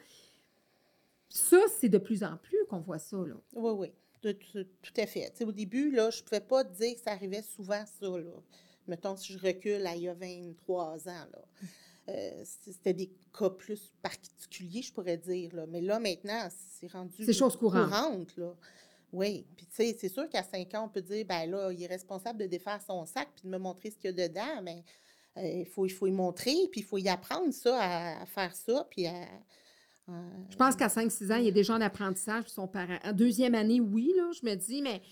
Ça, 1.36 1.60
c'est 1.78 1.88
de 1.88 1.98
plus 1.98 2.22
en 2.24 2.36
plus 2.38 2.64
qu'on 2.68 2.80
voit 2.80 2.98
ça, 2.98 3.16
là. 3.18 3.34
Oui, 3.54 3.72
oui, 3.72 3.92
tout, 4.22 5.00
à 5.00 5.06
fait. 5.06 5.30
Tu 5.30 5.38
sais, 5.38 5.44
au 5.44 5.52
début, 5.52 5.90
là, 5.90 6.10
je 6.10 6.20
ne 6.20 6.24
pouvais 6.24 6.40
pas 6.40 6.64
dire 6.64 6.94
que 6.94 7.00
ça 7.00 7.12
arrivait 7.12 7.42
souvent, 7.42 7.84
ça. 8.00 8.06
Là. 8.08 8.32
Mettons, 8.86 9.16
si 9.16 9.32
je 9.32 9.38
recule 9.38 9.86
à 9.86 9.94
il 9.94 10.02
y 10.02 10.08
a 10.08 10.14
23 10.14 11.08
ans, 11.08 11.26
là. 11.32 11.44
Euh, 12.08 12.44
c'était 12.44 12.92
des 12.94 13.10
cas 13.36 13.50
plus 13.50 13.92
particuliers, 14.00 14.82
je 14.82 14.92
pourrais 14.92 15.16
dire. 15.16 15.54
Là. 15.54 15.66
Mais 15.66 15.80
là, 15.80 15.98
maintenant, 15.98 16.48
c'est 16.78 16.90
rendu 16.90 17.24
C'est 17.24 17.32
chose 17.32 17.56
courante. 17.56 17.90
courante, 17.90 18.36
là. 18.36 18.54
Oui. 19.12 19.44
Puis, 19.56 19.66
tu 19.66 19.74
sais, 19.74 19.96
c'est 19.98 20.08
sûr 20.08 20.28
qu'à 20.28 20.42
5 20.44 20.72
ans, 20.74 20.84
on 20.84 20.88
peut 20.88 21.02
dire, 21.02 21.26
ben 21.26 21.50
là, 21.50 21.72
il 21.72 21.82
est 21.82 21.86
responsable 21.88 22.38
de 22.38 22.46
défaire 22.46 22.80
son 22.80 23.04
sac 23.06 23.28
puis 23.34 23.44
de 23.44 23.48
me 23.48 23.58
montrer 23.58 23.90
ce 23.90 23.96
qu'il 23.98 24.16
y 24.16 24.22
a 24.22 24.28
dedans. 24.28 24.62
Mais 24.62 24.84
euh, 25.36 25.60
il, 25.60 25.66
faut, 25.66 25.84
il 25.84 25.90
faut 25.90 26.06
y 26.06 26.12
montrer, 26.12 26.54
puis 26.70 26.80
il 26.80 26.84
faut 26.84 26.98
y 26.98 27.08
apprendre 27.08 27.52
ça, 27.52 27.76
à, 27.78 28.22
à 28.22 28.26
faire 28.26 28.54
ça, 28.54 28.86
puis 28.90 29.06
à. 29.06 29.26
Je 30.50 30.56
pense 30.56 30.76
qu'à 30.76 30.88
5-6 30.88 31.32
ans, 31.32 31.36
il 31.36 31.44
y 31.46 31.48
a 31.48 31.52
déjà 31.52 31.74
un 31.74 31.80
apprentissage 31.80 32.44
pour 32.44 32.52
son 32.52 32.68
parent. 32.68 32.98
En 33.04 33.12
deuxième 33.12 33.54
année, 33.54 33.80
oui, 33.80 34.12
là, 34.16 34.30
je 34.32 34.48
me 34.48 34.54
dis, 34.54 34.82
mais 34.82 35.02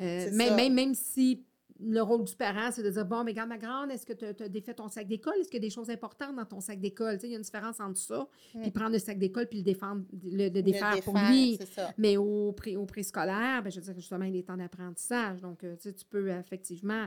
euh, 0.00 0.30
même, 0.32 0.54
même, 0.56 0.74
même 0.74 0.94
si 0.94 1.42
le 1.80 2.00
rôle 2.00 2.22
du 2.24 2.36
parent, 2.36 2.70
c'est 2.70 2.84
de 2.84 2.90
dire, 2.90 3.04
bon, 3.04 3.24
mais 3.24 3.32
regarde, 3.32 3.48
ma 3.48 3.58
grande, 3.58 3.90
est-ce 3.90 4.06
que 4.06 4.12
tu 4.12 4.24
as 4.24 4.48
défait 4.48 4.74
ton 4.74 4.88
sac 4.88 5.08
d'école? 5.08 5.34
Est-ce 5.40 5.48
qu'il 5.48 5.60
y 5.60 5.64
a 5.64 5.68
des 5.68 5.74
choses 5.74 5.90
importantes 5.90 6.36
dans 6.36 6.44
ton 6.44 6.60
sac 6.60 6.80
d'école? 6.80 7.18
Il 7.24 7.30
y 7.30 7.34
a 7.34 7.36
une 7.36 7.42
différence 7.42 7.80
entre 7.80 7.98
ça, 7.98 8.28
puis 8.52 8.68
Mm. 8.68 8.72
prendre 8.72 8.92
le 8.92 9.00
sac 9.00 9.18
d'école 9.18 9.48
puis 9.48 9.58
le, 9.58 9.64
défendre, 9.64 10.04
le, 10.22 10.30
le 10.36 10.44
Le 10.50 10.62
défaire 10.62 11.00
pour 11.02 11.14
défaire, 11.14 11.30
lui. 11.32 11.58
Mais 11.98 12.16
au, 12.16 12.52
pré, 12.52 12.76
au 12.76 12.86
préscolaire, 12.86 13.60
ben, 13.64 13.70
je 13.70 13.80
veux 13.80 13.86
dire, 13.86 13.94
justement, 13.96 14.24
il 14.24 14.36
est 14.36 14.48
en 14.50 14.60
apprentissage. 14.60 15.40
Donc, 15.40 15.64
euh, 15.64 15.74
tu 15.82 15.92
peux 16.08 16.28
effectivement. 16.30 17.06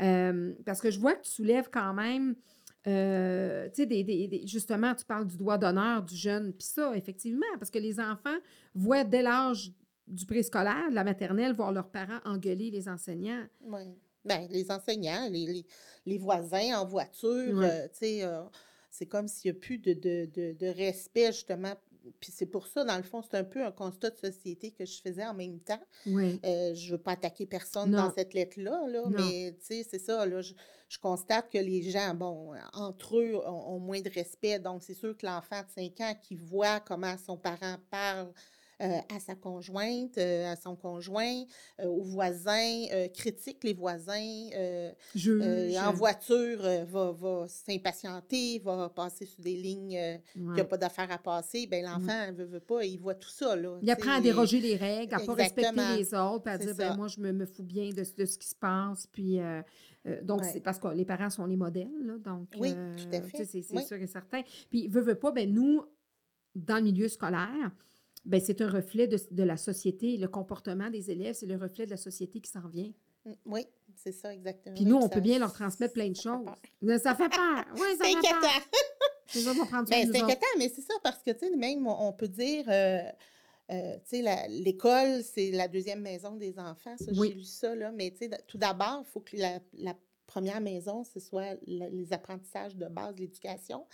euh, 0.00 0.54
parce 0.64 0.80
que 0.80 0.90
je 0.90 0.98
vois 0.98 1.14
que 1.14 1.22
tu 1.22 1.30
soulèves 1.30 1.68
quand 1.70 1.92
même. 1.92 2.36
Euh, 2.86 3.68
tu 3.68 3.82
sais, 3.82 3.86
des, 3.86 4.04
des- 4.04 4.28
des- 4.28 4.46
justement, 4.46 4.94
tu 4.94 5.04
parles 5.04 5.26
du 5.26 5.36
doigt 5.36 5.58
d'honneur 5.58 6.02
du 6.02 6.14
jeune. 6.16 6.52
Puis 6.52 6.66
ça, 6.68 6.96
effectivement, 6.96 7.46
parce 7.58 7.70
que 7.70 7.78
les 7.78 7.98
enfants 8.00 8.36
voient 8.74 9.04
dès 9.04 9.22
l'âge 9.22 9.72
du 10.06 10.24
préscolaire, 10.26 10.88
de 10.90 10.94
la 10.94 11.02
maternelle, 11.04 11.52
voir 11.52 11.72
leurs 11.72 11.88
parents 11.90 12.20
engueuler 12.24 12.70
les 12.70 12.88
enseignants. 12.88 13.44
Oui. 13.62 13.82
Ben, 14.24 14.46
les 14.50 14.70
enseignants, 14.70 15.28
les, 15.30 15.46
les, 15.46 15.66
les 16.04 16.18
voisins 16.18 16.78
en 16.80 16.84
voiture, 16.86 17.60
euh, 17.60 17.86
tu 17.88 17.98
sais, 17.98 18.24
euh, 18.24 18.42
c'est 18.90 19.06
comme 19.06 19.28
s'il 19.28 19.50
n'y 19.52 19.56
a 19.56 19.60
plus 19.60 19.78
de, 19.78 19.92
de, 19.94 20.28
de, 20.32 20.52
de 20.52 20.66
respect, 20.66 21.26
justement. 21.32 21.74
Puis 22.20 22.30
c'est 22.32 22.46
pour 22.46 22.68
ça, 22.68 22.84
dans 22.84 22.96
le 22.96 23.02
fond, 23.02 23.20
c'est 23.22 23.36
un 23.36 23.42
peu 23.44 23.64
un 23.64 23.72
constat 23.72 24.10
de 24.10 24.16
société 24.16 24.70
que 24.70 24.84
je 24.84 25.00
faisais 25.00 25.26
en 25.26 25.34
même 25.34 25.58
temps. 25.58 25.80
Oui. 26.06 26.40
Euh, 26.44 26.72
je 26.74 26.86
ne 26.86 26.92
veux 26.92 27.02
pas 27.02 27.12
attaquer 27.12 27.46
personne 27.46 27.90
Non. 27.90 27.98
dans 28.04 28.12
cette 28.12 28.32
lettre-là, 28.32 28.84
là, 28.88 29.02
mais 29.10 29.56
tu 29.58 29.66
sais, 29.66 29.86
c'est 29.88 29.98
ça, 29.98 30.24
là, 30.24 30.40
je, 30.40 30.54
je 30.88 30.98
constate 30.98 31.50
que 31.50 31.58
les 31.58 31.90
gens, 31.90 32.14
bon, 32.14 32.52
entre 32.72 33.18
eux, 33.18 33.36
ont, 33.46 33.78
moins 33.80 34.00
de 34.00 34.10
respect. 34.10 34.58
Donc, 34.58 34.82
c'est 34.82 34.94
sûr 34.94 35.16
que 35.16 35.26
l'enfant 35.26 35.62
de 35.62 35.70
5 35.70 36.00
ans 36.00 36.14
qui 36.20 36.36
voit 36.36 36.80
comment 36.80 37.16
son 37.18 37.36
parent 37.36 37.76
parle 37.90 38.32
à 38.80 39.18
sa 39.20 39.34
conjointe, 39.34 40.18
euh, 40.18 40.52
à 40.52 40.56
son 40.56 40.76
conjoint, 40.76 41.44
euh, 41.80 41.86
aux 41.86 42.02
voisins, 42.02 42.84
euh, 42.92 43.08
critique 43.08 43.64
les 43.64 43.72
voisins, 43.72 44.48
euh, 44.54 44.92
euh, 45.26 45.78
en 45.78 45.92
voiture, 45.92 46.64
euh, 46.64 46.84
va, 46.84 47.12
va 47.12 47.46
s'impatienter, 47.48 48.58
va 48.58 48.88
passer 48.90 49.24
sur 49.26 49.40
des 49.42 49.56
lignes 49.56 49.96
euh, 49.96 50.16
qu'il 50.32 50.42
n'y 50.42 50.48
ouais. 50.50 50.60
a 50.60 50.64
pas 50.64 50.76
d'affaire 50.76 51.10
à 51.10 51.18
passer. 51.18 51.66
Ben 51.66 51.84
l'enfant, 51.84 52.26
ne 52.28 52.32
veut, 52.32 52.44
veut 52.44 52.60
pas, 52.60 52.84
il 52.84 52.98
voit 52.98 53.14
tout 53.14 53.30
ça. 53.30 53.56
Là, 53.56 53.78
Il 53.82 53.90
apprend 53.90 54.12
à 54.12 54.20
déroger 54.20 54.60
les 54.60 54.76
règles, 54.76 55.14
à 55.14 55.18
ne 55.20 55.26
pas 55.26 55.34
respecter 55.34 55.96
les 55.96 56.14
autres, 56.14 56.42
puis 56.44 56.52
à 56.52 56.58
dire, 56.58 56.74
ben 56.74 56.96
moi, 56.96 57.08
je 57.08 57.20
me, 57.20 57.32
me 57.32 57.46
fous 57.46 57.62
bien 57.64 57.90
de, 57.90 58.04
de 58.16 58.24
ce 58.26 58.38
qui 58.38 58.48
se 58.48 58.54
passe. 58.54 59.06
Puis, 59.06 59.40
euh, 59.40 59.62
euh, 60.06 60.22
donc, 60.22 60.42
Ouais. 60.42 60.50
c'est 60.52 60.60
parce 60.60 60.78
que 60.78 60.88
les 60.88 61.04
parents 61.04 61.30
sont 61.30 61.46
les 61.46 61.56
modèles, 61.56 61.88
là, 62.04 62.18
donc, 62.18 62.48
Oui, 62.58 62.72
euh, 62.76 62.94
tout 62.96 63.16
à 63.16 63.22
fait. 63.22 63.44
c'est 63.44 63.62
c'est 63.62 63.74
Oui. 63.76 63.82
sûr 63.84 63.96
et 63.96 64.06
certain. 64.06 64.42
Puis, 64.70 64.86
veut, 64.88 65.00
veut 65.00 65.14
pas, 65.14 65.32
ben 65.32 65.50
nous, 65.52 65.82
dans 66.54 66.76
le 66.76 66.82
milieu 66.82 67.08
scolaire, 67.08 67.70
ben 68.26 68.40
c'est 68.40 68.60
un 68.60 68.68
reflet 68.68 69.06
de, 69.08 69.18
de 69.30 69.42
la 69.42 69.56
société. 69.56 70.16
Le 70.18 70.28
comportement 70.28 70.90
des 70.90 71.10
élèves, 71.10 71.34
c'est 71.34 71.46
le 71.46 71.56
reflet 71.56 71.86
de 71.86 71.90
la 71.92 71.96
société 71.96 72.40
qui 72.40 72.50
s'en 72.50 72.68
vient. 72.68 72.92
Mm, 73.24 73.32
Oui, 73.46 73.66
c'est 73.94 74.12
ça, 74.12 74.32
exactement. 74.34 74.74
Puis 74.74 74.84
nous, 74.84 74.96
on 74.96 75.02
ça- 75.02 75.08
peut 75.08 75.20
bien 75.20 75.38
leur 75.38 75.52
transmettre 75.52 75.94
plein 75.94 76.08
de 76.10 76.16
ça 76.16 76.22
choses. 76.34 76.46
Mais 76.82 76.98
Ça 76.98 77.14
fait 77.14 77.28
peur. 77.28 77.64
Oui, 77.74 77.80
ça 77.98 78.04
C'est 78.04 78.12
fait 78.14 78.20
peur. 78.20 78.38
inquiétant. 78.44 78.66
Soin 79.28 79.82
Ben, 79.84 80.06
de 80.08 80.12
c'est 80.12 80.22
inquiétant, 80.22 80.46
mais 80.58 80.68
c'est 80.68 80.82
ça, 80.82 80.94
parce 81.02 81.22
que, 81.22 81.30
tu 81.32 81.40
sais, 81.48 81.56
même, 81.56 81.86
on 81.86 82.12
peut 82.12 82.28
dire, 82.28 82.64
euh, 82.68 83.00
euh, 83.72 83.94
tu 84.08 84.22
sais, 84.22 84.46
l'école, 84.48 85.22
c'est 85.24 85.50
la 85.50 85.66
deuxième 85.68 86.00
maison 86.00 86.36
des 86.36 86.58
enfants. 86.58 86.94
Ça, 86.96 87.10
Oui. 87.16 87.28
j'ai 87.30 87.34
lu 87.34 87.42
ça, 87.44 87.74
là. 87.74 87.90
Mais, 87.92 88.10
tu 88.12 88.18
sais, 88.18 88.30
tout 88.46 88.58
d'abord, 88.58 89.04
il 89.06 89.10
faut 89.10 89.20
que 89.20 89.36
la, 89.36 89.58
la 89.74 89.94
première 90.26 90.60
maison, 90.60 91.02
ce 91.04 91.18
soit 91.20 91.56
les 91.66 92.12
apprentissages 92.12 92.76
de 92.76 92.86
base, 92.86 93.16
l'éducation. 93.18 93.84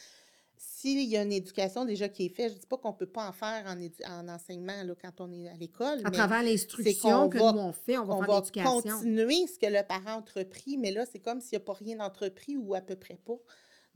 S'il 0.64 1.02
y 1.08 1.16
a 1.16 1.22
une 1.22 1.32
éducation 1.32 1.84
déjà 1.84 2.08
qui 2.08 2.26
est 2.26 2.28
faite, 2.28 2.50
je 2.50 2.54
ne 2.56 2.60
dis 2.60 2.66
pas 2.66 2.76
qu'on 2.78 2.92
ne 2.92 2.96
peut 2.96 3.06
pas 3.06 3.28
en 3.28 3.32
faire 3.32 3.64
en, 3.66 3.76
en 4.12 4.28
enseignement 4.28 4.82
là, 4.84 4.94
quand 5.00 5.20
on 5.20 5.32
est 5.32 5.48
à 5.48 5.54
l'école, 5.54 6.00
À 6.04 6.10
mais 6.10 6.16
travers 6.16 6.42
l'instruction 6.44 7.28
que 7.28 7.38
va- 7.38 7.52
nous, 7.52 7.58
on 7.58 7.72
fait, 7.72 7.98
on 7.98 8.04
va 8.04 8.14
on 8.14 8.18
faire 8.22 8.28
va 8.34 8.40
continuer 8.64 9.46
ce 9.48 9.58
que 9.58 9.66
le 9.66 9.84
parent 9.86 10.10
a 10.10 10.16
entrepris, 10.18 10.76
mais 10.78 10.92
là, 10.92 11.04
c'est 11.04 11.18
comme 11.18 11.40
s'il 11.40 11.58
n'y 11.58 11.62
a 11.62 11.66
pas 11.66 11.72
rien 11.72 11.98
entrepris 11.98 12.56
ou 12.56 12.74
à 12.74 12.80
peu 12.80 12.94
près 12.94 13.16
pas. 13.16 13.38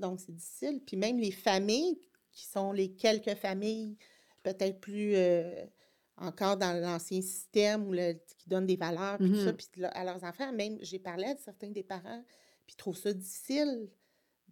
Donc, 0.00 0.20
c'est 0.20 0.34
difficile. 0.34 0.80
Puis 0.84 0.96
même 0.96 1.18
les 1.18 1.30
familles, 1.30 1.98
qui 2.32 2.44
sont 2.46 2.72
les 2.72 2.92
quelques 2.92 3.34
familles 3.36 3.96
peut-être 4.42 4.80
plus 4.80 5.14
euh, 5.14 5.64
encore 6.18 6.56
dans 6.56 6.72
l'ancien 6.80 7.22
système 7.22 7.86
ou 7.86 7.92
le- 7.92 8.14
qui 8.38 8.48
donnent 8.48 8.66
des 8.66 8.76
valeurs, 8.76 9.18
puis 9.18 9.30
tout 9.30 9.36
ça, 9.44 9.52
Mhm. 9.52 9.56
puis 9.56 9.84
à 9.84 10.04
leurs 10.04 10.22
enfants, 10.24 10.52
même, 10.52 10.78
j'ai 10.82 10.98
parlé 10.98 11.26
à 11.26 11.36
certains 11.36 11.70
des 11.70 11.82
parents, 11.84 12.22
puis 12.66 12.74
ils 12.74 12.76
trouvent 12.76 12.98
ça 12.98 13.12
difficile 13.12 13.88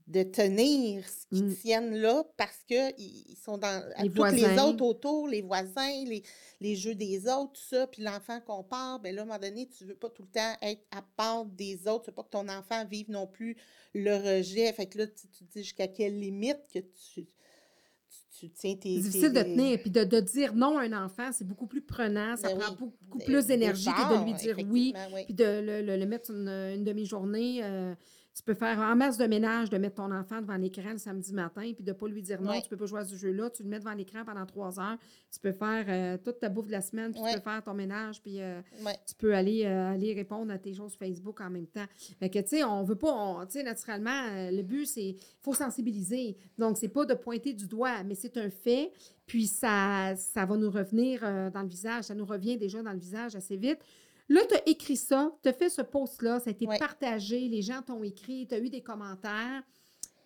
de 0.07 0.23
tenir 0.23 1.03
ce 1.09 1.27
qu'ils 1.29 1.47
Mm. 1.47 1.55
tiennent 1.57 1.97
là 1.97 2.25
parce 2.37 2.59
qu'ils 2.69 2.93
ils 2.99 3.37
sont 3.43 3.57
dans 3.57 3.83
à 3.97 4.03
Les 4.03 4.11
tous 4.11 4.23
les 4.25 4.41
voisins. 4.41 4.65
autres 4.69 4.85
autour, 4.85 5.29
les 5.29 5.41
voisins, 5.41 6.05
les, 6.07 6.23
les 6.61 6.77
jeux 6.77 6.95
des 6.95 7.27
autres, 7.27 7.53
tout 7.55 7.63
ça, 7.71 7.87
puis 7.87 8.03
l'enfant 8.03 8.39
compare, 8.43 9.01
ben 9.01 9.15
là, 9.15 9.23
à 9.23 9.25
un 9.25 9.27
moment 9.29 9.39
donné, 9.39 9.67
tu 9.67 9.87
veux 9.87 9.95
pas 9.95 10.11
tout 10.11 10.23
le 10.23 10.29
temps 10.29 10.55
être 10.61 10.83
à 10.91 11.01
part 11.17 11.47
des 11.47 11.89
autres, 11.89 12.03
tu 12.05 12.11
veux 12.11 12.15
pas 12.17 12.23
que 12.23 12.29
ton 12.29 12.49
enfant 12.51 12.85
vive 12.85 13.11
non 13.11 13.27
plus 13.27 13.57
le 13.95 14.15
rejet. 14.15 14.71
Fait 14.75 14.85
que 14.87 14.99
là, 14.99 15.07
tu, 15.07 15.27
tu 15.29 15.45
te 15.47 15.53
dis 15.53 15.63
jusqu'à 15.63 15.89
quelle 15.89 16.21
limite 16.21 16.61
que 16.73 16.81
tu, 16.81 17.25
tu, 17.25 17.27
tu 18.39 18.51
tiens 18.51 18.75
tes... 18.77 18.97
C'est 18.97 19.09
difficile 19.09 19.33
de 19.33 19.43
tenir. 19.43 19.79
Puis 19.81 19.91
de, 19.91 20.05
de 20.05 20.21
dire 20.21 20.55
non 20.55 20.77
à 20.77 20.83
un 20.83 21.05
enfant, 21.07 21.31
c'est 21.33 21.47
beaucoup 21.47 21.67
plus 21.67 21.81
prenant. 21.83 22.37
Ça 22.37 22.49
Ben 22.49 22.59
prend 22.59 22.73
oui. 22.73 22.77
beaucoup, 22.79 23.19
des- 23.21 23.25
plus 23.25 23.47
d'énergie 23.47 23.87
que 23.87 24.19
de 24.21 24.25
lui 24.25 24.35
dire 24.35 24.57
oui. 24.71 24.93
oui. 25.15 25.25
Puis 25.25 25.35
de 25.35 25.45
le, 25.45 25.81
le- 25.81 25.97
le 25.97 26.05
mettre 26.07 26.31
une, 26.31 26.49
une 26.49 26.85
demi-journée. 26.85 27.61
euh, 27.65 27.95
tu 28.35 28.43
peux 28.43 28.55
faire 28.55 28.81
en 28.81 28.97
masse 28.97 29.17
de 29.17 29.27
ménage, 29.27 29.71
de 29.71 29.79
mettre 29.79 29.97
ton 29.97 30.11
enfant 30.11 30.41
devant 30.41 30.57
l'écran 30.57 30.91
le 30.91 30.99
samedi 30.99 31.33
matin, 31.33 31.73
puis 31.73 31.85
de 31.85 31.91
ne 31.91 31.93
pas 31.93 32.09
lui 32.09 32.21
dire 32.21 32.43
non, 32.43 32.61
tu 32.61 32.69
peux 32.69 32.77
pas 32.77 32.87
jouer 32.87 33.01
à 33.01 33.05
ce 33.05 33.15
jeu-là. 33.15 33.49
Tu 33.51 33.63
le 33.63 33.69
mets 33.69 33.79
devant 33.79 33.95
l'écran 33.95 34.25
pendant 34.25 34.45
trois 34.45 34.81
heures. 34.81 34.99
Tu 35.33 35.39
peux 35.39 35.53
faire 35.53 35.85
euh, 35.89 36.19
toute 36.19 36.41
ta 36.41 36.49
bouffe 36.49 36.67
de 36.67 36.73
la 36.73 36.81
semaine, 36.81 37.13
puis 37.13 37.23
tu 37.25 37.35
peux 37.35 37.41
faire 37.41 37.63
ton 37.63 37.75
ménage, 37.75 38.21
puis 38.21 38.43
euh, 38.43 38.61
tu 39.07 39.15
peux 39.17 39.35
aller, 39.35 39.65
euh, 39.65 39.93
aller 39.93 40.13
répondre 40.15 40.53
à 40.53 40.59
tes 40.59 40.75
choses 40.75 40.97
Facebook 40.97 41.41
en 41.41 41.51
même 41.51 41.69
temps. 41.69 41.87
Fait 42.19 42.29
que, 42.29 42.41
tu 42.41 42.49
sais, 42.49 42.65
on 42.65 42.83
veut 42.83 42.97
pas, 42.97 43.47
tu 43.47 43.53
sais, 43.53 43.63
naturellement, 43.63 44.51
le 44.51 44.63
but, 44.63 44.87
c'est, 44.87 45.11
il 45.11 45.19
faut 45.41 45.55
sensibiliser. 45.55 46.37
Donc, 46.59 46.77
c'est 46.77 46.89
pas 46.89 47.05
de 47.05 47.15
pointer 47.15 47.53
du 47.53 47.69
doigt, 47.69 48.03
mais 48.03 48.17
c'est 48.17 48.37
un 48.37 48.51
fait. 48.51 48.93
Puis, 49.27 49.47
ça, 49.47 50.17
ça 50.17 50.45
va 50.45 50.57
nous 50.57 50.71
revenir 50.71 51.21
dans 51.21 51.63
le 51.63 51.69
visage. 51.69 52.05
Ça 52.05 52.15
nous 52.17 52.27
revient 52.27 52.57
déjà 52.57 52.83
dans 52.83 52.93
le 52.93 52.99
visage 52.99 53.37
assez 53.37 53.57
vite. 53.57 53.79
Là, 54.29 54.41
tu 54.49 54.55
as 54.55 54.69
écrit 54.69 54.97
ça, 54.97 55.31
tu 55.43 55.49
as 55.49 55.53
fait 55.53 55.69
ce 55.69 55.83
post-là, 55.83 56.41
ça 56.41 56.51
a 56.51 56.53
été 56.53 56.67
Ouais. 56.67 56.79
partagé, 56.79 57.41
les 57.49 57.63
gens 57.63 57.83
t'ont 57.83 58.03
écrit, 58.03 58.47
tu 58.47 58.55
as 58.55 58.59
eu 58.59 58.71
des 58.71 58.83
commentaires. 58.83 59.63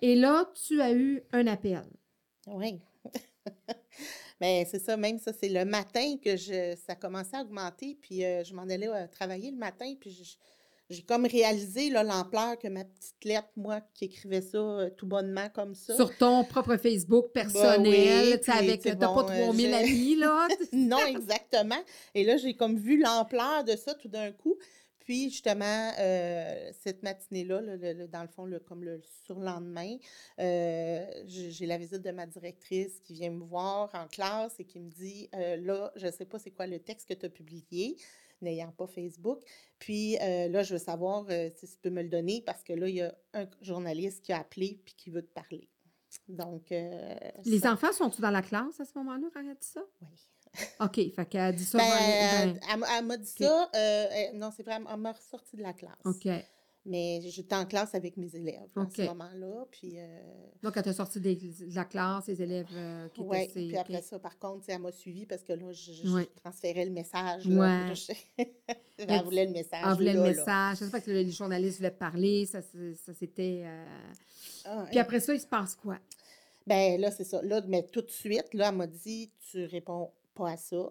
Et 0.01 0.15
là, 0.15 0.51
tu 0.55 0.81
as 0.81 0.93
eu 0.93 1.23
un 1.33 1.47
appel. 1.49 1.83
Oui. 2.47 2.81
Mais 4.41 4.65
c'est 4.71 4.79
ça, 4.79 4.97
même 4.97 5.19
ça, 5.19 5.33
c'est 5.33 5.49
le 5.49 5.65
matin 5.65 6.17
que 6.23 6.37
je, 6.37 6.77
ça 6.87 6.95
commençait 6.95 7.37
à 7.37 7.43
augmenter, 7.43 7.99
puis 8.01 8.25
euh, 8.25 8.45
je 8.45 8.55
m'en 8.55 8.63
allais 8.63 8.89
euh, 8.89 9.07
travailler 9.09 9.51
le 9.51 9.57
matin, 9.57 9.93
puis 9.99 10.11
je, 10.13 10.37
j'ai 10.91 11.03
comme 11.03 11.27
réalisé 11.27 11.91
l'ampleur 11.91 12.59
que 12.59 12.69
ma 12.69 12.85
petite 12.85 13.25
lettre, 13.25 13.49
moi, 13.57 13.81
qui 13.95 14.07
écrivais 14.07 14.41
ça 14.41 14.59
euh, 14.59 14.91
tout 14.91 15.07
bonnement 15.07 15.49
comme 15.51 15.75
ça. 15.75 15.95
Sur 15.97 16.17
ton 16.17 16.45
propre 16.45 16.77
Facebook 16.77 17.27
Ben 17.35 17.43
personnel, 17.43 18.33
oui, 18.33 18.41
tu 18.41 18.51
tu 18.79 18.83
sais, 18.91 18.97
pas 18.97 19.07
bon, 19.07 19.19
euh, 19.29 19.45
3000 19.45 19.67
j'ai- 19.67 19.75
amis, 19.75 20.15
là. 20.17 20.49
non, 20.73 21.05
exactement. 21.07 21.83
Et 22.15 22.25
là, 22.25 22.37
j'ai 22.39 22.55
comme 22.55 22.79
vu 22.79 22.99
l'ampleur 23.01 23.65
de 23.65 23.77
ça 23.77 23.95
tout 23.95 24.09
d'un 24.09 24.33
coup. 24.33 24.57
Puis, 25.01 25.31
justement, 25.31 25.91
euh, 25.99 26.71
cette 26.85 27.03
matinée-là, 27.03 27.63
là, 27.63 27.77
le- 27.77 27.93
le- 27.95 28.09
dans 28.09 28.21
le 28.21 28.29
fond, 28.29 28.45
le, 28.45 28.59
comme 28.59 28.85
le 28.85 29.01
surlendemain, 29.25 29.97
euh, 30.39 31.05
j'ai 31.27 31.51
j'ai 31.51 31.65
la 31.67 31.79
visite 31.79 32.03
de 32.03 32.11
ma 32.11 32.27
directrice 32.27 33.01
qui 33.01 33.15
vient 33.15 33.31
me 33.31 33.43
voir 33.43 33.91
en 33.95 34.07
classe 34.07 34.55
et 34.59 34.65
qui 34.65 34.79
me 34.81 34.91
dit 34.91 35.29
euh, 35.35 35.57
Là, 35.57 35.93
je 35.97 36.07
ne 36.07 36.11
sais 36.13 36.27
pas 36.27 36.39
c'est 36.39 36.51
quoi 36.51 36.67
le 36.67 36.79
texte 36.79 37.09
que 37.09 37.15
tu 37.15 37.25
as 37.25 37.31
publié, 37.31 37.97
n'ayant 38.43 38.73
pas 38.73 38.87
Facebook. 38.87 39.41
Puis 39.79 40.17
euh, 40.21 40.49
là, 40.49 40.63
je 40.63 40.75
veux 40.75 40.79
savoir 40.81 41.27
euh, 41.31 41.49
si 41.55 41.67
tu 41.69 41.77
peux 41.83 41.91
me 41.91 42.03
le 42.03 42.09
donner 42.09 42.43
parce 42.45 42.63
que 42.63 42.73
là, 42.73 42.89
il 42.89 42.97
y 42.97 43.03
a 43.03 43.15
un 43.35 43.47
journaliste 43.61 44.25
qui 44.25 44.33
a 44.33 44.41
appelé 44.41 44.81
puis 44.85 44.95
qui 44.97 45.11
veut 45.11 45.23
te 45.23 45.33
parler. 45.33 45.69
Donc, 46.29 46.73
euh, 46.73 47.15
Les 47.45 47.61
ça- 47.61 47.73
enfants 47.73 47.93
sont-ils 47.93 48.21
dans 48.23 48.31
la 48.31 48.43
classe 48.43 48.81
à 48.81 48.85
ce 48.85 48.93
moment-là 48.97 49.29
quand 49.33 49.41
elle 49.41 49.51
a 49.51 49.55
dit 49.55 49.67
ça? 49.67 49.83
oui. 50.03 50.09
OK, 50.81 50.95
fait 51.15 51.27
qu'elle 51.29 51.41
a 51.43 51.53
dit 51.53 51.65
ça. 51.65 51.77
Ben, 51.77 52.59
elle, 52.71 52.79
m'a- 52.79 52.87
elle 52.99 53.05
m'a 53.05 53.17
dit 53.19 53.27
ça. 53.29 53.71
non, 54.35 54.51
c'est 54.57 54.63
vrai, 54.63 54.77
elle 54.91 54.97
m'a 54.97 55.13
ressorti 55.13 55.57
de 55.57 55.63
la 55.63 55.75
classe. 55.75 55.93
OK. 56.07 56.27
Mais 56.87 57.21
j'étais 57.23 57.55
en 57.55 57.67
classe 57.67 57.95
avec 57.95 58.17
mes 58.17 58.35
élèves 58.35 58.69
à 58.77 58.87
ce 58.89 59.03
moment-là. 59.03 59.67
Puis, 59.71 59.99
euh, 59.99 60.07
Donc, 60.63 60.75
elle 60.77 60.83
t'a 60.85 60.93
sorti 60.95 61.21
des- 61.21 61.37
de 61.37 61.75
la 61.75 61.85
classe, 61.85 62.29
les 62.29 62.41
élèves 62.41 62.69
euh, 62.73 63.09
qui 63.11 63.21
ouais, 63.21 63.45
étaient... 63.45 63.53
puis 63.53 63.73
OK. 63.73 63.79
après 63.79 64.01
ça, 64.03 64.19
par 64.19 64.39
contre, 64.39 64.65
tu 64.65 64.71
elle 64.73 64.81
m'a 64.81 64.93
suivi 64.93 65.27
parce 65.27 65.43
que 65.43 65.53
là, 65.53 65.71
je, 65.73 65.93
je 65.93 66.09
Ouais. 66.09 66.27
transférais 66.43 66.87
le 66.87 66.93
message. 66.93 67.47
Là, 67.47 67.89
Ouais. 67.89 67.95
Je- 67.95 68.13
elle 68.99 69.25
voulait 69.25 69.45
le 69.47 69.53
message. 69.53 69.83
Elle 69.87 69.95
voulait 69.95 70.13
le 70.15 70.21
là, 70.23 70.29
message. 70.29 70.79
Je 70.79 70.85
sais 70.87 70.91
pas 70.91 71.01
que 71.01 71.11
les 71.11 71.31
journalistes 71.31 71.77
voulaient 71.79 71.91
parler. 71.91 72.47
Ça, 72.47 72.63
ça 72.63 73.13
c'était... 73.13 73.65
euh, 73.67 73.85
Ah, 74.65 74.85
Puis 74.89 74.99
hein. 74.99 75.03
après 75.03 75.21
ça, 75.21 75.35
il 75.35 75.41
se 75.41 75.47
passe 75.47 75.75
quoi? 75.75 75.99
Ben 76.67 76.99
là, 77.01 77.11
c'est 77.11 77.25
ça. 77.25 77.43
Là, 77.43 77.61
mais 77.67 77.83
tout 77.83 78.03
de 78.03 78.11
suite, 78.11 78.55
là, 78.55 78.69
elle 78.71 78.77
m'a 78.77 78.87
dit 78.87 79.31
tu 79.51 79.65
réponds 79.67 80.11
pas 80.35 80.53
à 80.53 80.57
ça. 80.57 80.91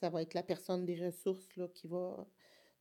Ça 0.00 0.10
va 0.10 0.22
être 0.22 0.34
la 0.34 0.42
personne 0.42 0.84
des 0.84 1.02
ressources 1.04 1.56
là, 1.56 1.68
qui 1.68 1.86
va. 1.86 2.26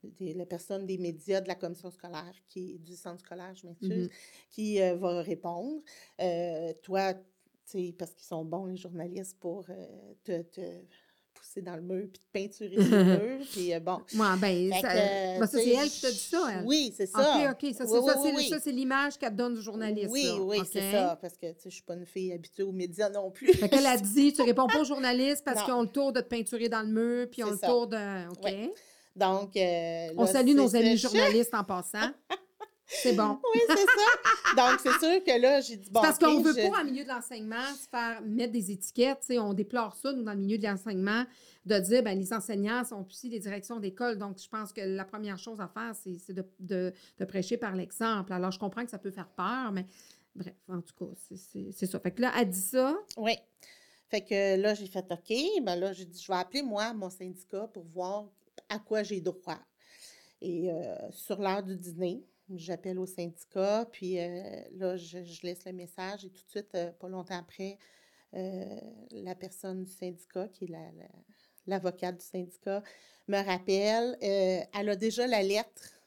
Des- 0.04 0.34
la 0.34 0.46
personne 0.46 0.86
des 0.86 0.98
médias 0.98 1.42
de 1.42 1.48
la 1.48 1.56
commission 1.56 1.90
scolaire, 1.92 2.34
qui 2.50 2.76
est 2.76 2.78
du 2.78 2.96
centre 2.96 3.20
scolaire, 3.22 3.54
je 3.56 3.68
m'excuse, 3.68 4.06
Mhm. 4.06 4.10
qui 4.50 4.82
euh, 4.82 4.96
va 4.96 5.22
répondre. 5.22 5.82
Euh, 6.22 6.74
toi, 6.84 7.14
parce 7.98 8.14
qu'ils 8.14 8.26
sont 8.28 8.46
bons, 8.46 8.66
les 8.66 8.78
journalistes, 8.78 9.38
pour 9.40 9.66
euh, 9.70 10.14
te, 10.24 10.42
te 10.44 10.62
pousser 11.34 11.62
dans 11.62 11.76
le 11.76 11.82
mur 11.82 12.08
puis 12.12 12.20
te 12.22 12.32
peinturer 12.32 12.76
le 12.78 12.80
mur. 13.40 13.46
Puis 13.52 13.74
euh, 13.74 13.80
bon. 13.80 14.00
Moi, 14.16 14.36
ben, 14.40 14.72
Fait 14.74 14.82
ça, 14.82 14.88
que, 14.94 15.40
ben, 15.40 15.46
ça, 15.48 15.58
c'est 15.60 15.70
elle 15.70 15.90
qui 15.90 16.02
t'a 16.02 16.12
dit 16.12 16.18
ça, 16.18 16.48
elle. 16.60 16.66
Oui, 16.66 16.94
c'est 16.96 17.06
ça. 17.08 17.20
OK, 17.20 17.52
OK. 17.64 17.74
Ça, 17.76 17.86
c'est 17.86 17.92
Oui, 17.92 18.06
ça, 18.06 18.16
oui, 18.22 18.30
c'est- 18.32 18.36
oui, 18.38 18.50
ça, 18.50 18.56
oui. 18.56 18.62
c'est 18.64 18.72
l'image 18.72 19.18
qu'elle 19.18 19.36
donne 19.36 19.56
du 19.56 19.62
journaliste. 19.62 20.10
Oui, 20.10 20.24
là. 20.24 20.40
oui, 20.42 20.60
c'est 20.72 20.92
ça. 20.92 21.18
Parce 21.22 21.38
que 21.38 21.48
tu 21.52 21.60
sais, 21.64 21.70
je 21.70 21.76
suis 21.76 21.84
pas 21.84 21.96
une 21.96 22.06
fille 22.06 22.32
habituée 22.32 22.64
aux 22.64 22.72
médias 22.72 23.10
non 23.10 23.30
plus. 23.32 23.54
Fait 23.54 23.68
qu'elle 23.70 23.86
a 23.86 23.98
dit, 23.98 24.32
tu 24.34 24.42
réponds 24.44 24.68
pas 24.68 24.80
aux 24.80 24.86
journalistes 24.86 25.44
parce 25.44 25.64
qu'ils 25.64 25.74
ont 25.74 25.82
le 25.84 25.90
tour 25.90 26.14
de 26.14 26.22
te 26.22 26.28
peinturer 26.28 26.70
dans 26.70 26.82
le 26.82 26.88
mur, 26.88 27.28
puis 27.30 27.42
ils 27.42 27.44
ont 27.44 27.58
C'est 27.58 27.68
le 27.68 27.72
tour 27.72 27.88
de... 27.88 28.30
OK? 28.32 28.72
Donc, 29.18 29.58
euh, 29.58 30.08
On 30.16 30.22
là, 30.24 30.28
salue 30.28 30.54
nos 30.56 30.76
amis 30.76 30.96
journalistes 30.98 31.54
en 31.54 31.64
passant. 31.64 32.10
C'est 32.90 33.12
bon. 33.12 33.38
Oui, 33.54 33.60
c'est 33.68 33.76
ça. 33.76 34.56
Donc, 34.56 34.80
c'est 34.82 34.94
sûr 35.06 35.22
que 35.22 35.42
là, 35.42 35.60
j'ai 35.60 35.76
dit, 35.76 35.90
bon, 35.92 36.00
parce 36.02 36.18
qu'on 36.18 36.38
OK, 36.38 36.46
veut 36.46 36.54
je- 36.54 36.70
pas, 36.72 36.80
en 36.80 36.86
milieu 36.86 37.04
de 37.04 37.10
l'enseignement, 37.10 37.62
se 37.78 37.86
faire 37.90 38.22
mettre 38.22 38.54
des 38.54 38.72
étiquettes. 38.72 39.26
On 39.32 39.52
déplore 39.54 39.94
ça, 39.98 40.14
nous, 40.14 40.24
dans 40.24 40.32
le 40.32 40.38
milieu 40.40 40.58
de 40.58 40.64
l'enseignement, 40.66 41.26
de 41.66 41.80
dire 41.80 42.02
ben 42.02 42.18
les 42.18 42.32
enseignants 42.32 42.86
sont 42.86 43.06
aussi 43.06 43.28
des 43.28 43.40
directions 43.40 43.82
d'école. 43.82 44.18
Donc, 44.18 44.38
je 44.42 44.48
pense 44.48 44.72
que 44.72 44.80
la 44.80 45.04
première 45.04 45.38
chose 45.38 45.60
à 45.60 45.68
faire, 45.68 45.92
c'est 46.02 46.32
de, 46.34 46.46
de- 46.62 46.94
de 47.20 47.26
prêcher 47.26 47.58
par 47.58 47.76
l'exemple. 47.76 48.32
Alors, 48.32 48.52
je 48.52 48.60
comprends 48.60 48.86
que 48.86 48.92
ça 48.92 49.00
peut 49.00 49.12
faire 49.12 49.28
peur, 49.36 49.74
mais 49.74 49.86
bref, 50.34 50.54
en 50.70 50.80
tout 50.80 50.94
cas, 50.98 51.12
c'est 51.76 51.86
ça. 51.88 52.00
Fait 52.00 52.12
que 52.12 52.22
là, 52.22 52.32
elle 52.40 52.50
dit 52.50 52.62
ça. 52.62 52.96
Oui. 53.18 53.34
Fait 54.10 54.22
que 54.22 54.56
là, 54.62 54.74
j'ai 54.76 54.88
fait 54.88 55.04
OK. 55.12 55.36
Ben 55.64 55.76
là, 55.76 55.92
j'ai 55.92 56.06
dit, 56.06 56.22
je 56.24 56.32
vais 56.32 56.38
appeler, 56.38 56.62
moi, 56.64 56.94
mon 56.94 57.10
syndicat 57.10 57.68
pour 57.74 57.84
voir 57.84 58.28
à 58.70 58.80
quoi 58.80 59.04
j'ai 59.04 59.22
droit. 59.22 59.60
Et 60.42 60.72
euh, 60.72 60.96
sur 61.12 61.42
l'heure 61.42 61.64
du 61.64 61.76
dîner, 61.76 62.24
j'appelle 62.54 63.00
au 63.00 63.06
syndicat, 63.06 63.88
puis 63.92 64.20
euh, 64.20 64.62
là, 64.74 64.96
je, 64.98 65.20
laisse 65.44 65.66
le 65.66 65.74
message 65.74 66.26
et 66.26 66.30
tout 66.30 66.44
de 66.44 66.50
suite, 66.50 66.76
euh, 66.76 66.92
pas 66.92 67.10
longtemps 67.10 67.40
après, 67.40 67.78
la 68.34 69.36
personne 69.36 69.84
du 69.84 69.92
syndicat, 69.92 70.48
qui 70.50 70.66
est 70.66 70.68
la- 70.68 70.92
la- 70.92 71.24
l'avocate 71.66 72.18
du 72.18 72.26
syndicat, 72.26 72.84
me 73.28 73.44
rappelle. 73.44 74.18
elle 74.22 74.90
a 74.90 74.96
déjà 74.96 75.26
la 75.26 75.42
lettre 75.42 75.98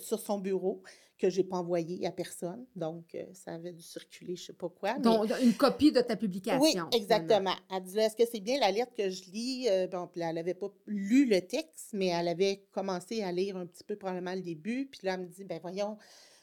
sur 0.00 0.18
son 0.18 0.38
bureau 0.38 0.82
que 1.22 1.30
je 1.30 1.40
n'ai 1.40 1.44
pas 1.46 1.56
envoyée 1.58 2.04
à 2.06 2.10
personne. 2.10 2.66
Donc, 2.74 3.14
euh, 3.14 3.22
ça 3.32 3.52
avait 3.54 3.72
dû 3.72 3.82
circuler, 3.82 4.34
je 4.34 4.42
ne 4.42 4.46
sais 4.46 4.52
pas 4.54 4.68
quoi. 4.68 4.94
mais- 4.94 5.00
Donc, 5.02 5.30
une 5.40 5.54
copie 5.54 5.92
de 5.92 6.00
ta 6.00 6.16
publication. 6.16 6.60
oui, 6.60 6.70
finalement. 6.72 6.90
exactement. 6.90 7.54
Elle 7.70 7.82
dit, 7.84 7.98
est-ce 7.98 8.16
que 8.16 8.24
c'est 8.30 8.40
bien 8.40 8.58
la 8.58 8.70
lettre 8.72 8.92
que 8.96 9.08
je 9.08 9.30
lis? 9.30 9.68
Euh, 9.70 9.86
bon, 9.86 10.08
puis 10.08 10.20
là, 10.20 10.30
elle 10.30 10.34
n'avait 10.34 10.54
pas 10.54 10.68
lu 10.86 11.26
le 11.26 11.40
texte, 11.40 11.90
mais 11.92 12.06
elle 12.08 12.26
avait 12.28 12.64
commencé 12.72 13.22
à 13.22 13.30
lire 13.30 13.56
un 13.56 13.66
petit 13.66 13.84
peu 13.84 13.94
probablement 13.96 14.34
le 14.34 14.42
début. 14.42 14.86
Puis 14.90 15.00
là, 15.04 15.14
elle 15.14 15.20
me 15.20 15.26
dit, 15.26 15.44
ben 15.44 15.60
voyons, 15.62 15.96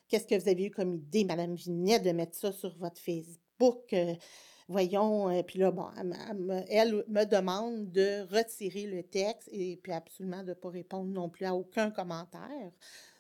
qu'est-ce 0.08 0.26
que 0.26 0.36
vous 0.42 0.48
avez 0.50 0.66
eu 0.66 0.72
comme 0.72 0.96
idée, 0.96 1.26
Madame 1.26 1.56
Vinet, 1.56 2.00
de 2.00 2.12
mettre 2.12 2.38
ça 2.38 2.52
sur 2.54 2.76
votre 2.78 3.02
Facebook? 3.02 3.92
Euh, 3.94 4.16
voyons. 4.70 5.44
puis 5.44 5.60
là, 5.60 5.72
bon, 5.72 5.88
elle, 5.98 6.66
elle 6.70 7.04
me 7.10 7.26
demande 7.26 7.92
de 7.92 8.22
retirer 8.34 8.88
le 8.88 9.04
texte 9.04 9.50
et 9.52 9.78
puis 9.84 9.92
absolument 9.92 10.44
de 10.44 10.50
ne 10.50 10.54
pas 10.54 10.70
répondre 10.70 11.12
non 11.12 11.28
plus 11.28 11.46
à 11.46 11.54
aucun 11.54 11.92
commentaire. 11.92 12.72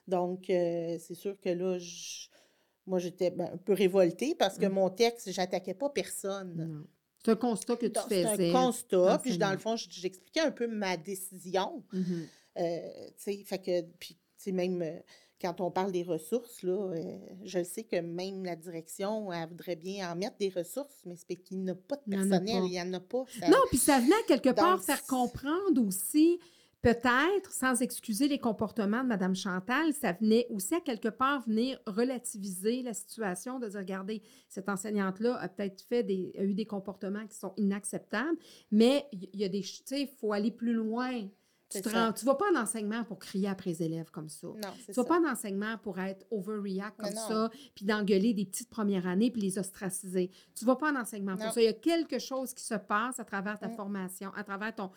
Donc, 0.10 0.50
euh, 0.50 0.98
c'est 1.00 1.16
sûr 1.16 1.40
que 1.40 1.50
là, 1.50 1.78
je- 1.78 2.28
moi, 2.86 3.00
j'étais 3.00 3.30
ben, 3.32 3.52
un 3.54 3.58
peu 3.58 3.74
révoltée 3.74 4.36
parce 4.36 4.58
que 4.58 4.66
Mm. 4.66 4.74
mon 4.74 4.90
texte, 4.90 5.32
j'attaquais 5.32 5.76
pas 5.76 5.90
personne. 5.90 6.86
C'est 7.24 7.32
un 7.32 7.36
constat 7.36 7.76
que 7.76 7.86
tu 7.86 7.92
Donc, 7.92 8.06
C'est 8.10 8.26
faisais. 8.26 8.50
un 8.50 8.54
constat. 8.54 9.20
Puis, 9.24 9.38
dans 9.38 9.52
le 9.52 9.58
fond, 9.58 9.76
j'expliquais 9.76 10.40
un 10.42 10.52
peu 10.52 10.68
ma 10.68 10.98
décision. 10.98 11.84
Mhm. 11.94 12.28
Euh, 12.58 12.80
tu 13.10 13.14
sais, 13.18 13.44
fait 13.46 13.60
que, 13.60 13.82
puis, 14.00 14.16
tu 14.16 14.20
sais, 14.38 14.52
même 14.52 14.82
euh, 14.82 15.00
quand 15.42 15.62
on 15.62 15.70
parle 15.70 15.92
des 15.92 16.04
ressources, 16.04 16.64
là, 16.64 16.72
euh, 16.94 17.18
je 17.44 17.64
sais 17.64 17.84
que 17.84 17.98
même 17.98 18.44
la 18.44 18.56
direction, 18.56 19.32
elle 19.32 19.48
voudrait 19.50 19.76
bien 19.76 20.12
en 20.12 20.16
mettre 20.16 20.38
des 20.38 20.50
ressources, 20.50 21.02
mais 21.06 21.16
c'est 21.16 21.36
qu'il 21.36 21.60
n'y 21.62 21.70
a 21.70 21.76
pas 21.76 21.96
de 21.98 22.02
Il 22.08 22.14
y 22.14 22.18
en 22.18 22.22
a 22.22 22.40
personnel, 22.40 22.62
pas. 22.62 22.66
il 22.68 22.72
n'y 22.72 22.82
en 22.82 22.94
a 22.94 23.00
pas. 23.00 23.24
ça- 23.40 23.50
Non, 23.50 23.58
puis 23.70 23.78
ça 23.78 24.00
venait 24.00 24.16
quelque 24.28 24.50
part 24.50 24.78
Donc, 24.78 24.86
faire 24.86 24.98
c'est- 24.98 25.08
comprendre 25.08 25.86
aussi, 25.86 26.40
peut-être, 26.82 27.52
sans 27.52 27.82
excuser 27.82 28.28
les 28.28 28.40
comportements 28.40 29.04
de 29.04 29.10
Mme 29.10 29.36
Chantal, 29.36 29.94
ça 29.94 30.14
venait 30.14 30.48
aussi 30.50 30.76
à 30.76 30.80
quelque 30.80 31.10
part 31.10 31.42
venir 31.42 31.80
relativiser 31.86 32.82
la 32.84 32.94
situation, 32.94 33.60
de 33.60 33.68
dire, 33.68 33.80
regardez, 33.80 34.22
cette 34.48 34.70
enseignante-là 34.70 35.36
a 35.36 35.50
peut-être 35.50 35.82
fait 35.82 36.04
des, 36.04 36.34
a 36.38 36.44
eu 36.44 36.54
des 36.54 36.66
comportements 36.66 37.28
qui 37.28 37.38
sont 37.38 37.54
inacceptables, 37.58 38.38
mais 38.72 39.06
il 39.12 39.40
y 39.40 39.44
a 39.44 39.50
des, 39.50 39.62
tu 39.62 39.82
sais, 39.86 40.02
il 40.02 40.10
faut 40.20 40.32
aller 40.34 40.52
plus 40.52 40.74
loin. 40.74 41.28
Tu 41.70 41.78
ne 41.88 42.26
vas 42.26 42.36
pas 42.36 42.46
en 42.56 42.62
enseignement 42.62 43.04
pour 43.04 43.20
crier 43.20 43.48
après 43.48 43.70
les 43.70 43.84
élèves 43.84 44.10
comme 44.12 44.28
ça. 44.30 44.48
Non, 44.48 44.56
Tu 44.86 44.92
vas 44.92 44.94
ça. 44.94 45.04
pas 45.04 45.20
en 45.20 45.32
enseignement 45.32 45.78
pour 45.84 46.00
être 46.00 46.26
overreact 46.32 46.98
comme 47.00 47.14
non. 47.14 47.28
ça, 47.28 47.52
puis 47.76 47.86
d'engueuler 47.86 48.34
des 48.34 48.46
petites 48.46 48.70
premières 48.70 49.06
années, 49.06 49.30
puis 49.30 49.42
les 49.42 49.60
ostraciser. 49.60 50.32
Tu 50.56 50.66
vas 50.66 50.76
pas 50.76 50.92
en 50.92 50.96
enseignement 50.96 51.36
pour 51.38 51.52
ça. 51.52 51.62
Il 51.62 51.66
y 51.66 51.68
a 51.68 51.74
quelque 51.74 52.18
chose 52.18 52.54
qui 52.54 52.64
se 52.64 52.74
passe 52.76 53.20
à 53.20 53.24
travers 53.24 53.60
ta 53.60 53.68
Mm. 53.68 53.76
formation, 53.76 54.32
à 54.36 54.44
travers 54.44 54.74
ton, 54.74 54.90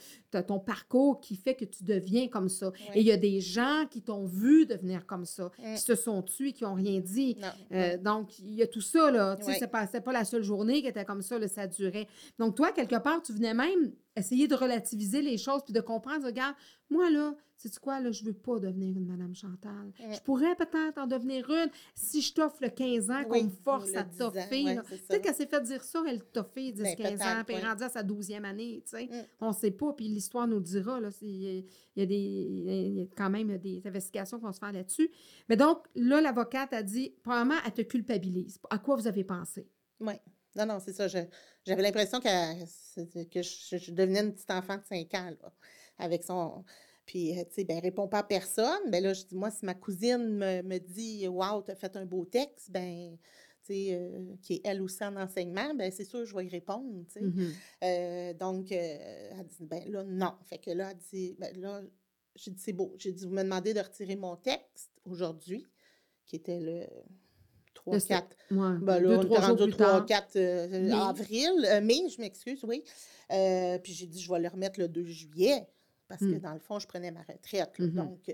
ton 0.46 0.58
parcours 0.60 1.20
qui 1.20 1.36
fait 1.36 1.54
que 1.54 1.64
tu 1.66 1.84
deviens 1.84 2.28
comme 2.28 2.48
ça. 2.48 2.70
Oui. 2.70 2.80
Et 2.94 3.00
il 3.00 3.06
y 3.06 3.12
a 3.12 3.16
des 3.18 3.40
gens 3.40 3.84
qui 3.90 4.00
t'ont 4.02 4.24
vu 4.24 4.64
devenir 4.66 5.04
comme 5.06 5.26
ça, 5.26 5.50
Mm. 5.58 5.74
qui 5.74 5.80
se 5.80 5.94
sont 5.94 6.22
tués, 6.22 6.52
qui 6.52 6.64
n'ont 6.64 6.74
rien 6.74 7.00
dit. 7.00 7.36
Euh, 7.72 7.98
donc, 7.98 8.38
il 8.38 8.54
y 8.54 8.62
a 8.62 8.66
tout 8.66 8.80
ça, 8.80 9.10
là. 9.10 9.36
Tu 9.36 9.44
sais, 9.44 9.58
c'est 9.58 9.68
pas, 9.68 9.86
pas 9.86 10.12
la 10.12 10.24
seule 10.24 10.42
journée 10.42 10.80
qui 10.80 10.88
était 10.88 11.04
comme 11.04 11.20
ça, 11.22 11.38
là, 11.38 11.48
ça 11.48 11.66
durait. 11.66 12.08
Donc, 12.38 12.56
toi, 12.56 12.72
quelque 12.72 12.96
part, 12.96 13.20
tu 13.22 13.32
venais 13.32 13.52
même 13.54 13.92
essayer 14.16 14.48
de 14.48 14.54
relativiser 14.54 15.22
les 15.22 15.38
choses 15.38 15.62
puis 15.64 15.72
de 15.72 15.80
comprendre, 15.80 16.26
regarde, 16.26 16.54
moi, 16.90 17.10
là, 17.10 17.34
sais-tu 17.56 17.78
quoi, 17.78 18.00
là, 18.00 18.10
je 18.10 18.24
veux 18.24 18.32
pas 18.34 18.58
devenir 18.58 18.96
une 18.96 19.06
Madame 19.06 19.34
Chantal. 19.34 19.92
Mm. 20.00 20.12
Je 20.14 20.20
pourrais 20.20 20.54
peut-être 20.56 20.98
en 20.98 21.06
devenir 21.06 21.48
une 21.48 21.70
si 21.94 22.20
je 22.20 22.34
t'offre 22.34 22.58
le 22.60 22.68
15 22.68 23.10
ans 23.10 23.24
qu'on 23.24 23.44
me 23.44 23.50
force 23.50 23.94
à 23.94 24.02
10 24.02 24.20
ans, 24.22 24.30
toffer. 24.30 24.64
ouais, 24.64 24.78
c'est. 24.88 25.06
Peut-être 25.06 25.22
qu'elle 25.22 25.34
s'est 25.34 25.46
fait 25.46 25.62
dire 25.62 25.82
ça, 25.82 26.02
elle 26.08 26.22
toffait 26.24 26.72
10, 26.72 26.82
Ben, 26.82 26.96
15 26.96 27.20
ans, 27.22 27.42
puis 27.46 27.56
elle 27.56 27.62
est 27.64 27.68
rendue 27.68 27.84
à 27.84 27.88
sa 27.88 28.02
12e 28.02 28.44
année, 28.44 28.82
tu 28.84 28.96
sais. 28.96 29.04
Mm. 29.06 29.26
On 29.40 29.48
ne 29.48 29.54
sait 29.54 29.70
pas, 29.70 29.92
puis 29.92 30.08
l'histoire 30.08 30.46
nous 30.48 30.56
le 30.56 30.62
dira. 30.62 31.00
Là, 31.00 31.10
c'est- 31.10 31.26
il, 31.26 31.64
y 31.96 32.02
a 32.02 32.06
des, 32.06 32.14
il 32.14 32.94
y 32.98 33.02
a 33.02 33.06
quand 33.16 33.30
même 33.30 33.56
des 33.58 33.80
investigations 33.86 34.38
qui 34.38 34.44
vont 34.44 34.52
se 34.52 34.58
faire 34.58 34.72
là-dessus. 34.72 35.10
Mais 35.48 35.56
donc, 35.56 35.86
là, 35.94 36.20
l'avocate 36.20 36.72
a 36.72 36.82
dit, 36.82 37.14
probablement, 37.22 37.60
elle 37.64 37.72
te 37.72 37.82
culpabilise. 37.82 38.58
À 38.70 38.78
quoi 38.78 38.96
vous 38.96 39.06
avez 39.06 39.24
pensé? 39.24 39.68
Oui. 40.00 40.14
Non, 40.56 40.66
non, 40.66 40.78
c'est 40.80 40.92
ça. 40.92 41.08
je- 41.08 41.18
J'avais 41.64 41.82
l'impression 41.82 42.20
que, 42.20 43.24
que 43.24 43.42
je, 43.42 43.76
je 43.78 43.90
devenais 43.92 44.20
une 44.20 44.32
petite 44.34 44.50
enfant 44.50 44.76
de 44.76 44.84
5 44.84 45.14
ans, 45.14 45.30
là, 45.42 45.52
avec 45.98 46.24
son... 46.24 46.64
Puis, 47.04 47.36
euh, 47.38 47.44
tu 47.44 47.54
sais, 47.54 47.64
ben, 47.64 47.80
répond 47.80 48.06
pas 48.06 48.18
à 48.18 48.22
personne. 48.22 48.90
Ben 48.90 49.02
là, 49.02 49.12
je 49.12 49.24
dis, 49.24 49.34
moi, 49.34 49.50
si 49.50 49.64
ma 49.64 49.74
cousine 49.74 50.18
me, 50.36 50.62
me 50.62 50.78
dit, 50.78 51.26
Wow, 51.26 51.62
tu 51.62 51.72
as 51.72 51.74
fait 51.74 51.96
un 51.96 52.06
beau 52.06 52.24
texte, 52.24 52.70
ben, 52.70 53.16
tu 53.64 53.72
sais, 53.74 53.88
euh, 53.94 54.34
qui 54.40 54.54
est 54.54 54.60
elle 54.64 54.80
aussi 54.82 55.02
en 55.02 55.16
enseignement, 55.16 55.74
ben, 55.74 55.90
c'est 55.90 56.04
sûr, 56.04 56.24
je 56.24 56.34
vais 56.36 56.46
y 56.46 56.48
répondre, 56.48 57.04
tu 57.08 57.14
sais. 57.14 57.20
Mhm. 57.22 57.52
Euh, 57.84 58.34
donc, 58.34 58.70
euh, 58.70 59.30
elle 59.32 59.46
dit, 59.46 59.64
ben 59.66 59.82
là, 59.90 60.04
non. 60.04 60.34
Fait 60.44 60.58
que 60.58 60.70
là, 60.70 60.92
elle 60.92 60.98
dit, 60.98 61.34
ben 61.40 61.60
là, 61.60 61.82
j'ai 62.36 62.50
dit, 62.52 62.60
c'est 62.62 62.72
beau. 62.72 62.94
J'ai 62.98 63.12
dit, 63.12 63.24
vous 63.26 63.32
me 63.32 63.42
demandez 63.42 63.74
de 63.74 63.80
retirer 63.80 64.14
mon 64.16 64.36
texte 64.36 64.92
aujourd'hui, 65.04 65.66
qui 66.24 66.36
était 66.36 66.60
le 66.60 66.86
3-4. 67.74 68.22
Ouais, 68.50 68.78
Ben 68.80 69.00
deux, 69.00 69.08
là, 69.08 69.18
on 69.18 69.24
trois 69.24 69.36
était 69.38 69.46
jours 69.46 69.48
rendu 69.58 69.62
au 69.62 69.66
plus 69.66 69.76
tard. 69.76 70.06
3-4 70.06 70.36
euh, 70.36 70.68
Mai. 70.88 70.92
avril, 70.92 71.66
euh, 71.66 71.80
mai, 71.80 72.08
je 72.14 72.20
m'excuse, 72.20 72.62
oui. 72.64 72.84
Euh, 73.30 73.78
puis 73.78 73.92
j'ai 73.92 74.06
dit, 74.06 74.20
je 74.20 74.30
vais 74.32 74.38
le 74.40 74.48
remettre 74.48 74.78
le 74.80 74.88
2 74.88 75.04
juillet, 75.06 75.66
parce 76.08 76.20
que 76.20 76.26
Hmm. 76.26 76.38
dans 76.40 76.52
le 76.54 76.60
fond, 76.60 76.78
je 76.78 76.86
prenais 76.86 77.10
ma 77.10 77.22
retraite. 77.22 77.78
là. 77.78 77.86
Mhm. 77.86 77.92
Donc, 77.94 78.30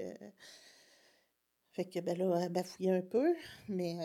fait 1.72 1.84
que 1.84 2.00
ben 2.00 2.18
là, 2.18 2.40
elle 2.42 2.48
bafouillait 2.48 2.90
un 2.90 3.02
peu, 3.02 3.34
mais, 3.68 3.96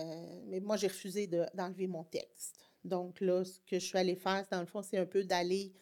mais 0.47 0.59
moi, 0.59 0.77
j'ai 0.77 0.87
refusé 0.87 1.25
de- 1.27 1.45
d'enlever 1.55 1.87
mon 1.87 2.03
texte. 2.03 2.55
Donc 2.85 3.19
là, 3.21 3.43
ce 3.43 3.59
que 3.65 3.79
je 3.79 3.85
suis 3.85 3.97
allée 3.97 4.15
faire, 4.15 4.45
dans 4.51 4.59
le 4.59 4.67
fond, 4.67 4.81
c'est 4.83 4.97
un 4.97 5.05
peu 5.07 5.23
d'aller 5.23 5.73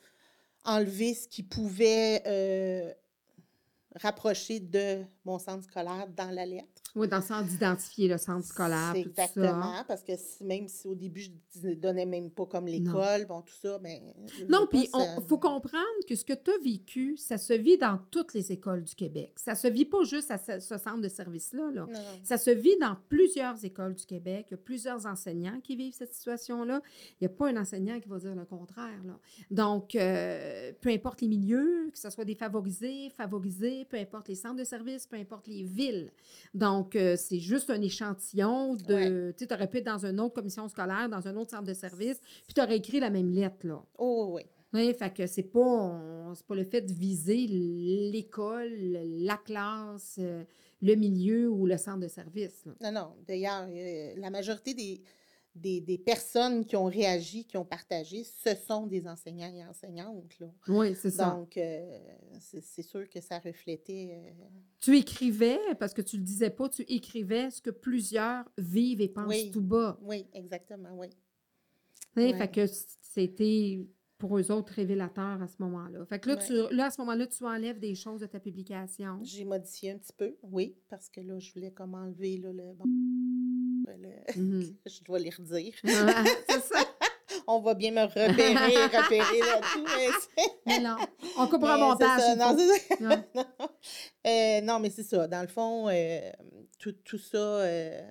enlever 0.64 1.14
ce 1.14 1.28
qui 1.28 1.44
pouvait 1.44 2.22
rapprocher 3.96 4.60
de 4.62 5.04
mon 5.26 5.38
centre 5.40 5.64
scolaire 5.64 6.08
dans 6.16 6.32
la 6.32 6.46
lettre. 6.46 6.68
Oui, 6.96 7.08
dans 7.08 7.18
le 7.18 7.24
sens 7.24 7.46
d'identifier 7.46 8.08
le 8.08 8.18
centre 8.18 8.46
scolaire, 8.46 8.92
tout 8.94 9.02
ça. 9.16 9.24
exactement, 9.24 9.84
parce 9.88 10.04
que 10.04 10.18
si- 10.18 10.44
même 10.44 10.68
si 10.68 10.88
au 10.88 10.96
début, 10.96 11.22
je 11.22 11.68
ne 11.68 11.74
donnais 11.76 12.06
même 12.06 12.30
pas 12.32 12.46
comme 12.46 12.66
l'école, 12.68 13.26
bon, 13.28 13.42
tout 13.42 13.54
ça, 13.62 13.80
mais... 13.82 14.02
je 14.38 14.46
Non, 14.46 14.68
puis 14.70 14.90
il 14.94 15.24
faut 15.28 15.38
comprendre 15.38 15.86
que 16.08 16.16
ce 16.16 16.26
que 16.26 16.34
tu 16.34 16.52
as 16.52 16.58
vécu, 16.64 17.16
ça 17.18 17.38
se 17.38 17.54
vit 17.54 17.78
dans 17.78 17.98
toutes 18.10 18.34
les 18.34 18.52
écoles 18.52 18.84
du 18.84 18.96
Québec. 18.96 19.34
Ça 19.38 19.56
se 19.56 19.68
vit 19.68 19.86
pas 19.86 20.04
juste 20.04 20.32
à 20.32 20.38
ce, 20.38 20.60
ce 20.60 20.78
centre 20.78 21.02
de 21.02 21.08
service-là. 21.08 21.72
là. 21.72 21.88
Ça 22.24 22.38
se 22.38 22.50
vit 22.52 22.78
dans 22.82 22.98
plusieurs 23.08 23.64
écoles 23.64 23.94
du 23.96 24.06
Québec. 24.06 24.48
Il 24.50 24.52
y 24.52 24.56
a 24.56 24.58
plusieurs 24.58 25.06
enseignants 25.06 25.60
qui 25.62 25.76
vivent 25.76 25.94
cette 25.94 26.14
situation-là. 26.14 26.82
Il 27.22 27.28
n'y 27.28 27.28
a 27.28 27.30
pas 27.30 27.48
un 27.50 27.58
enseignant 27.58 28.00
qui 28.00 28.10
va 28.10 28.18
dire 28.20 28.36
le 28.36 28.46
contraire. 28.46 29.02
là. 29.06 29.18
Donc, 29.50 29.96
euh, 29.96 30.74
peu 30.82 30.90
importe 30.90 31.22
les 31.22 31.28
milieux, 31.28 31.90
que 31.92 31.98
ce 32.00 32.10
soit 32.10 32.26
défavorisés, 32.26 33.10
favorisés, 33.16 33.86
peu 33.86 33.98
importe 33.98 34.28
les 34.28 34.36
centres 34.36 34.56
de 34.58 34.64
service, 34.64 35.08
peu 35.12 35.18
importe 35.18 35.48
les 35.48 35.64
villes. 35.64 36.12
Donc, 36.54 36.96
euh, 36.96 37.16
c'est 37.18 37.40
juste 37.40 37.70
un 37.70 37.82
échantillon 37.82 38.76
de... 38.76 39.34
Tu 39.38 39.46
sais, 39.46 39.54
aurais 39.54 39.68
pu 39.68 39.78
être 39.78 39.86
dans 39.86 40.06
une 40.06 40.20
autre 40.20 40.34
commission 40.34 40.68
scolaire, 40.70 41.10
dans 41.10 41.28
un 41.28 41.36
autre 41.36 41.52
centre 41.52 41.66
de 41.66 41.74
service, 41.74 42.20
puis 42.46 42.54
tu 42.56 42.62
aurais 42.62 42.78
écrit 42.78 43.00
la 43.00 43.10
même 43.10 43.32
lettre, 43.32 43.68
là. 43.68 43.84
Oh, 43.98 44.32
oui. 44.36 44.44
Oui, 44.74 44.94
fait 44.94 45.14
que 45.14 45.28
c'est 45.28 45.44
pas, 45.44 46.34
c'est 46.34 46.46
pas 46.46 46.56
le 46.56 46.64
fait 46.64 46.82
de 46.82 46.94
viser 46.94 47.46
l'école, 47.46 48.72
la 49.20 49.36
classe, 49.36 50.16
euh, 50.20 50.46
le 50.82 50.96
milieu 50.96 51.50
ou 51.50 51.66
le 51.66 51.76
centre 51.76 52.00
de 52.00 52.08
service. 52.08 52.64
là. 52.66 52.72
Non, 52.82 53.02
non. 53.02 53.16
D'ailleurs, 53.28 53.68
euh, 53.70 54.14
la 54.16 54.30
majorité 54.30 54.74
des, 54.74 55.02
des, 55.54 55.82
des 55.82 55.98
personnes 55.98 56.66
qui 56.66 56.76
ont 56.76 56.86
réagi, 56.86 57.46
qui 57.46 57.58
ont 57.58 57.66
partagé, 57.66 58.24
ce 58.24 58.56
sont 58.56 58.88
des 58.88 59.08
enseignants 59.08 59.54
et 59.54 59.66
enseignantes. 59.66 60.40
Là. 60.40 60.48
Oui, 60.70 60.96
c'est 60.96 61.12
ça. 61.12 61.32
Donc, 61.32 61.58
euh, 61.58 62.00
c'est 62.40 62.82
sûr 62.84 63.10
que 63.10 63.20
ça 63.20 63.40
reflétait... 63.40 64.22
euh, 64.40 64.46
tu 64.80 64.98
écrivais, 64.98 65.60
parce 65.80 65.94
que 65.94 66.02
tu 66.02 66.18
le 66.18 66.24
disais 66.24 66.50
pas, 66.52 66.70
tu 66.70 66.84
écrivais 66.84 67.50
ce 67.52 67.62
que 67.62 67.70
plusieurs 67.70 68.46
vivent 68.58 69.02
et 69.02 69.10
pensent 69.10 69.28
Oui. 69.28 69.52
tout 69.52 69.62
bas. 69.62 70.00
oui, 70.02 70.26
exactement, 70.34 70.90
oui. 70.98 71.08
Ouais. 72.16 72.34
Fait 72.38 72.50
que 72.52 72.66
c'était 72.68 73.80
pour 74.18 74.38
eux 74.38 74.52
autres 74.52 74.74
révélateur 74.74 75.42
à 75.42 75.48
ce 75.48 75.56
moment-là. 75.60 76.06
Fait 76.06 76.20
que 76.20 76.30
là, 76.30 76.36
Ouais. 76.36 76.46
tu, 76.70 76.76
là, 76.76 76.86
à 76.86 76.92
ce 76.92 77.02
moment-là, 77.02 77.26
tu 77.28 77.44
enlèves 77.44 77.80
des 77.80 77.96
choses 77.96 78.22
de 78.22 78.26
ta 78.28 78.40
publication. 78.40 79.20
J'ai 79.24 79.46
modifié 79.46 79.92
un 79.92 79.98
petit 79.98 80.14
peu, 80.14 80.36
oui, 80.44 80.76
parce 80.90 81.10
que 81.10 81.22
là, 81.22 81.40
je 81.40 81.52
voulais 81.54 81.72
comme 81.72 81.96
enlever 81.96 82.38
là, 82.38 82.54
le... 82.54 82.74
bon, 83.86 83.98
le- 84.00 84.42
Mhm. 84.42 84.76
je 84.86 85.04
dois 85.04 85.20
les 85.20 85.30
redire. 85.30 85.74
Ah, 85.88 86.24
c'est 86.50 86.62
ça. 86.64 86.80
On 87.48 87.60
va 87.62 87.74
bien 87.74 87.92
me 87.92 88.02
repérer, 88.04 88.28
repérer 88.34 89.40
là-dessus, 89.40 89.84
mais 89.84 90.08
c'est... 90.36 90.52
Mais 90.68 90.80
non, 90.80 90.96
on 91.38 91.48
coupera 91.48 91.76
c'est 91.76 91.82
montage. 91.82 92.20
ça, 92.22 92.30
s'il 92.30 92.40
non, 92.40 92.50
faut. 92.50 92.60
c'est 92.60 92.96
ça. 92.96 92.96
Non. 93.02 93.24
non. 93.36 93.70
Euh, 94.28 94.62
non, 94.62 94.80
mais 94.80 94.90
c'est 94.92 95.04
ça. 95.04 95.28
Dans 95.28 95.42
le 95.42 95.48
fond, 95.48 95.90
euh, 95.90 96.20
tout, 96.80 96.92
tout 97.04 97.18
ça, 97.18 97.38
euh, 97.38 98.02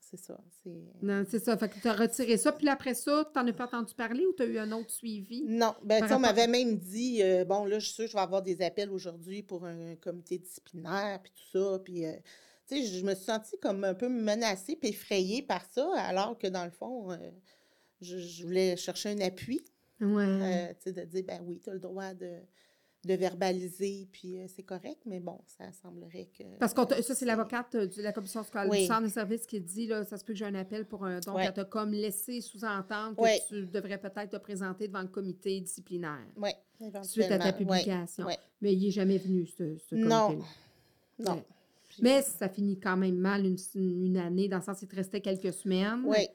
c'est 0.00 0.18
ça. 0.18 0.38
C'est... 0.62 0.70
Non, 1.00 1.24
c'est 1.28 1.42
ça. 1.42 1.56
Fait 1.56 1.68
que 1.68 1.78
tu 1.80 1.88
as 1.88 1.94
retiré 1.94 2.36
ça. 2.36 2.52
Puis 2.52 2.68
après 2.68 2.94
ça, 2.94 3.28
tu 3.32 3.38
n'en 3.40 3.46
as 3.48 3.52
pas 3.52 3.64
entendu 3.64 3.94
parler 3.94 4.26
ou 4.26 4.32
tu 4.34 4.42
as 4.42 4.46
eu 4.46 4.58
un 4.58 4.70
autre 4.72 4.90
suivi? 4.90 5.42
Non, 5.46 5.74
ben, 5.82 6.06
sais, 6.06 6.14
on 6.14 6.18
m'avait 6.20 6.46
même 6.46 6.76
dit, 6.78 7.22
bon, 7.46 7.64
là, 7.64 7.78
je 7.78 7.86
suis 7.86 7.94
sûre 7.94 8.04
que 8.04 8.10
je 8.10 8.16
vais 8.16 8.22
avoir 8.22 8.42
des 8.42 8.60
appels 8.62 8.90
aujourd'hui 8.90 9.42
pour 9.42 9.64
un 9.64 9.96
comité 9.96 10.38
disciplinaire, 10.38 11.20
puis 11.22 11.32
tout 11.32 11.58
ça. 11.58 11.78
Puis, 11.82 12.04
tu 12.68 12.76
sais, 12.76 12.86
je 12.86 13.04
me 13.04 13.14
suis 13.14 13.24
sentie 13.24 13.58
comme 13.60 13.84
un 13.84 13.94
peu 13.94 14.08
menacée 14.08 14.76
puis 14.76 14.90
effrayée 14.90 15.42
par 15.42 15.64
ça, 15.70 15.90
alors 15.98 16.38
que 16.38 16.46
dans 16.46 16.64
le 16.64 16.70
fond, 16.70 17.10
euh, 17.12 17.16
je, 18.00 18.18
je 18.18 18.44
voulais 18.44 18.76
chercher 18.76 19.10
un 19.10 19.20
appui, 19.20 19.60
Ouais. 20.00 20.24
euh, 20.24 20.68
tu 20.82 20.84
sais, 20.84 20.92
de 20.92 21.04
dire, 21.04 21.24
ben 21.26 21.40
oui, 21.46 21.60
tu 21.62 21.70
as 21.70 21.74
le 21.74 21.78
droit 21.80 22.12
de, 22.14 22.38
de 23.04 23.14
verbaliser, 23.14 24.08
puis 24.12 24.40
euh, 24.40 24.46
c'est 24.48 24.62
correct, 24.62 25.00
mais 25.06 25.20
bon, 25.20 25.40
ça 25.46 25.70
semblerait 25.72 26.28
que. 26.36 26.44
Parce 26.58 26.72
que 26.74 27.02
ça, 27.02 27.14
c'est 27.14 27.24
l'avocate 27.24 27.76
de 27.76 28.02
la 28.02 28.12
commission 28.12 28.42
scolaire 28.42 28.70
Oui. 28.70 28.80
du 28.82 28.86
centre 28.86 29.02
de 29.02 29.08
service 29.08 29.46
qui 29.46 29.60
dit, 29.60 29.86
là, 29.86 30.04
ça 30.04 30.18
se 30.18 30.24
peut 30.24 30.32
que 30.32 30.38
j'ai 30.38 30.44
un 30.44 30.54
appel 30.54 30.86
pour 30.86 31.04
un... 31.04 31.18
Donc, 31.20 31.36
Ouais. 31.36 31.44
elle 31.46 31.52
t'a 31.52 31.64
comme 31.64 31.92
laissé 31.92 32.40
sous-entendre 32.40 33.16
que 33.16 33.22
Ouais. 33.22 33.40
tu 33.48 33.66
devrais 33.66 33.98
peut-être 33.98 34.30
te 34.30 34.36
présenter 34.38 34.86
devant 34.88 35.02
le 35.02 35.08
comité 35.08 35.60
disciplinaire 35.60 36.26
Oui, 36.36 36.50
suite 37.02 37.30
à 37.30 37.38
ta 37.38 37.52
publication. 37.52 38.26
Mais 38.60 38.72
il 38.72 38.84
n'est 38.84 38.90
jamais 38.90 39.18
venu, 39.18 39.46
ce, 39.46 39.76
ce 39.78 39.94
Non. 39.94 40.38
Non. 41.18 41.44
Mais 42.00 42.22
ça 42.22 42.48
finit 42.48 42.78
quand 42.78 42.96
même 42.96 43.16
mal 43.16 43.44
une, 43.46 43.56
une 43.74 44.16
année, 44.16 44.48
dans 44.48 44.58
le 44.58 44.62
sens 44.62 44.78
qu'il 44.78 44.88
te 44.88 44.96
restait 44.96 45.20
quelques 45.20 45.52
semaines. 45.52 46.02
Oui, 46.06 46.28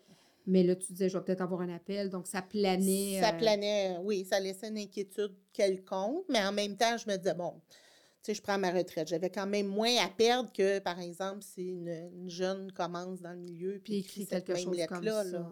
Mais 0.46 0.63
là, 0.63 0.76
tu 0.76 0.93
disais, 0.93 1.10
je 1.10 1.17
vais 1.17 1.24
peut-être 1.24 1.41
avoir 1.41 1.62
un 1.62 1.74
appel. 1.74 2.10
Donc, 2.10 2.28
ça 2.28 2.41
planait. 2.41 3.20
ça 3.20 3.34
euh, 3.34 3.38
planait, 3.38 3.98
oui, 4.04 4.26
ça 4.26 4.39
laissait 4.39 4.70
une 4.70 4.78
inquiétude 4.78 5.34
quelconque, 5.54 6.24
mais 6.30 6.43
en 6.46 6.52
même 6.52 6.78
temps, 6.78 6.98
je 6.98 7.10
me 7.10 7.17
disais, 7.17 7.34
bon, 7.34 7.54
tu 7.70 7.78
sais, 8.22 8.34
je 8.34 8.41
prends 8.41 8.58
ma 8.58 8.72
retraite. 8.72 9.08
J'avais 9.08 9.30
quand 9.30 9.48
même 9.48 9.67
moins 9.67 9.96
à 10.06 10.10
perdre 10.10 10.52
que, 10.52 10.80
par 10.80 11.00
exemple, 11.00 11.41
si 11.41 11.63
une, 11.63 11.88
une 12.13 12.30
jeune 12.30 12.72
commence 12.72 13.22
dans 13.22 13.32
le 13.32 13.39
milieu 13.39 13.80
Puis 13.84 14.00
écrit 14.00 14.26
cette 14.26 14.46
quelque 14.46 14.58
même 14.58 14.65
chose 14.65 14.86
comme 14.88 15.04
ça. 15.04 15.24
là. 15.24 15.52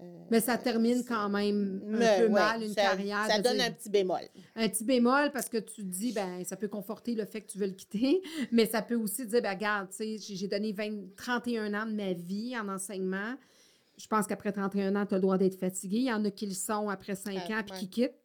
Euh, 0.00 0.24
Mais 0.30 0.40
ça 0.40 0.58
termine 0.58 1.04
quand 1.06 1.28
même 1.28 1.80
un 1.86 1.96
Mais, 1.98 2.18
peu 2.18 2.24
ouais, 2.24 2.30
mal 2.32 2.62
une 2.62 2.72
ça- 2.74 2.82
carrière. 2.82 3.26
Ça 3.28 3.40
donne 3.40 3.56
dire- 3.58 3.66
un 3.66 3.70
petit 3.70 3.88
bémol. 3.90 4.22
un 4.56 4.68
petit 4.68 4.82
bémol 4.84 5.30
parce 5.32 5.48
que 5.48 5.58
tu 5.58 5.84
dis, 5.84 6.12
ben, 6.12 6.44
ça 6.44 6.56
peut 6.56 6.66
conforter 6.66 7.14
le 7.14 7.24
fait 7.24 7.42
que 7.42 7.52
tu 7.52 7.58
veux 7.58 7.66
le 7.66 7.72
quitter, 7.74 8.20
mais 8.52 8.66
ça 8.66 8.82
peut 8.82 8.96
aussi 8.96 9.24
dire, 9.24 9.40
ben, 9.40 9.52
regarde, 9.54 9.90
tu 9.90 10.18
sais, 10.18 10.34
j'ai 10.34 10.48
donné 10.48 10.72
20, 10.72 11.14
31 11.16 11.72
ans 11.74 11.86
de 11.86 11.92
ma 11.92 12.12
vie 12.12 12.58
en 12.58 12.68
enseignement. 12.68 13.34
Je 13.96 14.08
pense 14.08 14.26
qu'après 14.26 14.50
31 14.50 14.96
ans, 14.96 15.06
tu 15.06 15.14
as 15.14 15.18
le 15.18 15.22
droit 15.22 15.38
d'être 15.38 15.54
fatigué. 15.58 15.98
Il 15.98 16.04
y 16.06 16.12
en 16.12 16.24
a 16.24 16.30
qui 16.32 16.46
le 16.46 16.54
sont 16.54 16.88
après 16.88 17.14
5 17.14 17.36
Ah, 17.50 17.60
ans 17.60 17.62
puis 17.62 17.72
ouais. 17.74 17.78
qui 17.78 17.88
quittent. 17.88 18.18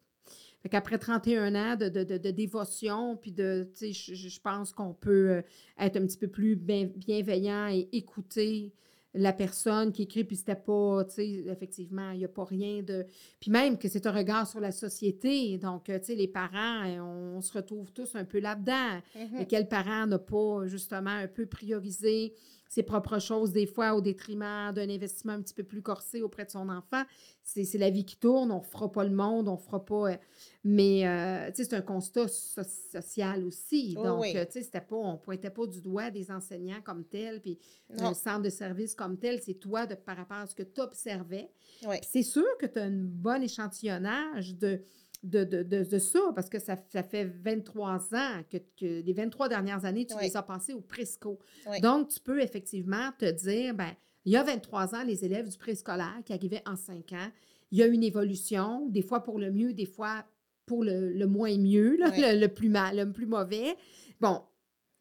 Fait 0.63 0.69
qu'après 0.69 0.97
31 0.97 1.53
ans 1.55 1.75
de, 1.75 1.87
de, 1.87 2.03
de- 2.03 2.17
de 2.17 2.31
dévotion, 2.31 3.15
puis 3.15 3.31
de, 3.31 3.69
tu 3.77 3.93
sais, 3.93 4.13
je- 4.15 4.27
je 4.27 4.41
pense 4.41 4.73
qu'on 4.73 4.93
peut 4.93 5.29
euh, 5.29 5.41
être 5.79 5.95
un 5.97 6.05
petit 6.07 6.17
peu 6.17 6.27
plus 6.27 6.55
bien- 6.55 6.89
bienveillant 6.95 7.67
et 7.67 7.87
écouter 7.93 8.73
la 9.13 9.33
personne 9.33 9.91
qui 9.91 10.03
écrit, 10.03 10.23
puis 10.23 10.35
c'était 10.35 10.55
pas, 10.55 11.03
tu 11.05 11.15
sais, 11.15 11.27
effectivement, 11.47 12.11
il 12.11 12.19
n'y 12.19 12.25
a 12.25 12.29
pas 12.29 12.45
rien 12.45 12.83
de... 12.83 13.05
Puis 13.39 13.49
même 13.49 13.77
que 13.77 13.87
c'est 13.87 14.05
un 14.05 14.11
regard 14.11 14.47
sur 14.47 14.59
la 14.59 14.71
société. 14.71 15.57
Donc, 15.57 15.89
euh, 15.89 15.97
tu 15.99 16.05
sais, 16.05 16.15
les 16.15 16.27
parents, 16.27 16.85
euh, 16.85 16.99
on, 17.35 17.41
se 17.41 17.53
retrouve 17.53 17.91
tous 17.91 18.15
un 18.15 18.25
peu 18.25 18.39
là-dedans. 18.39 19.01
Mhm. 19.15 19.41
Et 19.41 19.45
quel 19.47 19.67
parent 19.67 20.05
n'a 20.05 20.19
pas, 20.19 20.67
justement, 20.67 21.09
un 21.09 21.27
peu 21.27 21.47
priorisé 21.47 22.33
ses 22.69 22.83
propres 22.83 23.19
choses, 23.19 23.51
des 23.51 23.65
fois 23.65 23.95
au 23.95 24.01
détriment 24.01 24.71
d'un 24.71 24.87
investissement 24.89 25.33
un 25.33 25.41
petit 25.41 25.55
peu 25.55 25.63
plus 25.63 25.81
corsé 25.81 26.21
auprès 26.21 26.45
de 26.45 26.51
son 26.51 26.69
enfant? 26.69 27.03
C'est 27.43 27.79
la 27.79 27.89
vie 27.89 28.05
qui 28.05 28.15
tourne, 28.15 28.51
on 28.51 28.59
ne 28.59 28.63
fera 28.63 28.91
pas 28.91 29.03
le 29.03 29.09
monde, 29.09 29.47
on 29.47 29.53
ne 29.53 29.57
fera 29.57 29.83
pas... 29.83 30.11
euh, 30.11 30.17
mais, 30.63 31.07
euh, 31.07 31.47
tu 31.47 31.55
sais, 31.63 31.69
c'est 31.69 31.75
un 31.75 31.81
constat 31.81 32.27
so- 32.27 32.61
social 32.63 33.43
aussi. 33.43 33.95
Oui, 33.97 34.03
Donc, 34.03 34.21
oui. 34.21 34.33
euh, 34.35 34.45
tu 34.45 34.51
sais, 34.51 34.61
c'était 34.61 34.81
pas... 34.81 34.95
On 34.95 35.13
ne 35.13 35.17
pointait 35.17 35.49
pas 35.49 35.65
du 35.65 35.81
doigt 35.81 36.11
des 36.11 36.29
enseignants 36.29 36.81
comme 36.83 37.03
tels, 37.05 37.41
puis 37.41 37.57
un 37.97 38.13
centre 38.13 38.43
de 38.43 38.49
service 38.49 38.93
comme 38.93 39.17
tel, 39.17 39.41
c'est 39.41 39.55
toi, 39.55 39.87
de, 39.87 39.95
par 39.95 40.17
rapport 40.17 40.37
à 40.37 40.45
ce 40.45 40.53
que 40.53 40.61
tu 40.61 40.79
observais. 40.79 41.49
C'est 42.03 42.21
sûr 42.23 42.45
que 42.59 42.67
tu 42.67 42.77
as 42.77 42.83
un 42.83 43.03
bon 43.03 43.41
échantillonnage 43.41 44.55
de, 44.55 44.83
de, 45.23 45.43
de, 45.43 45.63
de, 45.63 45.83
de 45.83 45.99
ça, 45.99 46.19
parce 46.33 46.49
que 46.49 46.59
ça, 46.59 46.77
ça 46.91 47.03
fait 47.03 47.25
23 47.25 48.15
ans 48.15 48.41
que, 48.49 48.57
que 48.57 49.01
les 49.01 49.13
23 49.13 49.49
dernières 49.49 49.85
années, 49.85 50.05
tu 50.05 50.15
les 50.21 50.37
as 50.37 50.43
passées 50.43 50.73
au. 50.73 50.83
Ouais. 51.65 51.79
Donc, 51.81 52.09
tu 52.09 52.19
peux 52.19 52.41
effectivement 52.41 53.11
te 53.17 53.29
dire, 53.29 53.73
ben 53.73 53.91
il 54.25 54.33
y 54.33 54.37
a 54.37 54.43
23 54.43 54.95
ans, 54.95 55.03
les 55.03 55.25
élèves 55.25 55.49
du 55.49 55.57
préscolaire 55.57 56.21
qui 56.25 56.33
arrivaient 56.33 56.63
en 56.65 56.75
5 56.75 57.13
ans, 57.13 57.31
il 57.71 57.79
y 57.79 57.83
a 57.83 57.87
une 57.87 58.03
évolution, 58.03 58.87
des 58.87 59.01
fois 59.01 59.23
pour 59.23 59.39
le 59.39 59.51
mieux, 59.51 59.73
des 59.73 59.85
fois 59.85 60.25
pour 60.65 60.83
le, 60.83 61.11
le 61.11 61.27
moins 61.27 61.57
mieux, 61.57 61.97
là, 61.97 62.11
le, 62.15 62.39
le 62.39 62.47
plus 62.47 62.69
mal, 62.69 62.97
le 62.97 63.11
plus 63.11 63.25
mauvais. 63.25 63.75
Bon, 64.19 64.41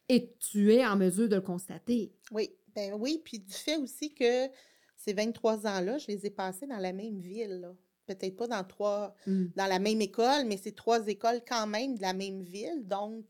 et 0.08 0.34
tu 0.38 0.72
es 0.72 0.84
en 0.86 0.96
mesure 0.96 1.28
de 1.28 1.36
le 1.36 1.42
constater. 1.42 2.12
Oui, 2.32 2.50
ben 2.74 2.94
oui, 2.94 3.20
puis 3.24 3.38
du 3.38 3.52
fait 3.52 3.76
aussi 3.76 4.14
que 4.14 4.46
ces 4.96 5.12
23 5.12 5.66
ans-là, 5.66 5.98
je 5.98 6.06
les 6.08 6.26
ai 6.26 6.30
passés 6.30 6.66
dans 6.66 6.78
la 6.78 6.92
même 6.92 7.18
ville, 7.20 7.60
là. 7.60 7.74
Peut-être 8.08 8.36
pas 8.36 8.46
dans 8.48 8.64
trois, 8.64 9.14
Mm. 9.26 9.44
dans 9.54 9.66
la 9.66 9.78
même 9.78 10.00
école, 10.00 10.44
mais 10.46 10.56
c'est 10.62 10.74
trois 10.74 11.06
écoles 11.06 11.40
quand 11.46 11.66
même 11.66 11.94
de 11.96 12.02
la 12.02 12.12
même 12.14 12.42
ville, 12.42 12.86
donc, 12.86 13.24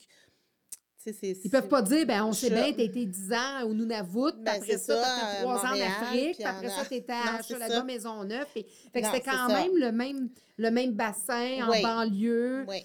tu 1.03 1.13
sais. 1.13 1.37
Ils 1.45 1.51
peuvent 1.51 1.69
pas 1.69 1.83
dire, 1.83 2.07
ben 2.07 2.25
on 2.25 2.33
sait 2.33 2.51
bien, 2.51 2.73
tu 2.73 2.81
été 2.81 3.07
10 3.07 3.33
ans 3.33 3.65
au 3.67 3.73
Nunavut, 3.75 4.33
Ben, 4.43 4.55
après 4.57 4.77
ça, 4.79 4.95
tu 5.37 5.43
3 5.43 5.57
ans 5.57 5.69
en 5.69 5.81
Afrique, 5.81 6.41
après 6.45 6.67
en 6.69 6.71
ça, 6.71 6.85
tu 6.87 6.95
étais 6.95 7.13
à 7.13 7.41
ça. 7.43 7.85
Maisonneuve. 7.85 8.47
Puis, 8.55 8.65
fait 8.93 9.01
que 9.03 9.07
c'était 9.07 9.19
c'est 9.19 9.23
quand 9.31 9.49
ça. 9.49 9.55
même 9.63 9.77
le 9.77 9.93
même, 9.93 10.29
le 10.57 10.71
même 10.71 10.93
bassin 10.93 11.67
en 11.67 11.71
Oui. 11.71 11.83
banlieue. 11.83 12.65
Oui, 12.69 12.85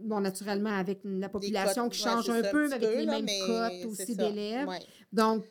bon, 0.00 0.20
naturellement, 0.20 0.70
avec 0.76 1.00
la 1.04 1.28
population 1.28 1.88
qui 1.90 1.98
change 2.00 2.28
un 2.30 2.42
ça, 2.42 2.50
peu, 2.50 2.68
mais 2.68 2.74
avec 2.74 2.88
peu, 2.90 2.96
les 2.98 3.04
là, 3.04 3.20
mêmes 3.20 3.46
cotes 3.46 3.84
aussi 3.90 4.16
d'élèves. 4.16 4.66
ouais. 4.68 4.78
Donc, 5.12 5.44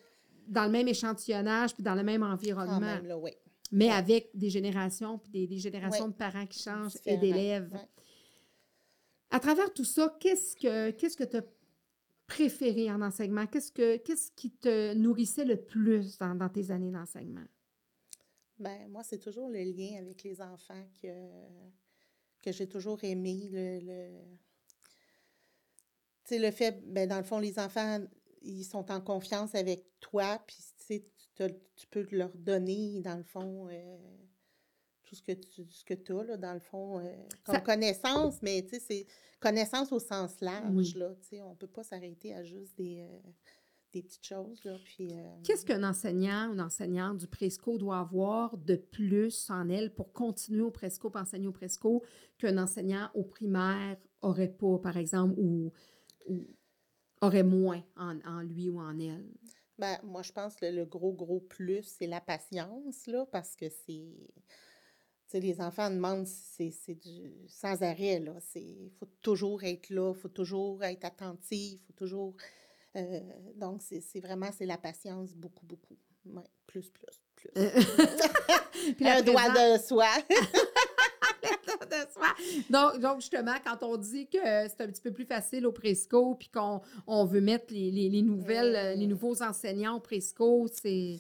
dans 0.48 0.64
le 0.66 0.72
même 0.72 0.88
échantillonnage, 0.88 1.76
puis 1.76 1.84
dans 1.84 1.94
le 1.96 2.02
même 2.04 2.22
Quand 2.22 2.32
environnement, 2.34 2.80
même, 2.80 3.06
là, 3.06 3.18
oui. 3.20 3.32
Mais 3.72 3.88
ouais. 3.88 3.92
avec 3.92 4.30
des 4.34 4.50
générations, 4.50 5.18
puis 5.20 5.32
des, 5.32 5.48
des 5.48 5.60
générations 5.60 6.06
Ouais. 6.06 6.12
de 6.12 6.16
parents 6.16 6.46
qui 6.48 6.60
changent 6.62 6.98
et 7.06 7.18
d'élèves. 7.18 7.74
ouais. 7.74 7.88
À 9.32 9.40
travers 9.40 9.72
tout 9.74 9.86
ça, 9.86 10.16
qu'est-ce 10.20 10.56
que 10.56 10.90
qu'est-ce 10.92 11.16
que 11.16 11.24
tu 11.24 11.38
as 11.38 11.44
préféré 12.26 12.92
en 12.92 13.02
enseignement? 13.02 13.46
Qu'est-ce 13.48 13.72
que 13.72 13.98
qu'est-ce 13.98 14.32
qui 14.32 14.52
te 14.52 14.94
nourrissait 14.96 15.46
le 15.46 15.58
plus 15.62 16.18
dans, 16.18 16.34
dans 16.36 16.50
tes 16.50 16.72
années 16.72 16.92
d'enseignement? 16.92 17.46
Ben, 18.58 18.90
moi, 18.90 19.04
c'est 19.04 19.20
toujours 19.20 19.50
le 19.50 19.60
lien 19.64 19.98
avec 20.00 20.24
les 20.24 20.42
enfants 20.42 20.84
que, 21.02 21.08
que 22.42 22.52
j'ai 22.52 22.68
toujours 22.68 23.04
aimé. 23.04 23.50
Le, 23.52 23.80
le... 23.80 24.20
Tu 26.26 26.36
sais, 26.36 26.40
le 26.40 26.52
fait, 26.52 26.82
ben, 26.86 27.08
dans 27.08 27.18
le 27.18 27.24
fond, 27.24 27.40
les 27.40 27.58
enfants, 27.60 28.00
ils 28.42 28.66
sont 28.66 28.92
en 28.92 29.00
confiance 29.00 29.56
avec 29.56 29.86
toi, 30.00 30.40
puis 30.46 30.58
tu 31.48 31.88
peux 31.88 32.06
leur 32.12 32.36
donner, 32.38 33.00
dans 33.02 33.18
le 33.18 33.24
fond, 33.24 33.68
euh, 33.70 33.98
tout 35.04 35.16
ce 35.16 35.22
que 35.24 35.32
tu 35.32 35.66
ce 35.70 35.84
que 35.84 35.94
as, 36.14 36.24
là, 36.24 36.38
dans 36.38 36.54
le 36.54 36.60
fond, 36.60 37.00
euh, 37.00 37.16
comme 37.44 37.56
Ça- 37.56 37.62
connaissance, 37.62 38.42
mais 38.42 38.62
tu 38.64 38.76
sais, 38.76 38.80
c'est 38.80 39.06
connaissance 39.40 39.92
au 39.92 40.00
sens 40.00 40.40
large, 40.42 40.76
Oui. 40.76 40.94
là, 40.96 41.16
tu 41.22 41.28
sais, 41.30 41.42
on 41.42 41.56
peut 41.56 41.68
pas 41.68 41.84
s'arrêter 41.84 42.34
à 42.34 42.44
juste 42.44 42.78
des, 42.78 43.00
euh, 43.02 43.30
des 43.92 44.04
petites 44.04 44.26
choses, 44.26 44.64
là, 44.66 44.78
puis... 44.84 45.14
euh, 45.14 45.36
Qu'est-ce 45.44 45.66
qu'un 45.66 45.84
enseignant 45.84 46.50
ou 46.50 46.54
une 46.54 46.62
enseignante 46.62 47.18
du 47.18 47.28
Presco 47.28 47.78
doit 47.80 48.00
avoir 48.00 48.56
de 48.58 48.76
plus 48.76 49.50
en 49.50 49.68
elle 49.70 49.92
pour 49.96 50.14
continuer 50.14 50.62
au 50.62 50.70
Presco, 50.72 51.10
pour 51.10 51.22
enseigner 51.22 51.48
au 51.48 51.52
Presco, 51.54 52.04
qu'un 52.38 52.58
enseignant 52.60 53.10
au 53.16 53.24
primaire 53.24 53.98
aurait 54.22 54.52
pas, 54.52 54.78
par 54.78 54.98
exemple, 54.98 55.34
ou, 55.40 55.72
ou 56.28 56.46
aurait 57.22 57.44
moins 57.44 57.82
en, 57.96 58.20
en 58.26 58.42
lui 58.42 58.70
ou 58.70 58.80
en 58.80 59.00
elle? 59.00 59.26
Ben, 59.80 59.98
moi, 60.04 60.22
je 60.24 60.32
pense 60.34 60.56
que 60.56 60.66
le, 60.66 60.84
gros, 60.86 61.14
gros 61.14 61.40
plus, 61.40 61.84
c'est 61.84 62.06
la 62.06 62.20
patience, 62.20 63.08
là, 63.08 63.26
parce 63.32 63.56
que 63.56 63.70
c'est. 63.70 64.14
Tu 65.30 65.38
sais, 65.38 65.40
les 65.40 65.62
enfants 65.62 65.90
demandent, 65.90 66.28
c'est 66.28 66.72
c'est 66.72 66.96
du 66.96 67.32
sans 67.48 67.82
arrêt, 67.82 68.20
là. 68.20 68.34
Il 68.56 68.92
faut 69.00 69.08
toujours 69.22 69.64
être 69.64 69.90
là, 69.90 70.14
il 70.14 70.20
faut 70.20 70.28
toujours 70.28 70.84
être 70.84 71.06
attentif, 71.06 71.80
il 71.82 71.86
faut 71.88 71.94
toujours. 71.94 72.36
euh, 72.98 73.20
donc, 73.56 73.82
c'est 73.82 74.20
vraiment, 74.20 74.50
c'est 74.52 74.66
la 74.66 74.78
patience, 74.78 75.34
beaucoup, 75.36 75.66
beaucoup. 75.66 75.98
Ouais, 76.26 76.44
plus, 76.68 76.90
plus, 76.92 77.22
plus. 77.36 77.50
Puis 78.98 79.08
Un 79.08 79.22
doigt 79.22 79.50
de 79.50 79.82
soi. 79.82 80.10
Donc, 82.70 83.00
donc, 83.00 83.22
justement, 83.22 83.56
quand 83.66 83.84
on 83.84 83.98
dit 83.98 84.28
que 84.28 84.38
c'est 84.38 84.82
un 84.82 84.88
petit 84.88 85.02
peu 85.02 85.12
plus 85.12 85.26
facile 85.26 85.66
au 85.66 85.72
Presco, 85.72 86.36
puis 86.36 86.50
qu'on 86.50 86.82
on 87.08 87.26
veut 87.26 87.42
mettre 87.42 87.74
les, 87.74 87.92
les- 87.92 88.10
les 88.10 88.22
nouvelles, 88.22 88.76
euh, 88.76 88.96
les 88.96 89.08
nouveaux 89.08 89.42
enseignants 89.42 89.96
au 89.98 90.00
Presco, 90.00 90.68
c'est... 90.72 91.20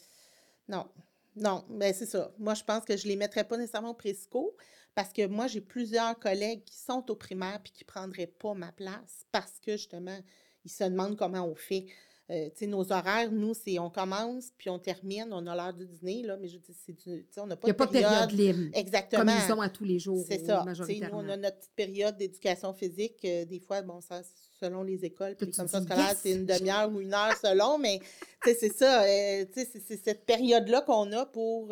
Non, 0.68 0.88
non, 1.36 1.64
ben 1.70 1.94
c'est 1.94 2.06
ça. 2.06 2.32
Moi, 2.38 2.54
je 2.54 2.64
pense 2.64 2.86
que 2.86 2.96
je 2.98 3.06
ne 3.06 3.10
les 3.10 3.16
mettrais 3.16 3.44
pas 3.44 3.58
nécessairement 3.58 3.92
au 3.92 3.96
Presco 3.96 4.56
parce 4.96 5.14
que 5.14 5.26
moi, 5.28 5.48
j'ai 5.48 5.62
plusieurs 5.62 6.18
collègues 6.20 6.64
qui 6.64 6.78
sont 6.78 7.10
au 7.10 7.16
primaire 7.16 7.60
puis 7.64 7.72
qui 7.72 7.84
ne 7.84 7.88
prendraient 7.88 8.28
pas 8.28 8.54
ma 8.54 8.72
place 8.72 9.26
parce 9.32 9.60
que 9.60 9.74
justement, 9.74 10.18
ils 10.66 10.72
se 10.72 10.84
demandent 10.84 11.18
comment 11.18 11.46
on 11.46 11.56
fait. 11.56 11.86
Euh, 12.32 12.46
tu 12.50 12.60
sais, 12.60 12.68
nos 12.68 12.92
horaires, 12.92 13.32
nous, 13.32 13.56
c'est 13.56 13.80
on 13.80 13.90
commence 13.90 14.52
puis 14.58 14.70
on 14.70 14.78
termine, 14.78 15.30
on 15.32 15.48
a 15.48 15.56
l'heure 15.56 15.74
du 15.74 15.88
dîner, 15.88 16.22
là, 16.22 16.38
mais 16.38 16.48
je 16.48 16.58
dis, 16.58 16.76
c'est 16.86 16.94
du. 16.94 17.24
Tu 17.24 17.26
sais, 17.32 17.42
on 17.42 17.48
n'a 17.48 17.56
Il 17.56 17.58
pas 17.58 17.68
n'y 17.68 17.70
a 17.72 17.74
de 17.74 17.78
pas 17.78 17.86
de 17.88 17.92
période 17.92 18.32
libre, 18.32 18.60
Exactement. 18.74 19.26
comme 19.26 19.34
ils 19.48 19.52
ont 19.54 19.62
à 19.62 19.70
tous 19.70 19.84
les 19.84 19.98
jours, 19.98 20.24
C'est 20.28 20.44
euh, 20.44 20.46
ça. 20.46 20.66
Nous, 20.66 21.08
on 21.12 21.28
a 21.28 21.38
notre 21.38 21.58
petite 21.58 21.76
période 21.76 22.18
d'éducation 22.18 22.72
physique. 22.74 23.18
euh, 23.26 23.46
des 23.46 23.60
fois, 23.60 23.82
bon, 23.82 24.00
ça, 24.02 24.22
selon 24.60 24.84
les 24.84 25.04
écoles, 25.06 25.36
puis 25.36 25.50
comme 25.50 25.68
ça 25.68 25.82
scolaire, 25.82 26.10
Yes! 26.10 26.20
c'est 26.22 26.32
une 26.34 26.46
demi-heure 26.46 26.92
ou 26.92 27.00
une 27.02 27.14
heure 27.16 27.36
selon, 27.42 27.78
mais 27.80 28.00
tu 28.44 28.52
sais, 28.52 28.58
c'est 28.60 28.74
ça. 28.74 29.04
euh, 29.04 29.46
tu 29.52 29.62
sais, 29.62 29.70
c'est 29.74 29.82
c'est 29.88 30.04
cette 30.04 30.26
période-là 30.26 30.82
qu'on 30.82 31.12
a 31.14 31.26
pour 31.26 31.70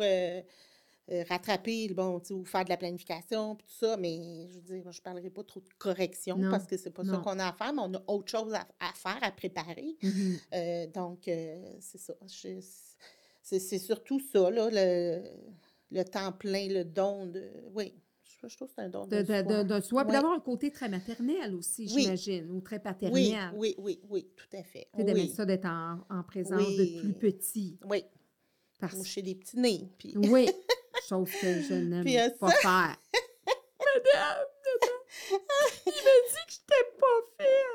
euh, 1.10 1.24
rattraper, 1.28 1.88
bon, 1.94 2.20
ou 2.30 2.44
faire 2.44 2.64
de 2.64 2.68
la 2.70 2.76
planification, 2.76 3.56
puis 3.56 3.66
tout 3.66 3.86
ça. 3.86 3.96
Mais 3.96 4.48
je 4.50 4.56
veux 4.56 4.62
dire, 4.62 4.92
je 4.92 4.98
ne 4.98 5.02
parlerai 5.02 5.30
pas 5.30 5.42
trop 5.44 5.60
de 5.60 5.68
correction 5.78 6.36
Non, 6.36 6.50
parce 6.50 6.66
que 6.66 6.76
c'est 6.76 6.90
pas 6.90 7.04
ça 7.04 7.16
qu'on 7.24 7.38
a 7.38 7.48
à 7.48 7.52
faire, 7.52 7.72
mais 7.72 7.82
on 7.82 7.94
a 7.94 8.02
autre 8.08 8.30
chose 8.30 8.52
à, 8.54 8.66
à 8.80 8.92
faire, 8.94 9.18
à 9.22 9.30
préparer. 9.30 9.96
Mhm. 10.02 10.36
Euh, 10.54 10.86
donc, 10.88 11.28
euh, 11.28 11.72
c'est 11.80 11.98
ça. 11.98 12.14
C'est 13.42 13.78
surtout 13.78 14.20
ça, 14.20 14.50
là, 14.50 14.68
le, 14.70 15.22
le 15.90 16.04
temps 16.04 16.32
plein, 16.32 16.68
le 16.68 16.84
don 16.84 17.26
de. 17.26 17.50
Oui, 17.72 17.94
je, 18.22 18.46
je 18.46 18.56
trouve 18.56 18.68
que 18.68 18.74
c'est 18.76 18.82
un 18.82 18.90
don 18.90 19.06
de, 19.06 19.22
De, 19.22 19.42
de, 19.42 19.62
de, 19.62 19.80
soi. 19.80 20.04
puis 20.04 20.12
d'avoir 20.12 20.34
un 20.34 20.40
côté 20.40 20.70
très 20.70 20.88
maternel 20.90 21.54
aussi, 21.54 21.90
Oui. 21.94 22.02
j'imagine, 22.02 22.50
ou 22.50 22.60
très 22.60 22.78
paternel. 22.80 23.50
oui, 23.56 23.74
oui, 23.78 24.00
oui, 24.10 24.28
tout 24.36 24.54
à 24.56 24.62
fait. 24.62 24.88
Tu 24.94 25.02
Oui, 25.02 25.28
ça 25.30 25.46
d'être 25.46 25.64
en, 25.64 26.00
en 26.10 26.22
présence 26.22 26.60
de 26.76 27.00
plus 27.00 27.14
petits. 27.14 27.78
oui. 27.88 28.04
Parce... 28.80 28.94
Moucher 28.94 29.22
des 29.22 29.34
petits 29.34 29.58
nez. 29.58 29.88
Puis... 29.98 30.14
Oui, 30.16 30.48
chose 31.08 31.30
que 31.40 31.62
je 31.62 31.74
n'aime 31.74 32.32
pas 32.38 32.50
faire. 32.50 32.96
Madame, 33.80 34.44
madame, 34.64 35.00
il 35.86 35.92
m'a 35.92 36.16
dit 36.28 36.44
que 36.46 36.52
j'étais 36.52 36.86
pas 37.00 37.18
fine. 37.38 37.67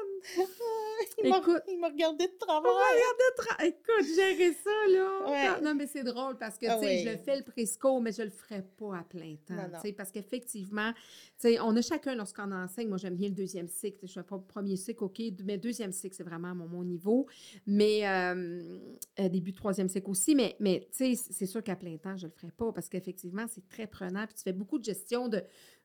Il 1.23 1.29
m'a 1.29 1.37
Écoute- 1.39 1.61
il 1.67 1.79
m'a 1.79 1.87
regardé 1.89 2.27
de 2.27 2.37
travers. 2.37 2.71
Regarde 2.71 3.17
de 3.19 3.41
tra- 3.43 3.65
Écoute, 3.65 4.15
gérer 4.15 4.53
ça, 4.53 4.69
là. 4.89 5.29
Ouais. 5.55 5.61
Non, 5.61 5.73
mais 5.75 5.87
c'est 5.87 6.03
drôle 6.03 6.37
parce 6.37 6.57
que, 6.57 6.65
Ah 6.67 6.77
tu 6.79 6.85
sais, 6.85 7.03
je 7.03 7.09
le 7.09 7.17
fais 7.17 7.37
le 7.37 7.43
presco, 7.43 7.99
mais 7.99 8.11
je 8.11 8.21
le 8.23 8.29
ferai 8.29 8.61
pas 8.77 8.97
à 8.97 9.03
plein 9.03 9.35
temps. 9.47 9.55
Tu 9.81 9.87
sais, 9.87 9.93
Parce 9.93 10.11
qu'effectivement, 10.11 10.91
tu 10.93 10.99
sais, 11.37 11.59
on 11.59 11.75
a 11.75 11.81
chacun, 11.81 12.15
lorsqu'on 12.15 12.51
enseigne, 12.51 12.87
moi, 12.89 12.97
j'aime 12.97 13.15
bien 13.15 13.29
le 13.29 13.35
deuxième 13.35 13.67
cycle. 13.67 14.05
Je 14.07 14.13
fais 14.13 14.23
pas 14.23 14.35
le 14.37 14.43
premier 14.43 14.75
cycle, 14.75 15.03
OK, 15.03 15.21
mais 15.45 15.57
deuxième 15.57 15.91
cycle, 15.91 16.15
c'est 16.15 16.23
vraiment 16.23 16.53
mon, 16.55 16.67
mon 16.67 16.83
niveau. 16.83 17.27
Mais 17.65 18.07
euh, 18.07 18.79
euh, 19.19 19.29
début 19.29 19.51
de 19.51 19.57
troisième 19.57 19.89
cycle 19.89 20.09
aussi. 20.09 20.35
Mais, 20.35 20.55
mais 20.59 20.87
tu 20.95 21.15
sais, 21.15 21.33
c'est 21.33 21.45
sûr 21.45 21.63
qu'à 21.63 21.75
plein 21.75 21.97
temps, 21.97 22.15
je 22.17 22.27
le 22.27 22.31
ferai 22.31 22.51
pas 22.51 22.71
parce 22.71 22.89
qu'effectivement, 22.89 23.45
c'est 23.47 23.67
très 23.67 23.87
prenant. 23.87 24.25
Puis 24.25 24.35
tu 24.35 24.43
fais 24.43 24.53
beaucoup 24.53 24.79
de 24.79 24.83
gestion 24.83 25.27
de. 25.27 25.41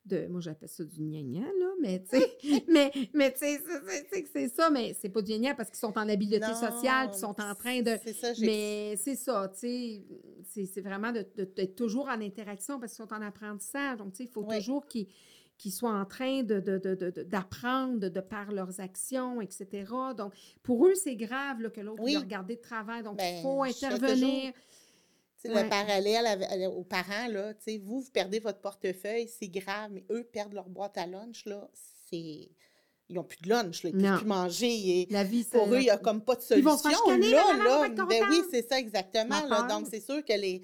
De 0.09 0.27
moi, 0.29 0.41
j'appelle 0.41 0.69
ça 0.69 0.85
du 0.85 1.01
gna 1.01 1.41
là, 1.41 1.71
mais 1.81 2.03
tu 2.09 2.19
sais, 2.19 2.37
mais, 2.69 2.91
mais 3.15 3.33
tu 3.33 3.39
sais, 3.41 3.61
c'est- 4.33 4.49
ça, 4.49 4.71
mais 4.71 4.97
c'est 5.01 5.09
pas 5.09 5.23
du 5.23 5.33
gna 5.39 5.55
parce 5.55 5.69
qu'ils 5.71 5.79
sont 5.79 5.97
en 5.99 6.09
habileté 6.09 6.47
sociale, 6.55 7.11
ils 7.13 7.19
sont 7.19 7.41
en 7.41 7.55
train 7.55 7.83
de. 7.83 7.97
C'est 8.05 8.13
ça. 8.15 8.33
Mais 8.41 8.97
c'est 8.97 9.17
ça, 9.17 9.51
tu 9.53 9.61
sais, 9.61 10.67
c'est- 10.67 10.81
vraiment 10.81 11.13
de- 11.13 11.27
de- 11.37 11.45
d'être 11.45 11.77
toujours 11.77 12.09
en 12.09 12.21
interaction 12.21 12.81
parce 12.81 12.95
qu'ils 12.95 13.05
sont 13.07 13.13
en 13.15 13.23
apprentissage. 13.23 13.99
Donc, 13.99 14.13
tu 14.13 14.19
sais, 14.19 14.25
il 14.25 14.31
faut 14.31 14.45
Oui. 14.45 14.57
toujours 14.59 14.87
qu'ils 14.87 15.73
soient 15.73 15.93
en 15.95 16.05
train 16.05 16.43
de- 16.43 16.61
de- 16.61 16.79
de- 16.79 16.95
de- 16.95 17.11
de- 17.11 17.23
d'apprendre 17.25 18.09
par 18.23 18.53
leurs 18.53 18.81
actions, 18.81 19.41
etc. 19.41 19.85
Donc, 20.17 20.33
pour 20.63 20.87
eux, 20.87 20.95
c'est 20.95 21.17
grave 21.17 21.61
là, 21.61 21.71
que 21.71 21.81
l'autre 21.81 22.03
Oui. 22.03 22.17
regardé 22.17 22.57
de 22.57 22.61
travers. 22.61 23.03
Donc, 23.03 23.15
il 23.21 23.25
Ben, 23.35 23.43
faut 23.43 23.63
intervenir. 23.63 24.53
Tu 25.41 25.49
sais, 25.49 25.55
Ouais. 25.55 25.63
Le 25.63 25.69
parallèle 25.69 26.27
avec- 26.27 26.51
avec- 26.51 26.69
aux 26.69 26.85
parents, 26.85 27.29
là, 27.29 27.55
vous, 27.85 28.01
vous 28.01 28.11
perdez 28.11 28.41
votre 28.41 28.61
portefeuille, 28.61 29.29
c'est 29.29 29.49
grave, 29.49 29.91
mais 29.93 30.05
eux 30.11 30.25
perdent 30.25 30.53
leur 30.55 30.69
boîte 30.69 30.99
à 30.99 31.07
lunch, 31.07 31.45
là, 31.47 31.69
c'est... 32.11 32.49
Ils 33.11 33.15
n'ont 33.15 33.25
plus 33.25 33.39
de 33.43 33.49
lunch, 33.49 33.85
là, 33.85 33.91
ils 33.91 33.97
ne 33.97 34.03
Non. 34.03 34.09
peuvent 34.11 34.19
plus 34.19 34.27
manger. 34.29 35.01
Et 35.01 35.07
La 35.11 35.25
vie, 35.25 35.43
c'est. 35.43 35.57
pour 35.57 35.73
eux, 35.73 35.79
il 35.79 35.85
n'y 35.85 35.91
a 35.91 35.97
comme 35.97 36.23
pas 36.23 36.35
de 36.35 36.43
Ils 36.57 36.63
vont 36.63 36.77
se 36.77 36.83
solution, 36.83 37.07
là, 37.65 37.89
Ben 38.07 38.25
oui, 38.29 38.43
c'est 38.51 38.69
ça, 38.69 38.79
exactement, 38.79 39.47
là. 39.47 39.63
Donc, 39.63 39.87
c'est 39.91 40.01
sûr 40.01 40.23
que 40.25 40.33
les... 40.35 40.63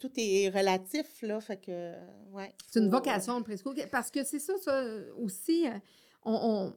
tout 0.00 0.10
est 0.16 0.48
relatif, 0.48 1.06
là, 1.22 1.40
fait 1.40 1.58
que, 1.58 1.92
ouais. 2.32 2.52
C'est 2.68 2.80
une 2.80 2.90
vocation, 2.90 3.38
le 3.38 3.44
presco. 3.44 3.72
Parce 3.92 4.10
que 4.10 4.24
c'est 4.24 4.40
ça, 4.40 4.54
ça 4.60 4.82
aussi. 5.18 5.68
euh, 5.68 5.78
on, 6.24 6.32
on- 6.34 6.74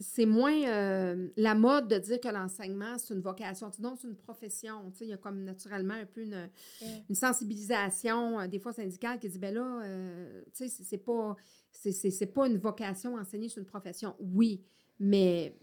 c'est 0.00 0.26
moins 0.26 0.62
euh, 0.68 1.28
la 1.36 1.54
mode 1.54 1.88
de 1.88 1.98
dire 1.98 2.20
que 2.20 2.28
l'enseignement, 2.28 2.98
c'est 2.98 3.14
une 3.14 3.20
vocation. 3.20 3.70
Non, 3.80 3.96
c'est 4.00 4.06
une 4.06 4.16
profession. 4.16 4.92
Il 5.00 5.08
y 5.08 5.12
a 5.12 5.16
comme 5.16 5.42
naturellement 5.42 5.94
un 5.94 6.06
peu 6.06 6.22
une, 6.22 6.48
une 7.08 7.14
sensibilisation, 7.16 8.38
euh, 8.38 8.46
des 8.46 8.60
fois 8.60 8.72
syndicale, 8.72 9.18
qui 9.18 9.28
dit 9.28 9.38
ben 9.38 9.52
là, 9.54 9.80
euh, 9.84 10.42
tu 10.46 10.50
sais, 10.54 10.68
c'est- 10.68 10.84
c'est 10.84 10.98
pas, 10.98 11.34
c'est- 11.72 11.92
c'est 11.92 12.10
c'est 12.10 12.26
pas 12.26 12.46
une 12.46 12.58
vocation, 12.58 13.16
enseigner, 13.16 13.48
c'est 13.48 13.60
une 13.60 13.66
profession. 13.66 14.14
Oui, 14.20 14.62
mais 15.00 15.56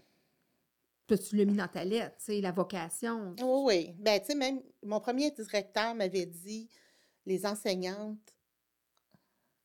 tu 1.08 1.36
l'as 1.36 1.44
mis 1.44 1.56
dans 1.56 1.68
ta 1.68 1.84
lettre, 1.84 2.16
tu 2.18 2.24
sais, 2.24 2.40
la 2.40 2.52
vocation? 2.52 3.34
Oui, 3.40 3.62
oui. 3.64 3.94
Ben, 3.98 4.20
tu 4.20 4.26
sais, 4.26 4.34
même 4.34 4.60
mon 4.82 5.00
premier 5.00 5.30
directeur 5.30 5.94
m'avait 5.94 6.26
dit 6.26 6.68
les 7.24 7.46
enseignantes, 7.46 8.18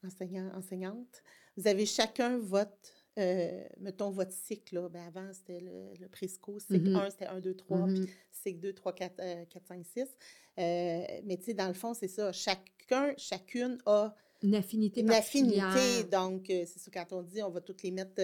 enseignants, 0.03 0.51
enseignantes, 0.55 1.21
vous 1.57 1.67
avez 1.67 1.85
chacun 1.85 2.37
votre, 2.37 3.00
euh, 3.19 3.63
mettons, 3.79 4.09
votre 4.11 4.31
cycle. 4.31 4.75
Là. 4.75 4.89
Ben, 4.89 5.05
avant, 5.07 5.31
c'était 5.33 5.59
le, 5.59 5.93
le 5.99 6.07
Presco. 6.07 6.59
Cycle 6.59 6.89
Mhm. 6.89 6.95
1, 6.95 7.09
c'était 7.09 7.25
1, 7.27 7.39
2, 7.39 7.53
3, 7.55 7.77
Mhm. 7.87 8.05
puis 8.05 8.13
cycle 8.31 8.59
2, 8.59 8.73
3, 8.73 8.93
4, 8.93 9.19
euh, 9.19 9.45
4 9.45 9.67
5, 9.67 9.85
6. 9.85 9.99
Euh, 10.01 10.05
mais 11.25 11.37
tu 11.37 11.45
sais, 11.45 11.53
dans 11.53 11.67
le 11.67 11.73
fond, 11.73 11.93
c'est 11.93 12.07
ça. 12.07 12.31
Chacun, 12.31 13.13
chacune 13.17 13.77
a 13.85 14.15
Une 14.43 14.55
affinité 14.55 15.01
une 15.01 15.11
affinité. 15.11 16.03
Donc, 16.11 16.45
c'est 16.47 16.65
ça, 16.79 16.89
quand 16.91 17.13
on 17.13 17.21
dit 17.21 17.43
on 17.43 17.49
va 17.51 17.61
toutes 17.61 17.83
les 17.83 17.91
mettre, 17.91 18.19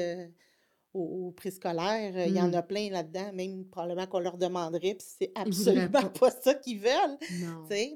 au, 0.93 1.27
au 1.27 1.31
préscolaire, 1.31 2.13
euh, 2.15 2.27
il 2.27 2.33
y 2.35 2.41
en 2.41 2.51
Mmh. 2.51 2.53
a 2.53 2.63
plein 2.63 2.89
là-dedans, 2.89 3.31
même 3.33 3.65
probablement 3.65 4.07
qu'on 4.07 4.19
leur 4.19 4.37
demanderait, 4.37 4.95
puis 4.95 5.07
c'est 5.19 5.31
absolument 5.35 6.09
pas. 6.09 6.09
pas 6.19 6.31
ça 6.31 6.53
qu'ils 6.55 6.79
veulent, 6.79 7.17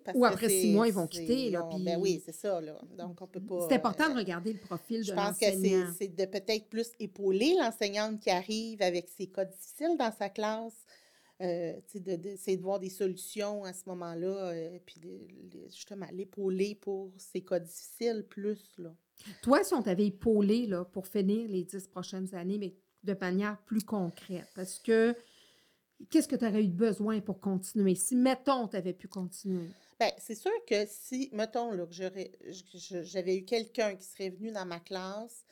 parce 0.05 0.19
Ou 0.19 0.23
que 0.23 0.35
après 0.35 0.49
six 0.49 0.67
c'est 0.67 0.67
mois, 0.67 0.87
ils 0.87 0.93
vont 0.93 1.07
c'est 1.11 1.35
quitter, 1.35 1.49
là, 1.51 1.77
ben 1.79 1.97
oui, 1.99 2.21
c'est 2.25 2.31
ça, 2.33 2.61
là. 2.61 2.79
Donc 2.97 3.21
on 3.21 3.27
peut 3.27 3.39
pas, 3.41 3.55
c'est 3.57 3.75
important 3.75 4.09
de 4.09 4.15
heu 4.15 4.17
regarder 4.17 4.51
le 4.51 4.59
profil 4.59 5.05
je 5.05 5.11
de 5.11 5.13
pense 5.13 5.37
que 5.39 5.51
c'est 5.51 5.85
l'enseignant. 5.85 5.95
c'est 5.97 6.09
de 6.09 6.25
peut-être 6.25 6.69
plus 6.69 6.91
épauler 6.99 7.55
l'enseignante 7.59 8.19
qui 8.21 8.29
arrive 8.29 8.81
avec 8.81 9.09
ses 9.09 9.27
cas 9.27 9.45
difficiles 9.45 9.97
dans 9.97 10.11
sa 10.11 10.29
classe, 10.29 10.85
tu 11.39 11.45
sais, 11.45 11.99
de 11.99 12.15
d'essayer 12.15 12.57
de 12.57 12.61
voir 12.63 12.79
des 12.79 12.89
solutions 12.89 13.63
à 13.63 13.73
ce 13.73 13.83
moment-là, 13.89 14.53
heu, 14.53 14.79
puis 14.85 14.99
de 14.99 15.27
de 15.43 15.65
justement 15.69 16.07
l'épauler 16.11 16.75
pour 16.75 17.13
ses 17.17 17.41
cas 17.43 17.59
difficiles 17.59 18.25
plus, 18.29 18.75
là. 18.77 18.95
Toi, 19.41 19.63
si 19.63 19.73
on 19.73 19.81
t'avait 19.81 20.07
épaulé, 20.07 20.67
là, 20.67 20.85
pour 20.85 21.07
finir 21.07 21.49
les 21.49 21.63
10 21.63 21.87
prochaines 21.87 22.33
années, 22.35 22.57
mais 22.57 22.73
de 23.03 23.13
manière 23.19 23.57
plus 23.65 23.83
concrète, 23.83 24.47
parce 24.55 24.79
que 24.79 25.15
qu'est-ce 26.09 26.27
que 26.27 26.35
tu 26.35 26.45
aurais 26.45 26.63
eu 26.63 26.67
besoin 26.69 27.19
pour 27.21 27.39
continuer? 27.39 27.95
Si, 27.95 28.15
mettons, 28.15 28.67
tu 28.67 28.77
avais 28.77 28.93
pu 28.93 29.07
continuer? 29.07 29.69
Ben, 29.99 30.11
c'est 30.17 30.35
sûr 30.35 30.51
que 30.67 30.85
si, 30.87 31.29
mettons, 31.33 31.71
là, 31.71 31.85
que 31.85 31.93
j'avais 33.03 33.37
eu 33.37 33.45
quelqu'un 33.45 33.95
qui 33.95 34.05
serait 34.05 34.29
venu 34.29 34.51
dans 34.51 34.65
ma 34.65 34.79
classe 34.79 35.43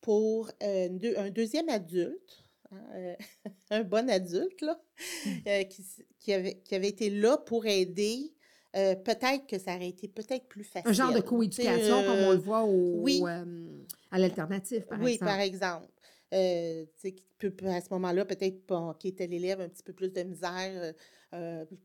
pour, 0.00 0.50
deux 0.60 1.14
un 1.16 1.30
2e 1.30 1.68
adulte, 1.68 2.44
hein, 2.70 2.84
heu, 2.96 3.16
un 3.70 3.82
bon 3.84 4.08
adulte, 4.10 4.60
là, 4.62 4.80
Mmh. 5.24 5.64
qui 5.68 5.82
s 5.82 6.02
qui 6.18 6.32
avait 6.32 6.60
qui 6.60 6.74
avait 6.74 6.88
été 6.88 7.10
là 7.10 7.36
pour 7.36 7.66
aider, 7.66 8.32
heu, 8.76 8.96
peut-être 9.04 9.46
que 9.46 9.58
ça 9.58 9.76
aurait 9.76 9.88
été 9.90 10.08
peut-être 10.08 10.48
plus 10.48 10.64
Un 10.84 10.92
genre 10.92 11.12
de 11.12 11.20
facile, 11.20 11.20
coéducation 11.20 12.02
comme 12.04 12.22
on 12.22 12.30
le 12.32 12.38
heu 12.38 12.38
voit 12.38 12.64
au 12.64 13.26
oui. 13.26 13.28
hem, 13.28 13.86
à 14.10 14.18
l'alternative, 14.18 14.86
par 14.86 15.00
Oui, 15.00 15.18
par 15.18 15.38
exemple. 15.40 15.40
exemple. 15.40 15.88
Sais, 16.30 17.12
qui 17.14 17.26
peut 17.38 17.54
à 17.66 17.80
ce 17.80 17.88
moment-là, 17.90 18.24
peut-être 18.24 18.66
bon, 18.66 18.94
qui 18.94 19.08
était 19.08 19.26
l'élève 19.26 19.60
un 19.60 19.68
petit 19.68 19.82
peu 19.82 19.92
plus 19.92 20.12
de 20.12 20.22
misère, 20.22 20.94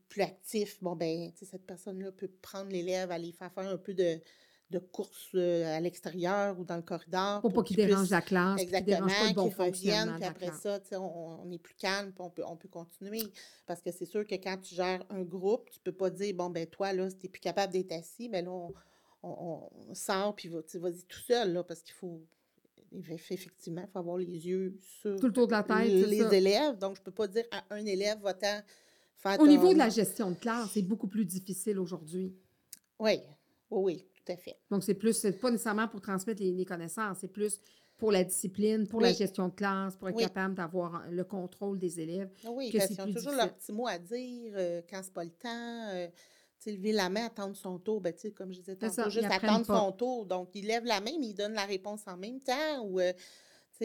plus 0.08 0.22
actif, 0.22 0.82
bon, 0.82 0.96
ben, 0.96 1.30
cette 1.34 1.66
personne-là 1.66 2.12
peut 2.12 2.28
prendre 2.42 2.70
l'élève, 2.70 3.10
aller 3.10 3.32
faire 3.32 3.52
faire 3.52 3.68
un 3.68 3.76
peu 3.78 3.94
de 3.94 4.20
de 4.70 4.78
courses, 4.78 5.34
heu, 5.34 5.64
à 5.66 5.80
l'extérieur 5.80 6.58
ou 6.58 6.64
dans 6.64 6.76
le 6.76 6.82
corridor 6.82 7.42
Pour 7.42 7.52
pour 7.52 7.62
pas 7.62 7.62
qu'il 7.64 7.76
qu'il 7.76 7.76
dérange 7.76 8.10
puisse 8.10 8.10
la 8.10 8.20
classe, 8.20 8.62
exactement, 8.62 9.28
bon 9.30 9.48
qu'il 9.48 9.54
revienne, 9.54 10.12
fonctionnement 10.12 10.18
de 10.18 10.24
puis 10.24 10.26
après 10.26 10.50
ça, 10.52 10.80
on 10.92 11.40
on 11.44 11.50
est 11.52 11.58
plus 11.58 11.74
calme, 11.74 12.12
puis 12.12 12.22
on 12.22 12.30
peut 12.30 12.42
on 12.46 12.56
peut 12.56 12.68
continuer. 12.68 13.32
Parce 13.66 13.80
que 13.82 13.90
c'est 13.92 14.06
sûr 14.06 14.26
que 14.26 14.34
quand 14.36 14.58
tu 14.58 14.74
gères 14.74 15.04
un 15.10 15.22
groupe, 15.22 15.70
tu 15.70 15.80
peux 15.80 15.92
pas 15.92 16.10
dire: 16.10 16.34
«Bon, 16.34 16.50
ben, 16.50 16.66
toi, 16.66 16.92
là, 16.92 17.08
si 17.10 17.18
tu 17.18 17.26
es 17.26 17.28
plus 17.28 17.40
capable 17.40 17.72
d'être 17.72 17.92
assis, 17.92 18.28
ben 18.28 18.44
là, 18.44 18.50
on 18.52 18.72
on 19.22 19.68
on 19.90 19.94
sort, 19.94 20.34
puis 20.36 20.50
tu 20.68 20.78
vas-y 20.78 21.04
tout 21.04 21.18
seul, 21.20 21.52
là», 21.52 21.64
parce 21.64 21.82
qu'il 21.82 21.94
faut 21.94 22.26
eff 22.92 23.30
effectivement, 23.32 23.82
il 23.86 23.90
faut 23.90 23.98
avoir 24.00 24.18
les 24.18 24.26
yeux 24.48 24.78
sur 25.02 25.18
Tout 25.20 25.26
le 25.26 25.32
tour 25.32 25.46
de 25.46 25.52
la 25.52 25.62
tête, 25.64 25.92
les 25.92 26.18
ça. 26.18 26.30
élèves. 26.34 26.78
Donc 26.78 26.96
je 26.96 27.02
peux 27.02 27.12
pas 27.12 27.28
dire 27.28 27.44
à 27.52 27.64
un 27.70 27.84
élève: 27.86 28.20
«Va-t'en 28.20 28.62
faire 29.16 29.38
Au 29.38 29.46
niveau 29.46 29.72
de 29.72 29.78
la 29.78 29.88
ton» 29.88 29.90
gestion 29.90 30.30
de 30.30 30.36
classe, 30.36 30.70
c'est 30.74 30.82
beaucoup 30.82 31.08
plus 31.08 31.24
difficile 31.24 31.78
aujourd'hui. 31.78 32.34
Oui, 32.98 33.20
oui, 33.70 33.80
oui, 33.82 34.07
à 34.30 34.36
fait. 34.36 34.58
Donc 34.70 34.84
c'est 34.84 34.94
plus 34.94 35.14
c'est 35.16 35.32
pas 35.32 35.50
nécessairement 35.50 35.88
pour 35.88 36.00
transmettre 36.00 36.42
les 36.42 36.52
les 36.52 36.64
connaissances, 36.64 37.18
c'est 37.20 37.28
plus 37.32 37.60
pour 37.96 38.12
la 38.12 38.22
discipline, 38.22 38.86
pour 38.86 39.00
la 39.00 39.12
gestion 39.12 39.48
de 39.48 39.54
classe, 39.54 39.96
pour 39.96 40.08
être 40.08 40.16
Oui. 40.16 40.24
capable 40.24 40.54
d'avoir 40.54 41.04
le 41.10 41.24
contrôle 41.24 41.78
des 41.78 42.00
élèves, 42.00 42.30
Ah 42.44 42.50
oui, 42.52 42.70
que 42.70 42.76
parce 42.76 42.88
qu'ils 42.90 43.00
ont 43.00 43.08
toujours 43.08 43.32
leur 43.32 43.54
petit 43.54 43.72
mot 43.72 43.86
à 43.88 43.98
dire, 43.98 44.52
heu, 44.56 44.82
quand 44.88 45.00
c'est 45.02 45.12
pas 45.12 45.24
le 45.24 45.30
temps, 45.30 46.10
sais, 46.58 46.72
lever 46.72 46.92
la 46.92 47.08
main, 47.08 47.26
attendre 47.26 47.56
son 47.56 47.78
tour, 47.78 48.00
ben, 48.00 48.12
tu 48.12 48.20
sais, 48.20 48.32
comme 48.32 48.52
je 48.52 48.60
disais 48.60 48.76
tantôt, 48.76 48.94
ça, 48.94 49.10
juste 49.10 49.30
attendre 49.30 49.64
pas. 49.66 49.86
son 49.86 49.92
tour. 49.92 50.26
Donc 50.26 50.50
ils 50.54 50.66
lèvent 50.66 50.84
la 50.84 51.00
main, 51.00 51.12
mais 51.18 51.28
ils 51.28 51.34
donnent 51.34 51.54
la 51.54 51.64
réponse 51.64 52.02
en 52.06 52.16
même 52.16 52.40
temps 52.40 52.82
ou, 52.84 53.00
heu, 53.00 53.12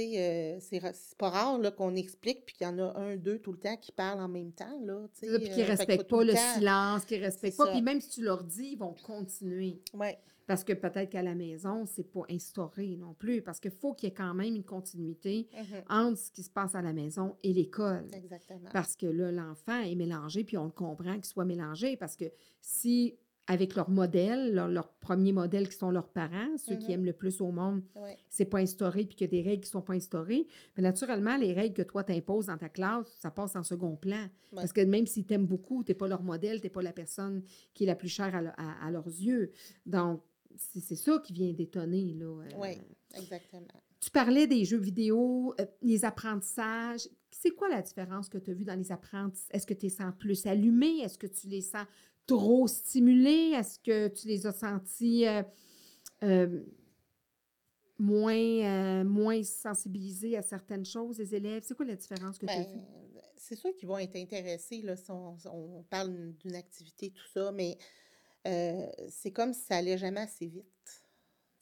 heu, 0.01 0.59
c'est 0.59 0.81
c'est 0.93 1.17
pas 1.17 1.29
rare, 1.29 1.57
là, 1.59 1.71
qu'on 1.71 1.95
explique 1.95 2.45
puis 2.45 2.55
qu'il 2.55 2.67
y 2.67 2.69
en 2.69 2.79
a 2.79 3.15
1-2 3.15 3.39
tout 3.39 3.51
le 3.51 3.59
temps 3.59 3.77
qui 3.77 3.91
parlent 3.91 4.21
en 4.21 4.27
même 4.27 4.51
temps, 4.51 4.79
là, 4.83 5.07
puis 5.15 5.29
fait 5.29 5.39
qu'il 5.39 5.63
faut 5.63 5.69
respectent 5.71 6.09
pas 6.09 6.23
le 6.23 6.33
temps 6.33 6.53
silence, 6.55 7.05
qu'ils 7.05 7.17
c'est 7.17 7.25
respectent 7.25 7.57
pas. 7.57 7.71
Puis 7.71 7.81
même 7.81 8.01
si 8.01 8.09
tu 8.09 8.23
leur 8.23 8.43
dis, 8.43 8.71
ils 8.73 8.77
vont 8.77 8.95
continuer. 9.05 9.81
Ouais. 9.93 10.17
Parce 10.45 10.63
que 10.63 10.73
peut-être 10.73 11.09
qu'à 11.09 11.23
la 11.23 11.35
maison, 11.35 11.85
c'est 11.85 12.03
pas 12.03 12.23
instauré 12.29 12.97
non 12.97 13.13
plus. 13.13 13.41
Parce 13.41 13.59
qu'il 13.59 13.71
faut 13.71 13.93
qu'il 13.93 14.09
y 14.09 14.11
ait 14.11 14.15
quand 14.15 14.33
même 14.33 14.55
une 14.55 14.63
continuité 14.63 15.47
Mmh 15.53 15.63
entre 15.89 16.17
ce 16.17 16.31
qui 16.31 16.43
se 16.43 16.49
passe 16.49 16.75
à 16.75 16.81
la 16.81 16.93
maison 16.93 17.37
et 17.43 17.53
l'école. 17.53 18.07
Exactement. 18.13 18.69
Parce 18.73 18.95
que 18.95 19.05
là, 19.05 19.31
l'enfant 19.31 19.79
est 19.79 19.95
mélangé, 19.95 20.43
puis 20.43 20.57
on 20.57 20.65
le 20.65 20.71
comprend 20.71 21.13
qu'il 21.13 21.25
soit 21.25 21.45
mélangé. 21.45 21.95
Parce 21.97 22.15
que 22.15 22.25
si, 22.61 23.15
avec 23.47 23.75
leur 23.75 23.89
modèle, 23.89 24.53
leur, 24.53 24.69
leur 24.69 24.87
premier 24.93 25.33
modèle 25.33 25.67
qui 25.67 25.75
sont 25.75 25.91
leurs 25.91 26.07
parents, 26.07 26.57
ceux 26.57 26.75
qui 26.77 26.87
Mmh 26.87 26.91
aiment 26.91 27.05
le 27.05 27.13
plus 27.13 27.41
au 27.41 27.51
monde, 27.51 27.81
Ouais. 27.95 28.17
c'est 28.29 28.45
pas 28.45 28.59
instauré, 28.59 29.03
puis 29.05 29.15
qu'il 29.15 29.25
y 29.27 29.37
a 29.37 29.41
des 29.43 29.47
règles 29.49 29.63
qui 29.63 29.69
sont 29.69 29.81
pas 29.81 29.93
instaurées, 29.93 30.47
mais 30.77 30.83
naturellement, 30.83 31.35
les 31.35 31.51
règles 31.51 31.75
que 31.75 31.81
toi 31.81 32.03
t'imposes 32.05 32.45
dans 32.45 32.57
ta 32.57 32.69
classe, 32.69 33.07
ça 33.19 33.31
passe 33.31 33.55
en 33.57 33.63
second 33.63 33.97
plan. 33.97 34.15
Ouais. 34.21 34.29
Parce 34.55 34.71
que 34.71 34.79
même 34.81 35.05
s'ils 35.07 35.25
t'aiment 35.25 35.45
beaucoup, 35.45 35.83
t'es 35.83 35.93
pas 35.93 36.07
leur 36.07 36.23
modèle, 36.23 36.61
t'es 36.61 36.69
pas 36.69 36.81
la 36.81 36.93
personne 36.93 37.43
qui 37.73 37.83
est 37.83 37.87
la 37.87 37.95
plus 37.95 38.07
chère 38.07 38.33
à, 38.33 38.41
le- 38.41 38.51
à- 38.57 38.85
à 38.87 38.91
leurs 38.91 39.07
yeux. 39.07 39.51
Donc, 39.85 40.21
c'est 40.55 40.79
c'est 40.79 40.95
ça 40.95 41.19
qui 41.23 41.33
vient 41.33 41.51
détonner, 41.51 42.13
là. 42.13 42.25
euh. 42.25 42.49
Oui, 42.59 42.77
exactement. 43.15 43.65
Tu 43.99 44.09
parlais 44.11 44.47
des 44.47 44.63
jeux 44.65 44.77
vidéo, 44.79 45.53
euh, 45.59 45.65
les 45.81 46.05
apprentissages. 46.05 47.07
C'est 47.31 47.51
quoi 47.51 47.69
la 47.69 47.81
différence 47.81 48.29
que 48.29 48.37
tu 48.37 48.51
as 48.51 48.53
vue 48.53 48.65
dans 48.65 48.75
les 48.77 48.91
apprentissages? 48.91 49.47
Est-ce 49.51 49.65
que 49.65 49.73
tu 49.73 49.85
les 49.87 49.89
sens 49.89 50.13
plus 50.19 50.45
allumés? 50.45 50.99
Est-ce 51.01 51.17
que 51.17 51.27
tu 51.27 51.47
les 51.47 51.61
sens 51.61 51.85
trop 52.25 52.67
stimulés? 52.67 53.51
Est-ce 53.55 53.79
que 53.79 54.07
tu 54.07 54.27
les 54.27 54.45
as 54.45 54.53
sentis 54.53 55.27
euh, 55.27 55.43
euh, 56.23 56.63
moins, 57.97 58.33
euh, 58.35 59.03
moins 59.03 59.43
sensibilisés 59.43 60.37
à 60.37 60.41
certaines 60.41 60.85
choses, 60.85 61.17
les 61.19 61.35
élèves? 61.35 61.63
C'est 61.65 61.75
quoi 61.75 61.85
la 61.85 61.95
différence 61.95 62.37
que 62.37 62.45
tu 62.45 62.51
as 62.51 62.63
Ben, 62.63 62.71
vue? 62.71 62.79
c'est 63.37 63.55
sûr 63.55 63.75
qu'ils 63.75 63.87
vont 63.87 63.97
être 63.97 64.15
intéressés, 64.15 64.81
là, 64.81 64.95
si 64.95 65.11
on, 65.11 65.37
on 65.51 65.83
parle 65.83 66.33
d'une 66.39 66.55
activité, 66.55 67.11
tout 67.11 67.27
ça, 67.33 67.51
mais 67.51 67.77
c'est 69.09 69.31
comme 69.31 69.53
si 69.53 69.61
ça 69.61 69.77
allait 69.77 69.97
jamais 69.97 70.21
assez 70.21 70.47
vite. 70.47 70.65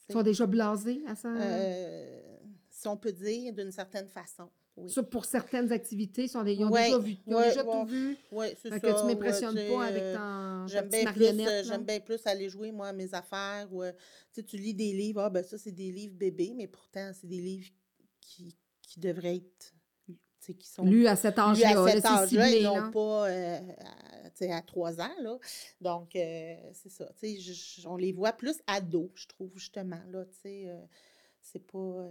Ils 0.08 0.12
sont 0.12 0.22
déjà 0.22 0.46
blasés 0.46 1.02
à 1.06 1.14
ça? 1.14 1.28
Euh, 1.28 2.38
si 2.70 2.88
on 2.88 2.96
peut 2.96 3.12
dire 3.12 3.52
d'une 3.52 3.70
certaine 3.70 4.08
façon, 4.08 4.50
oui. 4.76 4.90
Ça, 4.90 5.02
pour 5.02 5.24
certaines 5.26 5.70
activités, 5.72 6.24
ils, 6.24 6.28
sont 6.28 6.42
des- 6.42 6.54
ils 6.54 6.64
ont 6.64 6.70
Ouais, 6.70 6.84
déjà 6.86 6.98
vu, 6.98 7.16
ils 7.26 7.34
ont 7.34 7.38
ouais, 7.38 7.48
déjà 7.48 7.62
tout 7.64 7.84
vu. 7.86 8.16
Ouais, 8.30 8.56
c'est 8.60 8.70
ça. 8.70 8.80
que 8.80 9.00
tu 9.00 9.06
m'impressionnes 9.06 9.54
pas 9.54 9.84
avec 9.84 10.02
euh, 10.02 10.14
ton, 10.14 10.66
ta 10.66 10.72
J'aime 10.72 10.88
petite 10.88 11.18
bien 11.18 11.34
plus, 11.34 11.46
euh, 11.46 11.62
j'aime 11.64 11.84
bien 11.84 12.00
plus 12.00 12.26
aller 12.26 12.48
jouer, 12.48 12.72
moi, 12.72 12.88
à 12.88 12.92
mes 12.92 13.12
affaires. 13.14 13.68
Ou, 13.70 13.82
euh, 13.82 13.92
tu 14.34 14.56
lis 14.56 14.74
des 14.74 14.92
livres, 14.92 15.20
ah, 15.22 15.30
ben 15.30 15.44
ça, 15.44 15.58
c'est 15.58 15.72
des 15.72 15.92
livres 15.92 16.14
bébés, 16.16 16.54
mais 16.56 16.66
pourtant, 16.68 17.10
c'est 17.12 17.26
des 17.26 17.40
livres 17.40 17.68
qui, 18.20 18.56
qui 18.80 18.98
devraient 19.00 19.36
être, 19.36 19.74
qui 20.40 20.68
sont 20.68 20.84
Lu 20.84 21.06
à 21.06 21.16
cet 21.16 21.36
lus 21.36 21.40
à 21.42 21.50
âge-là, 21.50 21.74
là, 21.74 21.92
cet 21.92 22.04
âge-là, 22.06 22.50
ils 22.50 22.64
n'ont 22.64 22.90
pas 22.90 23.28
euh, 23.30 23.58
à, 24.50 24.56
à 24.56 24.62
3 24.62 25.00
ans. 25.00 25.14
Là. 25.20 25.38
Donc, 25.80 26.16
euh, 26.16 26.54
c'est 26.72 26.88
ça. 26.90 27.08
je- 27.22 27.86
on 27.86 27.96
les 27.96 28.12
voit 28.12 28.32
plus 28.32 28.56
ados, 28.66 29.10
je 29.14 29.28
trouve, 29.28 29.52
justement. 29.54 30.00
Là, 30.10 30.24
euh, 30.46 30.80
c'est 31.40 31.60
pas. 31.60 32.08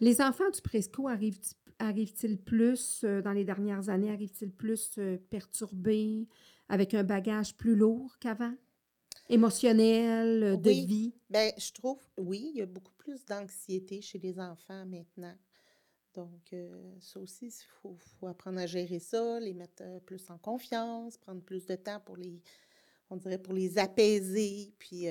Les 0.00 0.20
enfants 0.20 0.50
du 0.50 0.60
presco 0.60 1.08
arrivent- 1.08 1.38
arrivent-ils 1.78 2.38
plus, 2.38 3.02
euh, 3.04 3.22
dans 3.22 3.32
les 3.32 3.44
dernières 3.44 3.88
années, 3.88 4.10
arrivent-ils 4.10 4.52
plus 4.52 4.92
euh, 4.98 5.18
perturbés, 5.30 6.26
avec 6.68 6.94
un 6.94 7.04
bagage 7.04 7.56
plus 7.56 7.74
lourd 7.76 8.18
qu'avant? 8.18 8.54
Émotionnel, 9.28 10.42
euh, 10.42 10.56
de 10.56 10.70
Oui. 10.70 10.86
vie? 10.86 11.14
Ben, 11.30 11.50
je 11.56 11.72
trouve, 11.72 11.98
oui, 12.18 12.50
il 12.54 12.58
y 12.58 12.62
a 12.62 12.66
beaucoup 12.66 12.92
plus 12.98 13.24
d'anxiété 13.24 14.00
chez 14.00 14.18
les 14.18 14.38
enfants 14.38 14.84
maintenant. 14.86 15.34
Donc, 16.14 16.52
euh, 16.52 16.94
ça 17.00 17.20
aussi, 17.20 17.46
il 17.46 17.64
faut, 17.80 17.96
faut 18.18 18.26
apprendre 18.26 18.58
à 18.58 18.66
gérer 18.66 18.98
ça, 19.00 19.38
les 19.40 19.52
mettre 19.52 19.82
plus 20.06 20.30
en 20.30 20.38
confiance, 20.38 21.16
prendre 21.18 21.42
plus 21.42 21.66
de 21.66 21.74
temps 21.74 22.00
pour 22.00 22.16
les, 22.16 22.40
on 23.10 23.16
dirait, 23.16 23.38
pour 23.38 23.52
les 23.52 23.76
apaiser, 23.78 24.72
puis 24.78 25.08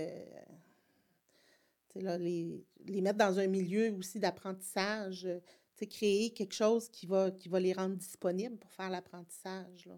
là, 1.96 2.18
les, 2.18 2.66
les 2.86 3.02
mettre 3.02 3.18
dans 3.18 3.40
un 3.40 3.48
milieu 3.48 3.94
aussi 3.94 4.20
d'apprentissage, 4.20 5.26
euh, 5.26 5.40
créer 5.86 6.34
quelque 6.34 6.54
chose 6.54 6.90
qui 6.90 7.06
va, 7.06 7.32
qui 7.32 7.50
va 7.50 7.60
les 7.60 7.74
rendre 7.74 7.96
disponibles 7.96 8.58
pour 8.58 8.72
faire 8.72 8.90
l'apprentissage. 8.90 9.90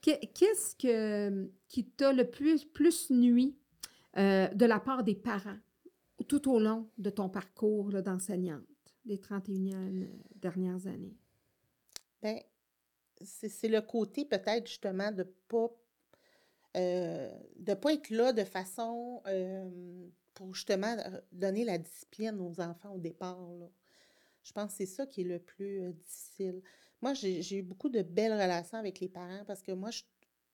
Qu'est-ce 0.00 0.74
que, 0.76 1.50
qui 1.68 1.84
t'a 1.84 2.12
le 2.12 2.30
plus, 2.30 2.64
plus 2.64 3.10
nuit 3.10 3.56
euh, 4.16 4.48
de 4.48 4.64
la 4.64 4.80
part 4.80 5.02
des 5.02 5.14
parents 5.14 5.58
tout 6.28 6.50
au 6.50 6.58
long 6.58 6.88
de 6.96 7.10
ton 7.10 7.28
parcours 7.28 7.90
d'enseignante, 8.02 8.62
les 9.04 9.18
31 9.18 10.06
dernières 10.36 10.86
années? 10.86 11.16
Ben, 12.22 12.40
c'est 13.20 13.68
le 13.68 13.80
côté 13.80 14.24
peut-être 14.24 14.66
justement 14.66 15.10
de 15.10 15.24
pas 15.48 15.70
euh, 16.76 17.30
de 17.56 17.72
pas 17.72 17.94
être 17.94 18.10
là 18.10 18.32
de 18.34 18.44
façon 18.44 19.22
euh, 19.26 20.08
pour 20.36 20.54
justement 20.54 20.96
euh, 20.98 21.20
donner 21.32 21.64
la 21.64 21.78
discipline 21.78 22.38
aux 22.40 22.60
enfants 22.60 22.94
au 22.94 22.98
départ. 23.00 23.40
là. 23.58 23.68
Je 24.44 24.52
pense 24.52 24.72
que 24.72 24.76
c'est 24.78 24.86
ça 24.86 25.06
qui 25.06 25.22
est 25.22 25.24
le 25.24 25.40
plus 25.40 25.80
euh, 25.82 25.92
difficile. 25.92 26.62
Moi, 27.02 27.14
j'ai 27.14 27.56
eu 27.56 27.62
beaucoup 27.62 27.88
de 27.88 28.02
belles 28.02 28.32
relations 28.32 28.78
avec 28.78 29.00
les 29.00 29.08
parents 29.08 29.44
parce 29.46 29.62
que 29.62 29.72
moi, 29.72 29.90
je- 29.90 30.02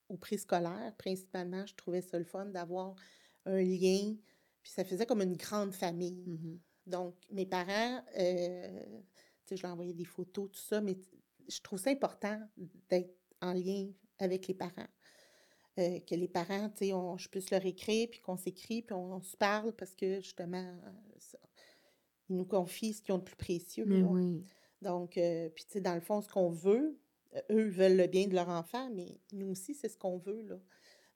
au 0.09 0.17
préscolaire, 0.17 0.93
principalement, 0.97 1.65
je 1.65 1.75
trouvais 1.75 2.01
ça 2.01 2.17
le 2.17 2.25
fun 2.25 2.45
d'avoir 2.47 2.95
un 3.45 3.61
lien. 3.61 4.15
Puis 4.63 4.71
ça 4.71 4.83
faisait 4.83 5.05
comme 5.05 5.21
une 5.21 5.35
grande 5.37 5.73
famille. 5.73 6.23
Mhm. 6.25 6.59
Donc, 6.87 7.15
mes 7.31 7.45
parents, 7.45 8.03
euh, 8.17 8.79
tu 9.45 9.49
sais, 9.49 9.57
je 9.57 9.63
leur 9.63 9.73
envoyais 9.73 9.93
des 9.93 10.05
photos, 10.05 10.49
tout 10.51 10.59
ça, 10.59 10.81
mais 10.81 10.97
je 11.47 11.59
trouve 11.61 11.79
ça 11.79 11.89
important 11.91 12.39
d'être 12.89 13.13
en 13.41 13.53
lien 13.53 13.89
avec 14.19 14.47
les 14.47 14.53
parents. 14.53 14.87
Euh, 15.79 15.99
que 16.01 16.13
les 16.13 16.27
parents, 16.27 16.69
tu 16.69 16.85
sais, 16.85 16.93
je 17.17 17.29
puisse 17.29 17.49
leur 17.49 17.65
écrire, 17.65 18.07
puis 18.11 18.19
qu'on 18.19 18.37
s'écrit, 18.37 18.83
puis 18.83 18.93
on, 18.93 19.19
se 19.21 19.35
parle, 19.35 19.73
parce 19.73 19.95
que 19.95 20.21
justement, 20.21 20.71
ils 22.29 22.35
nous 22.35 22.45
confient 22.45 22.93
ce 22.93 23.01
qu'ils 23.01 23.15
ont 23.15 23.17
de 23.17 23.23
plus 23.23 23.35
précieux. 23.35 23.85
Mais 23.87 24.03
oui. 24.03 24.43
Donc, 24.83 25.17
euh, 25.17 25.49
puis 25.49 25.65
tu 25.65 25.71
sais, 25.71 25.81
dans 25.81 25.95
le 25.95 26.01
fond, 26.01 26.21
ce 26.21 26.29
qu'on 26.29 26.51
veut, 26.51 26.99
eux 27.49 27.69
veulent 27.69 27.97
le 27.97 28.05
bien 28.05 28.27
de 28.27 28.35
leur 28.35 28.49
enfant, 28.49 28.91
mais 28.93 29.19
nous 29.31 29.47
aussi, 29.47 29.73
c'est 29.73 29.89
ce 29.89 29.97
qu'on 29.97 30.17
veut, 30.17 30.43
là. 30.43 30.59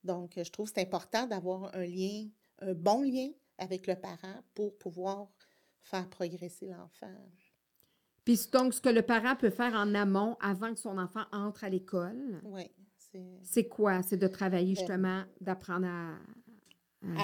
Donc, 0.03 0.33
je 0.37 0.49
trouve 0.49 0.67
que 0.67 0.73
c'est 0.75 0.81
important 0.81 1.27
d'avoir 1.27 1.75
un 1.75 1.85
lien, 1.85 2.27
un 2.59 2.73
bon 2.73 3.03
lien 3.03 3.29
avec 3.57 3.87
le 3.87 3.95
parent 3.95 4.41
pour 4.55 4.77
pouvoir 4.77 5.27
faire 5.81 6.09
progresser 6.09 6.67
l'enfant. 6.67 7.13
Puis 8.23 8.49
donc, 8.51 8.73
ce 8.73 8.81
que 8.81 8.89
le 8.89 9.01
parent 9.01 9.35
peut 9.35 9.49
faire 9.49 9.73
en 9.73 9.93
amont 9.95 10.37
avant 10.39 10.73
que 10.73 10.79
son 10.79 10.97
enfant 10.97 11.23
entre 11.31 11.63
à 11.63 11.69
l'école. 11.69 12.41
Oui. 12.43 12.71
C'est 13.43 13.67
quoi? 13.67 14.01
C'est 14.03 14.17
de 14.17 14.27
travailler 14.27 14.73
ben 14.73 14.79
justement, 14.79 15.23
d'apprendre 15.41 15.87
à, 15.87 16.17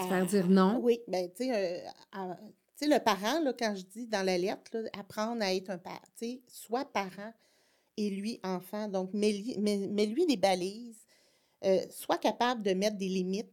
se 0.01 0.07
faire 0.07 0.25
dire 0.25 0.47
non? 0.47 0.79
Oui, 0.81 0.99
bien, 1.07 1.27
tu 1.27 1.45
sais, 1.45 1.85
euh, 2.15 2.33
le 2.87 2.99
parent, 2.99 3.39
là, 3.41 3.53
quand 3.57 3.75
je 3.75 3.83
dis 3.83 4.07
dans 4.07 4.25
la 4.25 4.37
lettre, 4.37 4.77
apprendre 4.97 5.41
à 5.41 5.53
être 5.53 5.69
un 5.69 5.77
père, 5.77 6.01
tu 6.17 6.25
sais, 6.25 6.41
soit 6.47 6.85
parent 6.85 7.33
et 7.97 8.09
lui 8.09 8.39
enfant. 8.43 8.87
Donc, 8.87 9.13
mets-lui 9.13 10.25
des 10.25 10.37
balises, 10.37 11.05
euh, 11.65 11.81
soit 11.89 12.17
capable 12.17 12.61
de 12.63 12.73
mettre 12.73 12.97
des 12.97 13.07
limites 13.07 13.49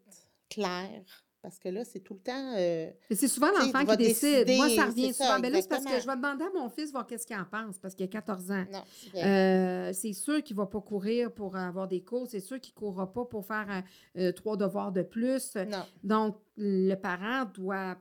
claires 0.48 1.24
parce 1.42 1.58
que 1.58 1.68
là, 1.68 1.84
c'est 1.84 2.00
tout 2.00 2.14
le 2.14 2.20
temps. 2.20 2.54
Euh, 2.56 2.90
c'est 3.10 3.28
souvent 3.28 3.50
l'enfant 3.50 3.84
qui 3.84 3.96
décide. 3.96 4.48
Moi, 4.56 4.68
ça 4.70 4.86
revient 4.86 5.12
souvent. 5.12 5.36
Mais 5.36 5.42
ben 5.42 5.52
là, 5.54 5.62
c'est 5.62 5.68
parce 5.68 5.84
que 5.84 6.00
je 6.00 6.06
vais 6.06 6.16
demander 6.16 6.44
à 6.44 6.50
mon 6.54 6.68
fils 6.68 6.92
voir 6.92 7.06
qu'est-ce 7.06 7.26
qu'il 7.26 7.36
en 7.36 7.44
pense, 7.44 7.78
parce 7.78 7.94
qu'il 7.94 8.04
a 8.04 8.08
14 8.08 8.50
ans. 8.50 8.64
Euh, 9.14 9.92
c'est 9.94 10.12
sûr 10.12 10.42
qu'il 10.42 10.56
ne 10.56 10.62
va 10.62 10.66
pas 10.66 10.80
courir 10.80 11.32
pour 11.32 11.56
avoir 11.56 11.88
des 11.88 12.02
cours. 12.02 12.26
C'est 12.28 12.40
sûr 12.40 12.60
qu'il 12.60 12.74
ne 12.74 12.78
courra 12.80 13.12
pas 13.12 13.24
pour 13.24 13.46
faire 13.46 13.82
euh, 14.18 14.32
trois 14.32 14.56
devoirs 14.56 14.92
de 14.92 15.02
plus. 15.02 15.56
Donc, 16.02 16.36
le 16.56 16.94
parent 16.94 17.46
doit 17.54 17.96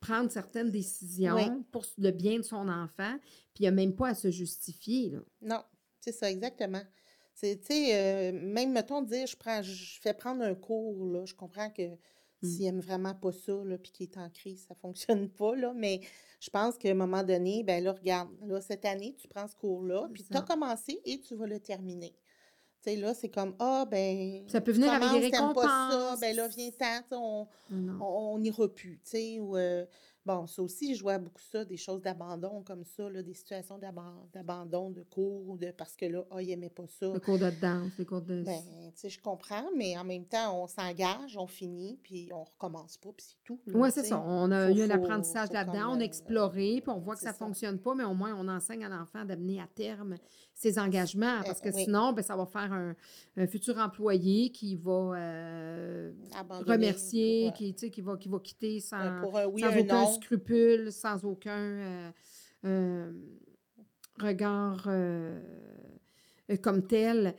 prendre 0.00 0.30
certaines 0.30 0.70
décisions 0.70 1.64
pour 1.70 1.84
le 1.98 2.10
bien 2.10 2.38
de 2.38 2.42
son 2.42 2.68
enfant, 2.68 3.16
puis 3.54 3.64
il 3.64 3.66
n'a 3.66 3.70
même 3.70 3.94
pas 3.94 4.08
à 4.08 4.14
se 4.14 4.30
justifier. 4.30 5.10
Là. 5.10 5.18
Non, 5.42 5.62
c'est 6.00 6.12
ça, 6.12 6.30
exactement. 6.30 6.82
C'est, 7.34 7.60
tu 7.60 7.66
sais, 7.68 8.32
même, 8.32 8.72
mettons, 8.72 9.00
dire, 9.00 9.26
je, 9.26 9.36
prends, 9.36 9.62
je 9.62 10.00
fais 10.00 10.12
prendre 10.12 10.42
un 10.42 10.54
cours, 10.54 11.06
là, 11.06 11.24
je 11.24 11.34
comprends 11.34 11.70
que 11.70 11.82
Mmh. 12.42 12.46
S'il 12.46 12.64
n'aime 12.64 12.80
vraiment 12.80 13.14
pas 13.14 13.32
ça, 13.32 13.52
puis 13.82 13.92
qu'il 13.92 14.08
est 14.08 14.18
en 14.18 14.28
crise, 14.30 14.66
ça 14.68 14.74
ne 14.74 14.78
fonctionne 14.80 15.28
pas, 15.38 15.54
là. 15.54 15.72
Mais 15.74 16.00
je 16.40 16.50
pense 16.50 16.76
qu'à 16.76 16.90
un 16.90 16.94
moment 16.94 17.22
donné, 17.22 17.62
ben 17.62 17.82
là, 17.82 17.92
regarde, 17.92 18.30
là, 18.44 18.60
cette 18.60 18.84
année, 18.84 19.14
tu 19.18 19.28
prends 19.28 19.46
ce 19.46 19.54
cours-là, 19.54 20.08
puis 20.12 20.24
tu 20.24 20.36
as 20.36 20.42
commencé 20.42 21.00
et 21.04 21.20
tu 21.20 21.34
vas 21.34 21.46
le 21.46 21.60
terminer. 21.60 22.14
Tu 22.82 22.90
sais, 22.90 22.96
là, 22.96 23.14
c'est 23.14 23.28
comme, 23.28 23.54
ah, 23.60 23.86
ben. 23.88 24.42
Ça 24.48 24.60
peut 24.60 24.72
venir 24.72 24.92
avec 24.92 25.08
des 25.12 25.30
récompenses. 25.30 25.64
pas 25.64 25.90
ça, 25.90 26.16
ben 26.20 26.34
là, 26.34 26.48
viens-t'en, 26.48 27.48
on 27.70 28.38
n'ira 28.38 28.68
plus, 28.68 29.00
tu 29.04 29.10
sais, 29.10 29.40
ou. 29.40 29.56
Euh, 29.56 29.86
Bon, 30.24 30.46
ça 30.46 30.62
aussi, 30.62 30.94
je 30.94 31.02
vois 31.02 31.18
beaucoup 31.18 31.42
ça, 31.50 31.64
des 31.64 31.76
choses 31.76 32.00
d'abandon 32.00 32.62
comme 32.62 32.84
ça, 32.84 33.08
là, 33.10 33.22
des 33.22 33.34
situations 33.34 33.76
d'abandon 34.32 34.90
de 34.90 35.02
cours, 35.02 35.58
de, 35.58 35.72
parce 35.72 35.96
que 35.96 36.06
là, 36.06 36.24
ah, 36.30 36.40
il 36.40 36.48
n'aimait 36.48 36.70
pas 36.70 36.86
ça. 36.86 37.12
Le 37.12 37.18
cours 37.18 37.40
de 37.40 37.50
danse, 37.60 37.90
les 37.98 38.04
cours 38.04 38.22
de... 38.22 38.42
Ben, 38.42 38.62
tu 38.94 39.00
sais, 39.00 39.08
je 39.08 39.20
comprends, 39.20 39.64
mais 39.76 39.98
en 39.98 40.04
même 40.04 40.24
temps, 40.24 40.62
on 40.62 40.68
s'engage, 40.68 41.36
on 41.36 41.48
finit, 41.48 41.98
puis 42.04 42.30
on 42.32 42.44
recommence 42.44 42.98
pas, 42.98 43.10
puis 43.16 43.26
c'est 43.28 43.42
tout. 43.42 43.60
Oui, 43.74 43.90
c'est 43.92 44.04
ça. 44.04 44.22
On 44.24 44.50
a 44.52 44.70
eu 44.70 44.82
un 44.82 44.90
apprentissage 44.90 45.50
là-dedans, 45.50 45.96
on 45.96 46.00
a 46.00 46.04
exploré, 46.04 46.80
puis 46.80 46.90
on 46.90 47.00
voit 47.00 47.16
que 47.16 47.22
ça 47.22 47.32
ne 47.32 47.36
fonctionne 47.36 47.80
pas, 47.80 47.94
mais 47.96 48.04
au 48.04 48.14
moins, 48.14 48.34
on 48.38 48.46
enseigne 48.46 48.84
à 48.84 48.88
l'enfant 48.88 49.24
d'amener 49.24 49.60
à 49.60 49.66
terme 49.66 50.16
ses 50.54 50.78
engagements, 50.78 51.42
parce 51.44 51.60
que 51.60 51.68
eh, 51.70 51.84
sinon, 51.84 52.12
ben, 52.12 52.22
ça 52.22 52.36
va 52.36 52.46
faire 52.46 52.72
un, 52.72 53.46
futur 53.46 53.78
employé 53.78 54.50
qui 54.50 54.76
va 54.76 55.12
euh, 55.16 56.12
remercier, 56.66 57.52
qui, 57.56 57.74
qui, 57.74 58.00
va, 58.00 58.16
qui 58.16 58.28
va 58.28 58.38
quitter 58.38 58.80
sans, 58.80 58.98
ben, 58.98 59.20
pour 59.20 59.38
un 59.38 59.46
oui, 59.46 59.62
sans 59.62 59.76
aucun 59.76 60.06
scrupule, 60.06 60.92
sans 60.92 61.24
aucun 61.24 61.58
euh, 61.58 62.10
euh, 62.64 63.12
regard 64.20 64.88
comme 66.60 66.86
tel. 66.86 67.34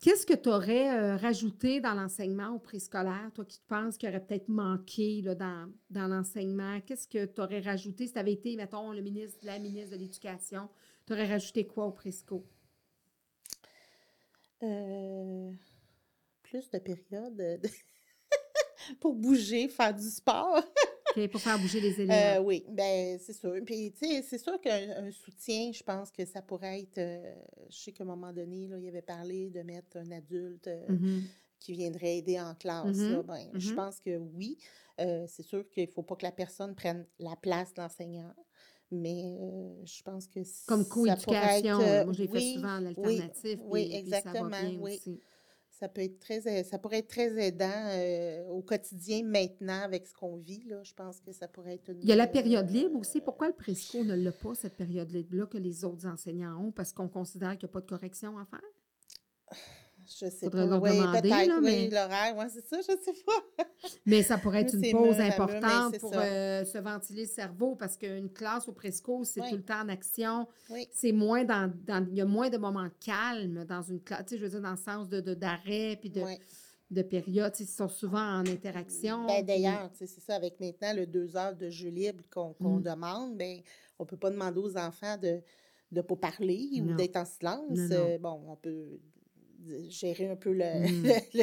Qu'est-ce 0.00 0.24
que 0.24 0.32
tu 0.32 0.48
aurais 0.48 1.16
rajouté 1.16 1.78
dans 1.80 1.92
l'enseignement 1.92 2.54
au 2.54 2.58
préscolaire, 2.58 3.30
toi 3.34 3.44
qui 3.44 3.58
te 3.60 3.66
penses 3.66 3.98
qu'il 3.98 4.08
aurait 4.08 4.24
peut-être 4.24 4.48
manqué 4.48 5.20
là, 5.20 5.34
dans, 5.34 5.70
dans 5.90 6.08
l'enseignement? 6.08 6.80
Qu'est-ce 6.80 7.06
que 7.06 7.26
tu 7.26 7.40
aurais 7.40 7.60
rajouté? 7.60 8.06
Si 8.06 8.14
tu 8.14 8.18
avais 8.18 8.32
été, 8.32 8.56
mettons, 8.56 8.92
le 8.92 9.02
ministre, 9.02 9.38
la 9.42 9.58
ministre 9.58 9.90
de 9.90 9.96
l'Éducation? 9.96 10.70
Tu 11.06 11.12
aurais 11.12 11.26
rajouté 11.26 11.66
quoi 11.66 11.84
au 11.84 11.92
présco? 11.92 12.46
Euh, 14.62 15.52
plus 16.42 16.70
de 16.70 16.78
périodes 16.78 17.60
pour 19.00 19.14
bouger, 19.14 19.68
faire 19.68 19.94
du 19.94 20.08
sport. 20.08 20.62
pour 21.30 21.40
faire 21.40 21.58
bouger 21.58 21.80
les 21.80 22.00
élèves. 22.00 22.38
Euh, 22.38 22.42
oui, 22.42 22.64
ben 22.68 23.18
c'est 23.18 23.32
sûr. 23.32 23.54
Puis, 23.64 23.92
tu 23.92 24.06
sais, 24.06 24.22
c'est 24.22 24.38
sûr 24.38 24.60
qu'un 24.60 25.10
soutien, 25.10 25.72
je 25.72 25.82
pense 25.82 26.10
que 26.10 26.24
ça 26.24 26.42
pourrait 26.42 26.80
être. 26.80 26.98
Euh, 26.98 27.34
je 27.68 27.76
sais 27.76 27.92
qu'à 27.92 28.04
un 28.04 28.06
moment 28.06 28.32
donné, 28.32 28.68
là, 28.68 28.78
il 28.78 28.88
avait 28.88 29.02
parlé 29.02 29.50
de 29.50 29.62
mettre 29.62 29.96
un 29.96 30.10
adulte 30.10 30.68
mm-hmm. 30.68 31.22
qui 31.58 31.72
viendrait 31.72 32.18
aider 32.18 32.40
en 32.40 32.54
classe. 32.54 32.96
Mm-hmm. 32.96 33.22
ben, 33.22 33.50
Je 33.54 33.70
mm-hmm. 33.70 33.74
pense 33.74 34.00
que 34.00 34.16
oui. 34.16 34.58
c'est 34.98 35.42
sûr 35.42 35.68
qu'il 35.70 35.86
ne 35.86 35.90
faut 35.90 36.02
pas 36.02 36.16
que 36.16 36.24
la 36.24 36.32
personne 36.32 36.74
prenne 36.74 37.06
la 37.18 37.36
place 37.36 37.74
de 37.74 37.82
l'enseignant. 37.82 38.34
Mais 38.92 39.38
je 39.84 40.02
pense 40.02 40.26
que 40.26 40.40
Comme 40.66 40.84
co-éducation, 40.86 41.78
moi 41.78 42.12
j'ai 42.12 42.26
fait 42.26 42.54
souvent 42.54 42.80
l'alternative. 42.80 43.60
Oui, 43.64 43.88
oui, 43.88 43.94
exactement. 43.94 44.56
oui. 44.80 45.20
Ça 45.80 45.88
peut 45.88 46.02
être 46.02 46.18
très, 46.18 46.62
ça 46.62 46.78
pourrait 46.78 46.98
être 46.98 47.08
très 47.08 47.42
aidant 47.42 48.50
au 48.50 48.60
quotidien 48.60 49.24
maintenant 49.24 49.80
avec 49.82 50.06
ce 50.06 50.12
qu'on 50.12 50.36
vit. 50.36 50.62
Là. 50.68 50.82
Je 50.82 50.92
pense 50.92 51.20
que 51.20 51.32
ça 51.32 51.48
pourrait 51.48 51.76
être 51.76 51.90
Il 52.02 52.06
y 52.06 52.12
a 52.12 52.16
la 52.16 52.26
période 52.26 52.68
libre 52.68 52.98
aussi. 52.98 53.22
Pourquoi 53.22 53.48
le 53.48 53.54
Presco 53.54 54.04
ne 54.04 54.14
l'a 54.14 54.30
pas, 54.30 54.54
cette 54.54 54.76
période 54.76 55.10
libre-là, 55.10 55.46
que 55.46 55.56
les 55.56 55.86
autres 55.86 56.06
enseignants 56.06 56.62
ont? 56.62 56.70
Parce 56.70 56.92
qu'on 56.92 57.08
considère 57.08 57.56
qu'il 57.56 57.66
n'y 57.66 57.70
a 57.70 57.72
pas 57.72 57.80
de 57.80 57.88
correction 57.88 58.36
à 58.36 58.44
faire? 58.44 58.60
Je 60.18 60.28
sais 60.28 60.50
pas. 60.50 60.66
oui, 60.78 60.98
peut-être, 60.98 61.60
mais... 61.60 61.84
oui, 61.84 61.90
l'horaire, 61.90 62.34
moi, 62.34 62.48
c'est 62.48 62.66
ça, 62.66 62.78
je 62.80 62.96
sais 63.02 63.22
pas. 63.24 63.64
mais 64.06 64.22
ça 64.22 64.38
pourrait 64.38 64.62
être 64.62 64.74
une 64.74 64.90
pause 64.90 65.20
importante 65.20 65.98
pour 65.98 66.12
euh, 66.14 66.64
se 66.64 66.78
ventiler 66.78 67.22
le 67.22 67.28
cerveau 67.28 67.76
parce 67.76 67.96
qu'une 67.96 68.30
classe 68.30 68.68
au 68.68 68.72
presco, 68.72 69.22
c'est 69.24 69.40
tout 69.48 69.56
le 69.56 69.62
temps 69.62 69.82
en 69.82 69.88
action. 69.88 70.48
C'est 70.92 71.12
moins 71.12 71.44
dans, 71.44 71.72
Il 72.10 72.16
y 72.16 72.20
a 72.20 72.26
moins 72.26 72.50
de 72.50 72.58
moments 72.58 72.88
calmes 72.98 73.64
dans 73.64 73.82
une 73.82 74.00
classe, 74.00 74.24
tu 74.26 74.30
sais, 74.30 74.38
je 74.38 74.44
veux 74.44 74.50
dire, 74.50 74.62
dans 74.62 74.72
le 74.72 74.76
sens 74.76 75.08
de, 75.08 75.20
d'arrêt 75.34 75.96
puis 76.00 76.10
de. 76.10 76.22
de 76.90 77.02
période, 77.02 77.52
ils 77.60 77.66
sont 77.66 77.88
souvent 77.88 78.40
en 78.40 78.46
interaction. 78.46 79.26
Ben, 79.26 79.44
D'ailleurs, 79.44 79.90
c'est 79.94 80.08
ça, 80.08 80.34
avec 80.34 80.58
maintenant 80.58 80.92
le 80.94 81.06
deux 81.06 81.36
heures 81.36 81.54
de 81.54 81.70
jeu 81.70 81.88
libre 81.88 82.24
qu'on 82.32 82.54
mmh. 82.58 82.82
demande, 82.82 83.36
ben, 83.36 83.60
on 83.98 84.04
ne 84.04 84.08
peut 84.08 84.16
pas 84.16 84.30
demander 84.30 84.58
aux 84.58 84.76
enfants 84.76 85.16
de 85.16 85.40
ne 85.92 86.02
pas 86.02 86.16
parler 86.16 86.82
ou 86.82 86.94
d'être 86.94 87.16
en 87.16 87.24
silence. 87.24 87.78
Euh, 87.90 88.18
bon, 88.18 88.40
on 88.48 88.56
peut 88.56 88.98
gérer 89.88 90.28
un 90.28 90.36
peu 90.36 90.50
mmh. 90.50 90.54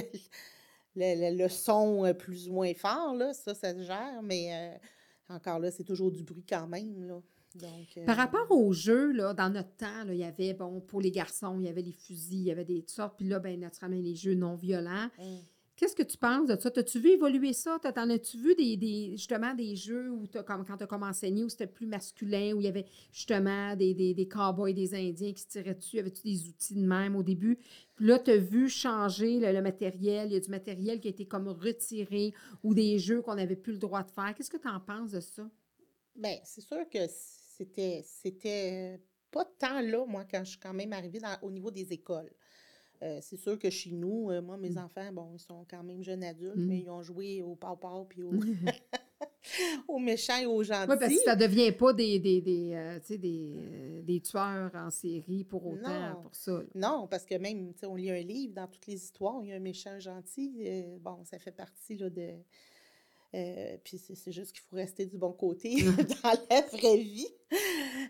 le, 0.96 1.38
le, 1.38 1.50
son 1.50 2.06
euh, 2.06 2.14
plus 2.14 2.50
ou 2.50 2.54
moins 2.54 2.74
fort, 2.74 3.16
là, 3.16 3.34
ça, 3.34 3.54
ça 3.54 3.74
se 3.74 3.84
gère, 3.84 4.22
mais 4.24 4.50
euh, 4.54 5.36
encore 5.36 5.60
là, 5.60 5.72
c'est 5.72 5.84
toujours 5.84 6.12
du 6.12 6.24
bruit 6.24 6.46
quand 6.48 6.68
même. 6.68 7.04
Là. 7.08 7.22
Donc, 7.56 8.06
Par 8.06 8.20
euh, 8.20 8.22
rapport 8.22 8.52
aux 8.52 8.74
jeux, 8.74 9.12
là, 9.12 9.34
dans 9.34 9.50
notre 9.50 9.76
temps, 9.76 10.04
là, 10.06 10.14
il 10.14 10.20
y 10.20 10.24
avait, 10.24 10.54
bon, 10.54 10.80
pour 10.82 11.02
les 11.02 11.12
garçons, 11.12 11.58
il 11.60 11.66
y 11.66 11.70
avait 11.70 11.82
les 11.82 11.94
fusils, 11.94 12.42
il 12.42 12.48
y 12.48 12.52
avait 12.52 12.66
des 12.66 12.84
sortes, 12.88 13.16
puis 13.18 13.28
là, 13.28 13.40
bien, 13.40 13.58
naturellement, 13.58 14.00
les 14.00 14.16
jeux 14.16 14.36
non 14.36 14.56
violents. 14.56 15.10
Mmh. 15.18 15.38
Qu'est-ce 15.78 15.96
que 15.96 16.02
tu 16.02 16.18
penses 16.18 16.48
de 16.48 16.60
ça? 16.60 16.72
T'as-tu 16.72 17.00
vu 17.00 17.12
évoluer 17.12 17.54
ça? 17.54 17.78
T'en 17.80 18.10
as-tu 18.10 18.38
vu 18.38 18.56
des, 18.56 19.12
justement 19.12 19.54
des 19.54 19.76
jeux 19.76 20.10
où 20.10 20.26
comme 20.44 20.66
quand 20.66 20.76
tu 20.76 20.84
as 20.84 20.88
comme 20.88 21.04
enseigné, 21.04 21.44
où 21.44 21.50
c'était 21.50 21.68
plus 21.68 21.86
masculin, 21.86 22.54
où 22.56 22.60
il 22.60 22.66
y 22.66 22.68
avait 22.68 22.88
justement 23.12 23.76
des, 23.76 23.94
des, 23.94 24.16
des 24.16 24.28
cowboys, 24.28 24.74
des 24.74 24.96
Indiens 24.96 25.34
qui 25.34 25.42
se 25.44 25.48
tiraient 25.48 25.76
dessus? 25.76 26.00
Avais-tu 26.00 26.24
des 26.24 26.50
outils 26.50 26.74
de 26.74 26.82
même 26.82 27.16
au 27.16 27.22
début? 27.22 27.60
Puis 27.94 28.08
là, 28.08 28.18
tu 28.18 28.32
as 28.32 28.38
vu 28.38 28.70
changer 28.70 29.40
le, 29.40 29.62
matériel. 29.62 30.30
Il 30.30 30.34
y 30.34 30.38
a 30.38 30.40
du 30.40 30.50
matériel 30.50 31.00
qui 31.00 31.10
a 31.10 31.12
été 31.12 31.28
comme 31.28 31.48
retiré 31.48 32.34
ou 32.64 32.74
des 32.74 32.98
jeux 32.98 33.22
qu'on 33.22 33.36
n'avait 33.36 33.56
plus 33.56 33.74
le 33.74 33.80
droit 33.80 34.02
de 34.02 34.10
faire. 34.10 34.34
Qu'est-ce 34.36 34.50
que 34.50 34.58
tu 34.58 34.68
en 34.68 34.80
penses 34.80 35.12
de 35.12 35.20
ça? 35.20 35.48
Bien, 36.16 36.38
c'est 36.44 36.62
sûr 36.62 36.90
que 36.90 37.06
c'était, 37.08 38.04
c'était 38.04 39.00
pas 39.30 39.46
tant 39.46 39.82
là, 39.82 40.06
moi, 40.08 40.26
quand 40.26 40.44
je 40.44 40.52
suis 40.52 40.60
quand 40.60 40.74
même 40.74 40.94
arrivée 40.94 41.20
au 41.44 41.52
niveau 41.52 41.70
des 41.70 41.94
écoles. 41.94 42.32
Euh, 43.04 43.20
c'est 43.22 43.38
sûr 43.38 43.60
que 43.60 43.70
chez 43.70 43.92
nous, 43.92 44.32
euh, 44.32 44.42
moi, 44.42 44.58
mes 44.58 44.72
mmh. 44.72 44.78
enfants, 44.78 45.12
bon, 45.12 45.30
ils 45.34 45.40
sont 45.40 45.66
quand 45.70 45.84
même 45.84 46.04
jeunes 46.04 46.24
adultes, 46.24 46.56
mais 46.58 46.78
mmh. 46.78 46.82
ils 46.82 46.90
ont 46.90 47.04
joué 47.04 47.42
au 47.42 47.56
pau 47.56 48.06
puis 48.10 48.24
au... 48.24 48.32
aux 49.88 50.00
méchants 50.00 50.38
et 50.38 50.46
aux 50.46 50.62
gentils. 50.62 50.92
Oui, 50.92 50.98
parce 51.00 51.14
que 51.14 51.22
ça 51.22 51.36
ne 51.36 51.42
devient 51.42 51.72
pas 51.72 51.94
des, 51.94 52.20
des, 52.20 52.42
des, 52.42 52.74
euh, 52.74 53.00
des, 53.10 54.04
des, 54.04 54.20
tueurs 54.20 54.72
en 54.76 54.90
série 54.90 55.46
pour 55.46 55.66
autant, 55.66 56.22
pour 56.22 56.36
ça. 56.36 56.62
Non, 56.76 57.08
parce 57.10 57.26
que 57.26 57.36
même, 57.36 57.72
on 57.84 57.96
lit 57.96 58.12
un 58.12 58.20
livre, 58.20 58.54
dans 58.54 58.68
toutes 58.68 58.88
les 58.88 58.96
histoires, 58.96 59.40
il 59.44 59.50
y 59.50 59.54
a 59.54 59.56
un 59.56 59.60
méchant 59.60 60.00
gentil. 60.00 60.68
bon, 61.00 61.24
ça 61.24 61.40
fait 61.40 61.52
partie 61.52 61.96
là, 61.96 62.10
de, 62.10 62.34
Euh, 63.38 63.78
puis 63.84 64.00
c'est 64.00 64.32
juste 64.32 64.52
qu'il 64.52 64.64
faut 64.68 64.76
rester 64.76 65.06
du 65.06 65.18
bon 65.18 65.32
côté 65.32 65.84
dans 66.24 66.34
la 66.50 66.62
vraie 66.62 66.98
vie. 66.98 67.28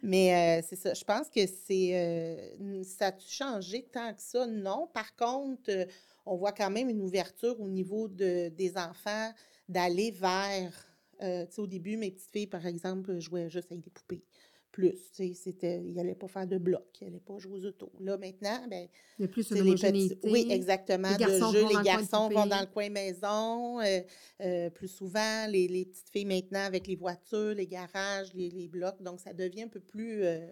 Mais 0.02 0.62
euh, 0.62 0.66
c'est 0.68 0.78
ça. 0.78 0.94
Je 0.94 1.04
pense 1.04 1.30
que 1.30 1.46
c'est. 1.46 1.96
Euh, 1.96 2.84
ça 2.84 3.08
a 3.08 3.20
changé 3.20 3.88
tant 3.92 4.14
que 4.14 4.22
ça? 4.22 4.48
Non. 4.48 4.88
Par 4.94 5.16
contre, 5.16 5.88
on 6.26 6.38
voit 6.38 6.54
quand 6.54 6.70
même 6.70 6.90
une 6.90 7.02
ouverture 7.02 7.60
au 7.60 7.68
niveau 7.68 8.08
de, 8.08 8.50
des 8.50 8.78
enfants 8.78 9.32
d'aller 9.68 10.12
vers. 10.12 10.72
tu 11.20 11.26
sais, 11.26 11.60
au 11.60 11.68
début, 11.68 11.98
mes 11.98 12.12
petites 12.12 12.32
filles, 12.32 12.48
par 12.48 12.66
exemple, 12.66 13.20
jouaient 13.20 13.50
juste 13.50 13.72
avec 13.72 13.84
des 13.84 13.90
poupées 13.90 14.24
plus. 14.72 15.12
C'était, 15.34 15.84
il 15.84 15.94
n'allait 15.94 16.16
pas 16.16 16.28
faire 16.28 16.48
de 16.48 16.58
bloc, 16.58 16.86
il 17.02 17.08
n'allait 17.08 17.20
pas 17.20 17.38
jouer 17.38 17.60
aux 17.60 17.66
autos. 17.66 17.92
Là, 18.00 18.18
maintenant, 18.18 18.68
ben, 18.70 18.88
il 19.18 19.24
y 19.24 19.26
a 19.26 19.28
plus 19.28 19.50
de 19.50 20.30
Oui, 20.30 20.48
exactement. 20.50 21.10
Les 21.18 21.26
de 21.26 21.40
jeu, 21.40 21.68
les 21.68 21.84
garçons 21.84 22.30
vont 22.30 22.46
dans 22.46 22.60
le 22.60 22.68
coin 22.68 22.90
maison. 22.90 23.80
Euh, 23.82 24.02
euh, 24.42 24.70
plus 24.70 24.88
souvent, 24.88 25.48
les, 25.48 25.68
les, 25.68 25.86
petites 25.86 26.10
filles 26.10 26.26
maintenant 26.26 26.64
avec 26.64 26.88
les 26.88 26.96
voitures, 26.96 27.54
les 27.56 27.68
garages, 27.68 28.34
les, 28.34 28.50
les 28.50 28.68
blocs. 28.68 29.02
Donc, 29.02 29.20
ça 29.20 29.34
devient 29.34 29.64
un 29.64 29.70
peu 29.70 29.80
plus 29.80 30.24
euh, 30.24 30.48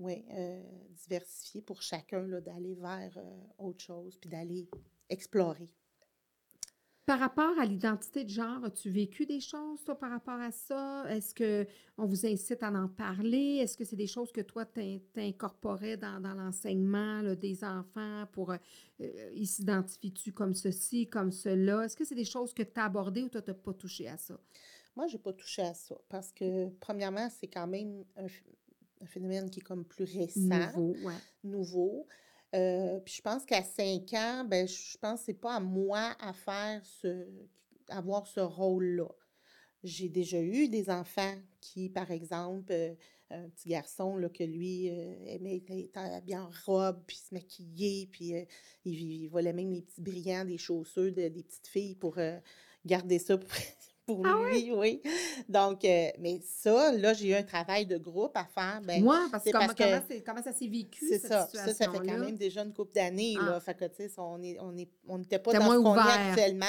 ouais, 0.00 0.24
diversifié 0.96 1.62
pour 1.62 1.82
chacun 1.82 2.22
d'aller 2.40 2.74
vers 2.74 3.18
autre 3.58 3.84
chose 3.84 4.16
puis 4.20 4.28
d'aller 4.28 4.68
explorer. 5.08 5.70
Par 7.08 7.20
rapport 7.20 7.58
à 7.58 7.64
l'identité 7.64 8.22
de 8.22 8.28
genre, 8.28 8.62
as-tu 8.66 8.90
vécu 8.90 9.24
des 9.24 9.40
choses, 9.40 9.82
toi, 9.82 9.98
par 9.98 10.10
rapport 10.10 10.38
à 10.38 10.50
ça? 10.50 11.06
Est-ce 11.08 11.34
qu'on 11.34 12.04
vous 12.04 12.26
incite 12.26 12.62
à 12.62 12.70
en 12.70 12.86
parler? 12.86 13.60
Est-ce 13.62 13.78
que 13.78 13.84
c'est 13.86 13.96
des 13.96 14.06
choses 14.06 14.30
que 14.30 14.42
toi, 14.42 14.66
t'incorporais 14.66 15.96
dans, 15.96 16.20
dans 16.20 16.34
l'enseignement 16.34 17.22
des 17.34 17.64
enfants 17.64 18.26
pour 18.32 18.50
euh, 18.50 18.58
euh, 19.00 19.30
ils 19.34 19.46
s'identifient-tu 19.46 20.32
comme 20.32 20.52
ceci, 20.52 21.08
comme 21.08 21.32
cela? 21.32 21.86
Est-ce 21.86 21.96
que 21.96 22.04
c'est 22.04 22.14
des 22.14 22.26
choses 22.26 22.52
que 22.52 22.62
tu 22.62 22.78
as 22.78 22.84
abordées 22.84 23.22
ou 23.22 23.30
toi, 23.30 23.40
tu 23.40 23.52
n'as 23.52 23.54
pas 23.54 23.72
touché 23.72 24.06
à 24.06 24.18
ça? 24.18 24.38
Moi, 24.94 25.06
je 25.06 25.14
n'ai 25.14 25.22
pas 25.22 25.32
touché 25.32 25.62
à 25.62 25.72
ça 25.72 25.96
parce 26.10 26.30
que, 26.30 26.68
premièrement, 26.78 27.30
c'est 27.30 27.48
quand 27.48 27.68
même 27.68 28.04
un, 28.18 28.26
un, 29.00 29.06
phénomène 29.06 29.48
qui 29.48 29.60
est 29.60 29.62
comme 29.62 29.86
plus 29.86 30.04
récent. 30.04 30.40
Nouveau, 30.42 30.94
ouais. 31.06 31.14
Nouveau. 31.42 32.06
Euh, 32.54 33.00
je 33.04 33.20
pense 33.20 33.44
qu'à 33.44 33.62
5 33.62 34.12
ans, 34.14 34.44
ben, 34.44 34.66
je 34.66 34.96
pense 34.98 35.20
que 35.20 35.26
c'est 35.26 35.34
pas 35.34 35.56
à 35.56 35.60
moi 35.60 36.16
à 36.18 36.32
faire 36.32 36.84
ce, 36.84 37.26
avoir 37.88 38.26
ce 38.26 38.40
rôle-là. 38.40 39.08
J'ai 39.84 40.08
déjà 40.08 40.40
eu 40.40 40.68
des 40.68 40.90
enfants 40.90 41.34
qui, 41.60 41.88
par 41.90 42.10
exemple, 42.10 42.72
euh, 42.72 42.94
un 43.30 43.48
petit 43.50 43.68
garçon 43.68 44.16
là, 44.16 44.28
que 44.30 44.42
lui 44.42 44.88
euh, 44.88 45.14
aimait 45.26 45.62
être 45.68 45.98
habillé 45.98 46.38
en 46.38 46.48
robe, 46.64 47.02
puis 47.06 47.16
se 47.16 47.34
maquiller, 47.34 48.08
puis 48.10 48.32
il, 48.84 48.94
il, 48.94 49.28
volait 49.28 49.52
même 49.52 49.70
les 49.70 49.82
petits 49.82 50.00
brillants 50.00 50.46
des 50.46 50.58
chaussures 50.58 51.12
des 51.12 51.30
petites 51.30 51.68
filles 51.68 51.94
pour 51.94 52.18
garder 52.86 53.18
ça 53.18 53.36
pour, 53.36 53.50
pour 54.08 54.26
ah 54.26 54.40
lui, 54.50 54.72
oui. 54.72 55.02
Donc, 55.50 55.84
euh, 55.84 56.08
mais 56.18 56.40
ça, 56.42 56.92
là, 56.92 57.12
j'ai 57.12 57.28
eu 57.28 57.34
un 57.34 57.42
travail 57.42 57.84
de 57.84 57.98
groupe 57.98 58.34
à 58.34 58.46
faire. 58.46 58.80
Ben, 58.82 59.02
Moi, 59.02 59.28
parce, 59.30 59.44
que, 59.44 59.50
comment, 59.50 60.00
comment, 60.24 60.42
ça 60.42 60.52
s'est 60.54 60.66
vécu, 60.66 61.06
C'est 61.06 61.18
ça. 61.18 61.46
Ça, 61.52 61.74
ça 61.74 61.90
fait 61.90 61.98
quand 61.98 62.18
même 62.18 62.38
déjà 62.38 62.62
une 62.64 62.72
couple 62.72 62.94
d'années, 62.94 63.34
là. 63.34 63.56
Ah. 63.56 63.60
Fait 63.60 63.74
que, 63.74 63.84
tu 63.84 64.08
sais, 64.08 64.10
on 64.16 64.38
n'était 64.38 64.60
on 64.62 64.76
est, 64.78 64.88
on 65.06 65.22
pas 65.38 65.52
dans 65.52 65.72
ce 65.72 65.82
qu'on 65.82 65.94
est 65.94 66.30
actuellement. 66.30 66.66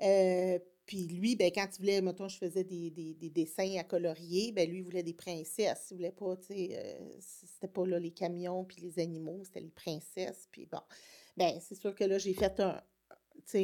Euh, 0.00 0.58
puis 0.86 1.06
lui, 1.06 1.36
ben, 1.36 1.50
quand 1.54 1.66
il 1.70 1.78
voulait, 1.80 2.00
mettons, 2.00 2.28
je 2.28 2.38
faisais 2.38 2.64
des, 2.64 2.90
des, 2.90 3.12
des, 3.12 3.28
dessins 3.28 3.76
à 3.78 3.84
colorier, 3.84 4.52
ben 4.52 4.68
lui, 4.68 4.78
il 4.78 4.84
voulait 4.84 5.02
des 5.02 5.14
princesses. 5.14 5.88
Il 5.90 5.96
voulait 5.96 6.12
pas, 6.12 6.36
tu 6.36 6.46
sais, 6.46 6.68
euh, 6.72 6.98
c'était 7.20 7.72
pas 7.72 7.86
là 7.86 7.98
les 7.98 8.10
camions 8.10 8.64
puis 8.64 8.80
les 8.80 9.02
animaux, 9.02 9.42
c'était 9.44 9.60
les 9.60 9.70
princesses. 9.70 10.48
Puis 10.50 10.66
bon, 10.66 10.80
ben 11.36 11.58
c'est 11.60 11.74
sûr 11.74 11.94
que 11.94 12.04
là, 12.04 12.18
j'ai 12.18 12.34
fait 12.34 12.58
un, 12.60 12.80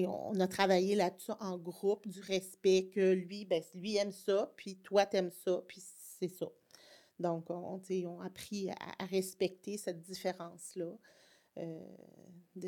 on 0.06 0.38
a 0.40 0.46
travaillé 0.46 0.94
là-dessus 0.94 1.32
en 1.40 1.58
groupe, 1.58 2.06
du 2.08 2.20
respect, 2.20 2.90
que 2.92 3.12
lui, 3.12 3.44
ben, 3.44 3.62
lui 3.74 3.96
aime 3.96 4.12
ça, 4.12 4.52
puis 4.56 4.76
toi, 4.76 5.06
t'aimes 5.06 5.30
ça, 5.44 5.62
puis 5.66 5.82
c'est 6.18 6.28
ça. 6.28 6.46
Donc, 7.18 7.50
on, 7.50 7.80
on 8.06 8.20
a 8.20 8.26
appris 8.26 8.70
à, 8.70 9.04
respecter 9.04 9.76
cette 9.76 10.00
différence-là. 10.00 10.96
Euh, 11.58 11.78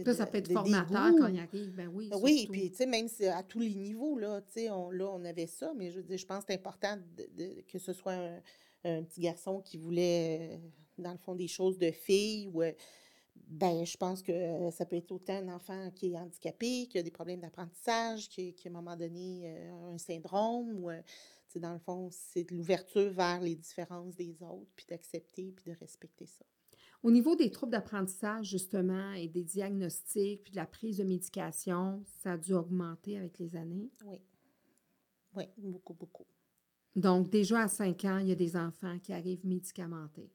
ça, 0.04 0.14
ça 0.14 0.26
peut 0.26 0.38
être 0.38 0.52
formateur 0.52 1.12
quand 1.18 1.28
il 1.28 1.38
arrive, 1.38 1.74
ben 1.74 1.88
oui. 1.88 2.10
Oui, 2.20 2.48
puis 2.50 2.70
tu 2.70 2.76
sais, 2.76 2.86
même 2.86 3.08
à 3.32 3.42
tous 3.42 3.60
les 3.60 3.74
niveaux, 3.74 4.18
là, 4.18 4.40
tu 4.42 4.52
sais, 4.52 4.70
on, 4.70 4.90
là, 4.90 5.08
on 5.10 5.24
avait 5.24 5.46
ça, 5.46 5.72
mais 5.76 5.90
je 5.90 5.98
veux 5.98 6.02
dire, 6.02 6.18
je 6.18 6.26
pense 6.26 6.44
que 6.44 6.52
c'est 6.52 6.58
important 6.58 6.98
que 7.68 7.78
ce 7.78 7.92
soit 7.92 8.16
un, 8.84 9.02
petit 9.02 9.20
garçon 9.20 9.60
qui 9.60 9.78
voulait, 9.78 10.50
euh, 10.52 10.58
dans 10.98 11.12
le 11.12 11.18
fond, 11.18 11.34
des 11.34 11.48
choses 11.48 11.78
de 11.78 11.90
fille 11.90 12.48
ou 12.52 12.62
ben, 13.48 13.84
je 13.84 13.96
pense 13.96 14.22
que 14.22 14.70
ça 14.70 14.86
peut 14.86 14.96
être 14.96 15.12
autant 15.12 15.34
un 15.34 15.48
enfant 15.48 15.90
qui 15.90 16.12
est 16.12 16.18
handicapé, 16.18 16.86
qui 16.88 16.98
a 16.98 17.02
des 17.02 17.10
problèmes 17.10 17.40
d'apprentissage, 17.40 18.28
qui, 18.28 18.54
qui, 18.54 18.68
à 18.68 18.70
un 18.70 18.74
moment 18.74 18.96
donné 18.96 19.68
a 19.68 19.86
un 19.86 19.98
syndrome 19.98 20.72
ou, 20.72 20.90
dans 21.56 21.72
le 21.72 21.78
fond, 21.78 22.08
c'est 22.10 22.44
de 22.44 22.54
l'ouverture 22.54 23.12
vers 23.12 23.40
les 23.40 23.56
différences 23.56 24.16
des 24.16 24.42
autres, 24.42 24.70
puis 24.74 24.86
d'accepter, 24.88 25.52
puis 25.52 25.70
de 25.70 25.76
respecter 25.78 26.26
ça. 26.26 26.44
Au 27.02 27.10
niveau 27.10 27.34
des 27.34 27.50
troubles 27.50 27.72
d'apprentissage, 27.72 28.46
justement, 28.46 29.12
et 29.12 29.28
des 29.28 29.42
diagnostics, 29.42 30.44
puis 30.44 30.52
de 30.52 30.56
la 30.56 30.66
prise 30.66 30.98
de 30.98 31.04
médication, 31.04 32.02
ça 32.22 32.32
a 32.32 32.38
dû 32.38 32.54
augmenter 32.54 33.18
avec 33.18 33.38
les 33.38 33.56
années? 33.56 33.90
Oui. 34.06 34.18
Oui, 35.34 35.44
beaucoup, 35.58 35.94
beaucoup. 35.94 36.26
Donc, 36.94 37.28
déjà 37.28 37.62
à 37.62 37.68
5 37.68 38.04
ans, 38.04 38.18
il 38.18 38.28
y 38.28 38.32
a 38.32 38.36
des 38.36 38.56
enfants 38.56 38.98
qui 38.98 39.12
arrivent 39.12 39.46
médicamentés. 39.46 40.30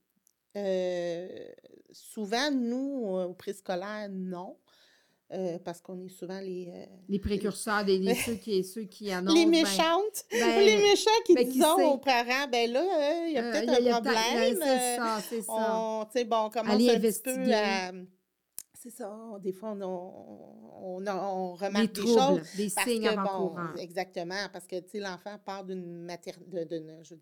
Euh, 0.57 1.27
souvent, 1.91 2.51
nous, 2.51 3.05
au 3.05 3.33
préscolaire, 3.33 4.09
non. 4.09 4.57
Euh, 5.33 5.59
parce 5.59 5.81
qu'on 5.81 5.99
est 5.99 6.09
souvent 6.09 6.39
les... 6.39 6.69
Euh, 6.73 6.85
les 7.09 7.19
précurseurs, 7.19 7.83
des, 7.83 8.15
ceux, 8.25 8.35
qui, 8.35 8.63
ceux 8.63 8.83
qui 8.83 9.11
annoncent... 9.11 9.35
Les 9.35 9.43
ben, 9.43 9.51
méchantes! 9.51 10.25
Ben, 10.31 10.65
les 10.65 10.77
méchants 10.77 11.09
qui 11.25 11.35
ben, 11.35 11.49
disent 11.49 11.63
aux 11.63 11.97
parents, 11.97 12.47
ben 12.49 12.71
là, 12.71 13.27
il 13.27 13.33
y 13.33 13.37
a 13.37 13.51
peut-être 13.51 13.69
un 13.69 14.01
problème. 14.01 14.59
c'est 14.63 14.95
ça, 14.95 15.21
c'est 15.29 15.41
ça. 15.41 15.75
On, 15.75 16.05
bon, 16.25 16.45
on 16.45 16.49
commence 16.49 16.89
un 16.89 16.99
petit 16.99 17.21
peu 17.23 17.53
à 17.53 17.91
c'est 18.79 18.91
ça. 18.91 19.11
Des 19.41 19.51
fois, 19.51 19.71
on, 19.71 21.03
on, 21.07 21.55
remarque 21.55 21.93
des 21.93 22.01
choses. 22.01 22.41
Des 22.55 22.69
signes 22.69 23.09
que, 23.09 23.79
Exactement. 23.79 24.47
Parce 24.53 24.67
que, 24.67 24.79
tu 24.79 24.89
sais, 24.91 24.99
l'enfant 24.99 25.37
part 25.43 25.63
d'une 25.63 26.07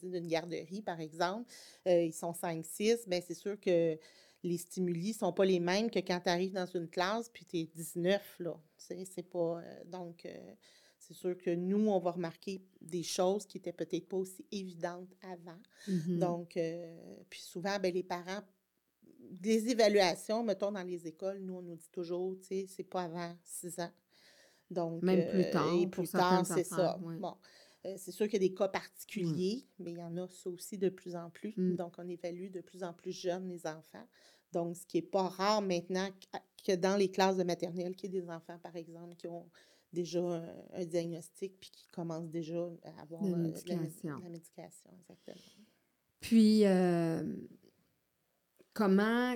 d'une 0.04 0.28
garderie, 0.28 0.82
par 0.82 1.00
exemple. 1.00 1.50
Euh, 1.88 2.04
ils 2.04 2.14
sont 2.14 2.32
5-6. 2.32 3.08
Bien, 3.08 3.22
c'est 3.26 3.36
sûr 3.36 3.60
que 3.60 3.98
les 4.44 4.58
stimuli 4.58 5.10
ne 5.10 5.14
sont 5.14 5.34
pas 5.34 5.46
les 5.46 5.60
mêmes 5.60 5.90
que 5.90 6.00
quand 6.00 6.20
tu 6.20 6.30
arrives 6.30 6.54
dans 6.54 6.68
une 6.68 6.90
classe, 6.90 7.30
puis 7.30 7.46
tu 7.46 7.60
es 7.60 7.64
19, 7.64 8.40
là. 8.40 8.56
C'est 8.78 9.30
pas... 9.30 9.60
Euh, 9.60 9.84
donc... 9.86 10.26
Euh, 10.26 10.54
c'est 10.98 11.14
sûr 11.14 11.38
que 11.38 11.52
nous, 11.52 11.90
on 11.90 12.00
va 12.00 12.12
remarquer 12.12 12.64
des 12.82 13.04
choses 13.04 13.46
qui 13.46 13.60
n'étaient 13.60 13.74
peut-être 13.74 14.08
pas 14.08 14.18
aussi 14.18 14.44
évidentes 14.52 15.14
avant. 15.22 15.60
Mm-hmm. 15.88 16.18
Donc, 16.18 16.60
puis 17.30 17.42
souvent, 17.42 17.78
ben, 17.78 17.94
les 17.94 18.02
parents 18.02 18.42
des 19.42 19.70
évaluations, 19.70 20.44
mettons, 20.44 20.72
dans 20.72 20.84
les 20.84 21.08
écoles, 21.08 21.40
nous, 21.40 21.56
on 21.56 21.62
nous 21.62 21.76
dit 21.76 21.90
toujours, 21.92 22.36
tu 22.40 22.48
sais, 22.48 22.66
c'est 22.68 22.84
pas 22.84 23.04
avant 23.04 23.36
6 23.44 23.80
ans. 23.80 23.92
Donc, 24.70 25.04
Même 25.04 25.30
plus 25.30 25.44
euh, 25.44 25.52
tard. 25.52 25.74
et 25.74 25.88
plus 25.88 26.10
tard, 26.10 26.46
c'est 26.46 26.64
ça. 26.64 26.98
Bon. 27.00 27.36
Euh, 27.86 27.94
c'est 27.98 28.12
sûr 28.12 28.26
qu'il 28.26 28.42
y 28.42 28.46
a 28.46 28.50
des 28.50 28.56
cas 28.56 28.68
particuliers, 28.68 29.68
mais 29.78 29.92
il 29.92 30.00
y 30.00 30.04
en 30.04 30.18
a 30.18 30.28
ça 30.28 30.50
aussi 30.50 30.78
de 30.78 30.90
plus 30.90 31.16
en 31.16 31.30
plus. 31.30 31.54
Mm. 31.56 31.76
Donc, 31.76 31.94
on 32.00 32.08
évalue 32.08 32.50
de 32.50 32.62
plus 32.62 32.84
en 32.84 32.94
plus 32.94 33.12
jeunes 33.12 33.48
les 33.48 33.68
enfants. 33.68 34.08
Donc, 34.52 34.76
ce 34.76 34.86
qui 34.88 34.98
n'est 34.98 35.04
pas 35.04 35.28
rare 35.28 35.62
maintenant 35.62 36.10
que 36.66 36.76
dans 36.76 36.96
les 36.96 37.12
classes 37.12 37.38
de 37.38 37.44
maternelle, 37.44 37.96
qu'il 37.96 38.14
y 38.14 38.18
ait 38.18 38.22
des 38.22 38.30
enfants, 38.30 38.58
par 38.60 38.76
exemple, 38.76 39.16
qui 39.16 39.28
ont 39.28 39.48
déjà 39.94 40.20
un, 40.74 40.86
diagnostic 40.86 41.60
puis 41.60 41.70
qui 41.70 41.88
commencent 41.88 42.30
déjà 42.30 42.68
à 42.84 43.02
avoir 43.02 43.24
la 43.24 43.38
médication. 43.38 44.20
la, 44.20 44.30
médication, 44.30 44.90
exactement. 45.00 45.36
Puis, 46.20 46.64
comment 48.76 49.36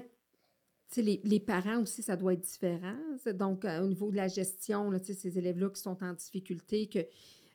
les, 0.97 1.21
les, 1.23 1.39
parents 1.39 1.81
aussi, 1.81 2.03
ça 2.03 2.15
doit 2.15 2.33
être 2.33 2.41
différent. 2.41 2.97
Donc, 3.33 3.65
euh, 3.65 3.81
au 3.81 3.87
niveau 3.87 4.11
de 4.11 4.15
la 4.15 4.27
gestion, 4.27 4.91
là, 4.91 4.99
ces 4.99 5.37
élèves-là 5.37 5.69
qui 5.69 5.81
sont 5.81 6.03
en 6.03 6.13
difficulté, 6.13 6.87
que, 6.87 6.99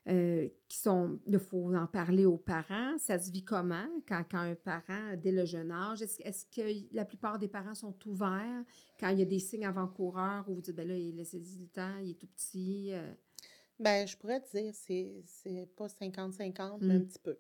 euh, 0.09 0.49
qui 0.69 0.79
sont, 0.79 1.19
il 1.27 1.39
faut 1.39 1.75
en 1.75 1.87
parler 1.87 2.27
aux 2.27 2.37
parents. 2.37 2.97
Ça 2.99 3.19
se 3.19 3.31
vit 3.31 3.45
comment 3.45 3.87
quand, 4.09 4.23
quand 4.31 4.39
un 4.39 4.55
parent, 4.55 5.17
dès 5.17 5.33
le 5.33 5.45
jeune 5.45 5.71
âge, 5.71 6.03
est-ce, 6.03 6.47
que 6.47 6.95
la 6.95 7.05
plupart 7.05 7.39
des 7.39 7.49
parents 7.49 7.75
sont 7.75 7.95
ouverts 8.07 8.65
quand 8.99 9.09
il 9.09 9.19
y 9.19 9.23
a 9.23 9.27
des 9.27 9.39
signes 9.39 9.67
avant-coureurs 9.67 10.45
où 10.49 10.55
vous 10.55 10.61
dites, 10.61 10.77
ben 10.77 10.89
là, 10.89 10.97
il 10.97 11.17
laisse 11.17 11.35
le 11.35 11.67
temps, 11.67 11.99
il 12.03 12.11
est 12.11 12.19
tout 12.19 12.29
petit? 12.29 12.93
Euh? 12.93 13.13
Ben, 13.81 14.07
je 14.07 14.17
pourrais 14.17 14.41
te 14.41 14.57
dire, 14.57 14.73
c'est, 14.75 15.23
c'est 15.27 15.69
pas 15.77 15.87
50-50, 15.87 16.79
mais 16.81 16.95
un 16.95 16.99
mmh. 16.99 17.07
petit 17.07 17.19
peu. 17.19 17.37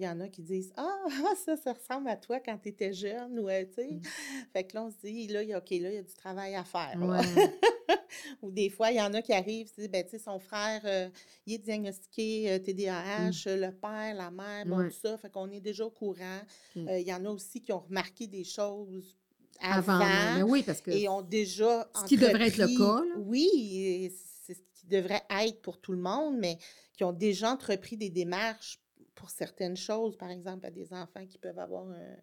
Il 0.00 0.04
y 0.04 0.08
en 0.08 0.18
a 0.20 0.28
qui 0.28 0.40
disent 0.40 0.72
Ah, 0.78 1.04
ça, 1.44 1.58
ça 1.58 1.74
ressemble 1.74 2.08
à 2.08 2.16
toi 2.16 2.40
quand 2.40 2.56
tu 2.56 2.70
étais 2.70 2.94
jeune. 2.94 3.38
ou 3.38 3.48
tu 3.48 3.74
sais. 3.74 3.90
Mmh. 3.92 4.02
Fait 4.50 4.64
que 4.64 4.74
là, 4.74 4.84
on 4.84 4.90
se 4.90 4.96
dit 5.04 5.26
là, 5.26 5.42
OK, 5.42 5.70
là, 5.70 5.90
il 5.90 5.94
y 5.94 5.98
a 5.98 6.02
du 6.02 6.14
travail 6.14 6.54
à 6.54 6.64
faire. 6.64 6.96
Ou 8.42 8.50
des 8.50 8.70
fois, 8.70 8.90
il 8.90 8.96
y 8.96 9.00
en 9.00 9.12
a 9.12 9.20
qui 9.22 9.32
arrivent, 9.32 9.70
disent, 9.76 9.90
ben, 9.90 10.02
tu 10.02 10.12
sais, 10.12 10.18
son 10.18 10.38
frère, 10.38 10.80
euh, 10.84 11.08
il 11.46 11.54
est 11.54 11.58
diagnostiqué 11.58 12.60
TDAH, 12.64 13.30
mmh. 13.30 13.60
le 13.60 13.70
père, 13.72 14.14
la 14.14 14.30
mère, 14.30 14.64
bon, 14.66 14.88
tout 14.88 14.96
ça. 15.02 15.18
Fait 15.18 15.30
qu'on 15.30 15.50
est 15.50 15.60
déjà 15.60 15.84
au 15.84 15.90
courant. 15.90 16.40
Euh, 16.78 16.98
il 16.98 17.06
y 17.06 17.12
en 17.12 17.24
a 17.26 17.28
aussi 17.28 17.60
qui 17.60 17.72
ont 17.72 17.80
remarqué 17.80 18.26
des 18.26 18.42
choses 18.42 19.18
avant. 19.60 20.00
mais 20.34 20.42
oui, 20.42 20.62
parce 20.62 20.80
que. 20.80 20.90
Et 20.90 21.10
ont 21.10 21.22
déjà. 21.22 21.90
Ce 21.94 22.06
qui 22.06 22.16
devrait 22.16 22.48
être 22.48 22.56
le 22.56 22.68
cas. 22.68 23.04
Oui, 23.18 24.10
c'est 24.46 24.54
ce 24.54 24.62
qui 24.72 24.86
devrait 24.86 25.22
être 25.42 25.60
pour 25.60 25.78
tout 25.78 25.92
le 25.92 25.98
monde, 25.98 26.38
mais 26.38 26.58
qui 26.96 27.04
ont 27.04 27.12
déjà 27.12 27.52
entrepris 27.52 27.98
des 27.98 28.10
démarches 28.10 28.80
pour 29.20 29.28
certaines 29.28 29.76
choses, 29.76 30.16
par 30.16 30.30
exemple 30.30 30.64
à 30.64 30.70
des 30.70 30.94
enfants 30.94 31.26
qui 31.26 31.36
peuvent 31.36 31.58
avoir 31.58 31.86
un, 31.90 32.16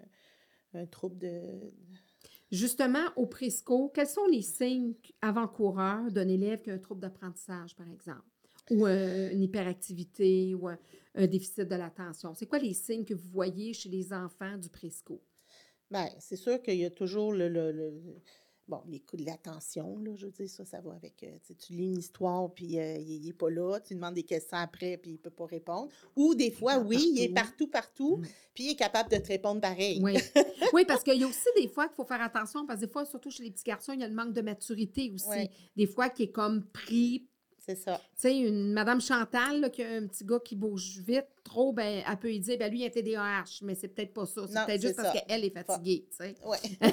un 0.74 0.86
trouble 0.88 1.20
de... 1.20 1.72
Justement, 2.52 3.06
au 3.16 3.28
Prisco, 3.28 3.89
quels 3.93 4.08
sont 4.08 4.26
les 4.26 4.41
signes 4.41 4.95
avant-coureurs 5.22 6.12
d'un 6.12 6.28
élève 6.28 6.62
qui 6.64 6.72
a 6.72 6.74
un 6.74 6.80
trouble 6.80 7.02
d'apprentissage, 7.02 7.76
par 7.76 7.88
exemple, 7.88 8.26
ou 8.72 8.88
euh, 8.88 9.30
une 9.32 9.43
hyperactivité 9.43 10.56
ou 10.56 10.68
un, 10.68 10.80
un 11.14 11.28
déficit 11.28 11.70
de 11.70 11.76
l'attention? 11.76 12.34
C'est 12.34 12.48
quoi 12.48 12.58
les 12.58 12.74
signes 12.74 13.06
que 13.06 13.14
vous 13.14 13.30
voyez 13.30 13.74
chez 13.74 13.89
les 13.89 14.12
enfants 14.12 14.58
du 14.58 14.70
Prisco? 14.70 15.22
Bien, 15.91 16.10
c'est 16.20 16.36
sûr 16.36 16.62
qu'il 16.64 16.78
y 16.78 16.86
a 16.86 16.89
toujours 16.89 17.32
le, 17.32 17.48
le- 17.48 17.72
le- 17.72 18.02
bon, 18.68 18.82
les 18.88 18.99
coups 18.99 19.24
de 19.24 19.28
l'attention, 19.28 19.97
là, 19.99 20.15
je 20.15 20.26
veux 20.26 20.32
dire, 20.32 20.49
ça, 20.49 20.65
ça 20.65 20.82
va 20.82 20.93
avec, 20.93 21.24
euh, 21.24 21.38
tu 21.57 21.74
lis 21.74 21.86
une 21.86 21.97
histoire, 21.97 22.53
puis 22.53 22.80
euh, 22.80 22.97
il 22.97 23.26
n'est 23.26 23.34
pas 23.34 23.49
là, 23.49 23.80
tu 23.80 23.95
demandes 23.95 24.15
des 24.15 24.24
questions 24.24 24.57
après, 24.57 24.97
puis 24.97 25.11
il 25.11 25.13
ne 25.13 25.20
peut 25.20 25.30
pas 25.30 25.45
répondre. 25.45 25.89
Ou 26.15 26.36
des 26.36 26.51
fois, 26.51 26.78
oui, 26.78 27.13
il 27.15 27.22
est 27.22 27.30
partout. 27.30 27.68
partout, 27.68 28.18
Mm. 28.18 28.26
puis 28.53 28.63
il 28.65 28.72
est 28.72 28.76
capable 28.76 29.09
de 29.09 29.18
te 29.18 29.28
répondre 29.28 29.61
pareil. 29.61 29.99
Oui. 30.03 30.13
oui, 30.74 30.86
parce 30.86 31.03
qu'il 31.03 31.20
y 31.20 31.24
a 31.24 31.28
aussi 31.28 31.47
des 31.55 31.68
fois 31.68 31.88
qu'il 31.88 31.95
faut 31.95 32.05
faire 32.05 32.22
attention, 32.22 32.65
parce 32.65 32.80
que 32.82 32.86
des 32.86 32.91
fois, 32.91 33.05
surtout 33.05 33.30
chez 33.32 33.43
les 33.43 33.51
petits 33.51 33.63
garçons, 33.63 33.93
il 33.93 34.01
y 34.01 34.03
a 34.03 34.07
le 34.07 34.15
manque 34.15 34.34
de 34.34 34.41
maturité 34.41 35.11
aussi. 35.13 35.28
Ouais. 35.28 35.49
Des 35.76 35.88
fois, 35.88 36.09
qui 36.09 36.24
est 36.24 36.32
comme 36.32 36.65
pris. 36.65 37.28
C'est 37.68 37.76
ça. 37.76 37.97
Tu 37.97 38.22
sais, 38.22 38.38
une 38.38 38.72
Madame 38.72 39.01
Chantal, 39.01 39.59
là, 39.59 39.70
qui 39.70 39.84
a 39.84 39.89
un 39.89 40.07
petit 40.07 40.24
gars 40.24 40.39
qui 40.39 40.55
bouge 40.55 40.99
vite, 41.05 41.26
trop, 41.43 41.74
ben, 41.74 42.01
elle 42.09 42.18
peut 42.18 42.30
lui 42.30 42.39
dire, 42.39 42.57
ben 42.57 42.72
lui, 42.72 42.80
il 42.82 42.86
a 42.86 42.89
TDAH, 42.89 43.59
mais 43.63 43.76
c'est 43.76 43.89
peut-être 43.89 44.13
pas 44.13 44.26
ça. 44.26 44.41
C'est 44.47 44.65
peut-être 44.65 44.82
juste 44.82 44.95
c'est 44.95 45.01
parce 45.03 45.15
ça. 45.15 45.22
qu'elle 45.22 45.43
est 45.43 45.49
fatiguée, 45.49 46.05
tu 46.09 46.15
sais. 46.18 46.36
Oui. 46.45 46.57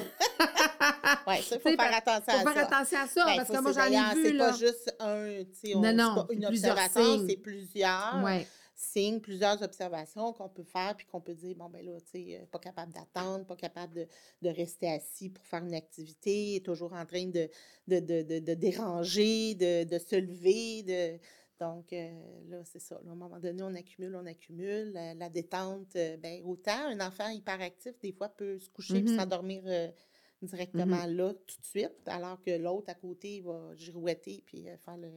ça, 1.25 1.55
il 1.55 1.59
faut 1.59 1.69
faire 1.69 1.95
attention 1.95 2.33
Faut 2.41 2.47
à 2.47 2.53
faire 2.53 2.69
ça. 2.69 2.77
attention 2.77 2.97
à 2.99 3.07
ça, 3.07 3.25
Ben, 3.25 3.35
parce 3.37 3.47
faut 3.47 3.53
que 3.53 3.61
moi, 3.61 3.71
j'en 3.71 3.85
ai 3.85 4.15
vu, 4.15 4.23
C'est 4.25 4.33
là. 4.33 4.49
pas 4.51 4.57
juste 4.57 4.95
un, 4.99 5.43
tu 5.43 5.47
sais, 5.71 5.75
Non, 5.75 5.83
c'est 5.83 5.93
non, 5.93 6.15
pas 6.15 6.25
c'est 6.29 6.35
une 6.35 6.45
plusieurs 6.47 6.77
observation, 6.77 7.25
c'est 7.27 7.37
plusieurs 7.37 8.21
Ouais. 8.23 8.47
Signes, 8.75 9.21
plusieurs 9.21 9.61
observations 9.63 10.33
qu'on 10.33 10.49
peut 10.49 10.63
faire, 10.63 10.95
puis 10.97 11.05
qu'on 11.07 11.21
peut 11.21 11.33
dire, 11.33 11.55
bon, 11.55 11.69
ben 11.69 11.85
là, 11.85 11.99
tu 12.01 12.11
sais, 12.11 12.39
euh, 12.41 12.45
pas 12.51 12.59
capable 12.59 12.91
d'attendre, 12.93 13.45
pas 13.45 13.55
capable 13.55 13.93
de, 13.93 14.07
de 14.41 14.49
rester 14.49 14.89
assis 14.89 15.29
pour 15.29 15.45
faire 15.45 15.63
une 15.63 15.73
activité, 15.73 16.61
toujours 16.63 16.93
en 16.93 17.05
train 17.05 17.25
de, 17.25 17.49
de, 17.87 17.99
de, 17.99 18.21
de, 18.21 18.39
de 18.39 18.53
déranger, 18.53 19.55
de, 19.55 19.83
de 19.85 19.97
se 19.97 20.15
lever, 20.15 20.83
de... 20.83 21.19
Donc, 21.57 21.93
euh, 21.93 22.11
là, 22.49 22.65
c'est 22.65 22.79
ça. 22.81 22.95
là, 22.95 23.11
à 23.11 23.13
un 23.13 23.15
moment 23.15 23.39
donné, 23.39 23.63
on 23.63 23.73
accumule, 23.75 24.13
on 24.17 24.25
accumule. 24.25 24.91
La, 24.91 25.13
la 25.13 25.29
détente, 25.29 25.95
euh, 25.95 26.17
ben, 26.17 26.41
autant 26.43 26.87
un 26.89 26.99
enfant 26.99 27.29
hyperactif, 27.29 27.97
des 28.01 28.11
fois, 28.11 28.27
peut 28.27 28.59
se 28.59 28.69
coucher 28.69 29.01
Mhm. 29.01 29.05
puis 29.05 29.15
s'endormir 29.15 29.63
euh, 29.65 29.89
directement 30.41 31.05
là, 31.05 31.33
tout 31.33 31.61
de 31.61 31.65
suite, 31.65 31.95
alors 32.07 32.41
que 32.41 32.51
l'autre 32.51 32.89
à 32.89 32.93
côté 32.93 33.39
va 33.39 33.71
girouetter 33.75 34.43
puis 34.45 34.65
faire 34.83 34.97
le 34.97 35.09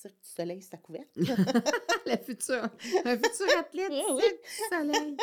cirque 0.00 0.20
du 0.22 0.28
soleil 0.30 0.62
sa 0.62 0.76
couverte. 0.76 1.08
La 2.06 2.16
future. 2.18 2.68
Un 3.04 3.16
futur 3.16 3.46
athlète, 3.58 3.90
Oui, 3.90 4.02
oui. 4.14 4.22
cirque 4.22 4.86
du 4.86 4.92
soleil. 4.92 5.16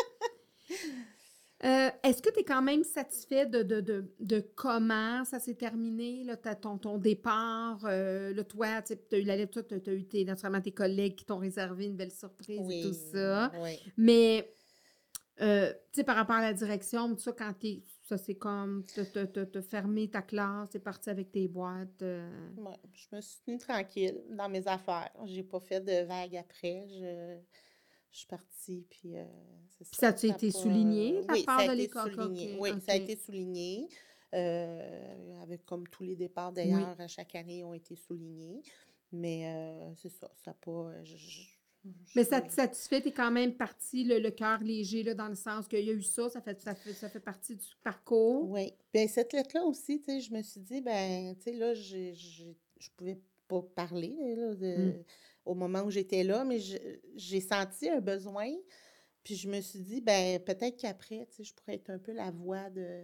Euh, 1.64 1.90
Est-ce 2.04 2.22
que 2.22 2.30
tu 2.30 2.42
es 2.42 2.44
quand 2.44 2.62
même 2.62 2.84
satisfait 2.84 3.46
de, 3.46 3.64
de, 3.64 3.80
de, 3.80 4.14
de 4.20 4.40
comment 4.56 5.24
ça 5.24 5.40
s'est 5.40 5.56
terminé, 5.56 6.24
là, 6.26 6.36
ton, 6.38 6.78
ton 6.78 6.98
départ? 6.98 7.80
Euh, 7.86 8.34
là, 8.34 8.44
toi, 8.44 8.82
tu 8.82 8.94
as 9.14 9.18
eu 9.18 9.24
la 9.24 9.38
lettre, 9.38 9.62
tu 9.62 9.74
as 9.90 9.94
eu 9.94 10.06
tes, 10.06 10.26
naturellement 10.26 10.62
tes 10.62 10.74
collègues 10.74 11.16
qui 11.16 11.26
t'ont 11.26 11.38
réservé 11.38 11.86
une 11.86 11.96
belle 11.96 12.12
surprise 12.12 12.70
et 12.70 12.82
tout 12.84 12.94
ça. 12.94 13.52
Oui. 13.62 13.80
Mais, 13.98 14.54
euh, 15.42 15.74
tu 15.94 16.04
par 16.04 16.18
rapport 16.18 16.36
à 16.36 16.42
la 16.42 16.54
direction, 16.54 17.08
tout 17.16 17.22
ça, 17.22 17.32
quand 17.32 17.54
t'es, 17.60 17.82
ça 18.06 18.18
c'est 18.18 18.36
comme, 18.36 18.84
te 18.86 19.62
fermé 19.62 20.10
ta 20.10 20.22
classe, 20.22 20.70
t'es 20.70 20.80
parti 20.80 21.10
avec 21.10 21.32
tes 21.32 21.48
boîtes. 21.48 22.02
euh, 22.04 22.30
Ouais, 22.58 22.80
je 22.94 23.16
me 23.16 23.22
suis 23.22 23.40
tenue 23.46 23.58
tranquille 23.58 24.24
dans 24.30 24.48
mes 24.50 24.66
affaires. 24.68 25.12
J'ai 25.26 25.44
pas 25.44 25.60
fait 25.60 25.82
de 25.82 26.06
vagues 26.06 26.38
après. 26.38 26.88
Je, 26.88 27.38
je 28.12 28.18
suis 28.18 28.28
partie, 28.28 28.86
puis 28.90 29.18
euh, 29.18 29.26
c'est 29.78 29.84
ça 29.92 30.10
ça. 30.28 30.36
été 30.36 30.52
pas- 30.52 30.52
souligné, 30.52 31.22
la 31.28 31.34
oui, 31.34 31.44
part 31.46 31.58
ça 31.58 31.64
de 31.66 31.72
a 31.72 31.76
l'école? 31.76 32.14
Oui, 32.60 32.70
ça 32.82 32.94
a 32.94 32.96
été 32.96 33.16
souligné. 33.16 33.88
euh, 34.34 35.42
avec 35.42 35.66
comme 35.66 35.88
tous 35.88 36.04
les 36.04 36.16
départs 36.16 36.52
d'ailleurs, 36.52 37.00
à 37.00 37.08
chaque 37.08 37.36
année 37.36 37.64
ont 37.64 37.74
été 37.74 37.96
soulignés. 37.96 38.62
Mais 39.12 39.48
euh, 39.48 39.94
c'est 39.96 40.10
ça, 40.10 40.30
ça 40.36 40.54
pas. 40.54 40.92
je- 41.04 41.16
je- 41.18 41.30
je- 41.30 41.55
Mais 42.16 42.24
ça 42.24 42.42
te 42.42 42.52
satisfait, 42.52 43.02
t'es 43.02 43.12
quand 43.12 43.32
même 43.32 43.56
parti 43.56 44.04
le, 44.04 44.20
le 44.20 44.32
cœur 44.32 44.60
léger, 44.62 45.04
là, 45.04 45.14
dans 45.14 45.28
le 45.28 45.36
sens 45.36 45.68
qu'il 45.68 45.86
y 45.86 45.90
a 45.90 45.94
eu 45.94 46.02
ça, 46.02 46.30
ça 46.30 46.42
fait, 46.42 46.62
ça 46.62 46.74
fait, 46.76 46.94
ça 46.94 47.10
fait 47.10 47.20
partie 47.20 47.56
du 47.56 47.66
parcours? 47.84 48.50
Oui. 48.50 48.74
Bien, 48.94 49.08
cette 49.08 49.34
lettre-là 49.34 49.64
aussi, 49.66 50.00
tu 50.00 50.06
sais, 50.06 50.20
je 50.22 50.34
me 50.34 50.42
suis 50.42 50.62
dit, 50.62 50.82
ben, 50.82 51.36
tu 51.36 51.44
sais, 51.44 51.54
là, 51.54 51.74
j'ai- 51.74 52.14
je 52.16 52.90
pouvais 52.96 53.20
pas 53.48 53.62
parler 53.76 54.16
là, 54.36 54.56
de- 54.56 54.98
Mm. 55.00 55.04
au 55.46 55.54
moment 55.56 55.82
où 55.84 55.92
j'étais 55.92 56.24
là, 56.24 56.44
mais 56.44 56.60
je- 56.60 56.78
j'ai 57.16 57.42
senti 57.42 57.90
un 57.90 58.02
besoin. 58.02 58.50
Puis 59.24 59.36
je 59.36 59.48
me 59.50 59.60
suis 59.62 59.80
dit, 59.80 60.02
ben, 60.02 60.40
peut-être 60.40 60.78
qu'après, 60.78 61.26
tu 61.30 61.38
sais, 61.38 61.44
je 61.44 61.54
pourrais 61.54 61.76
être 61.76 61.90
un 61.90 62.00
peu 62.00 62.12
la 62.14 62.32
voix 62.32 62.70
de, 62.70 63.04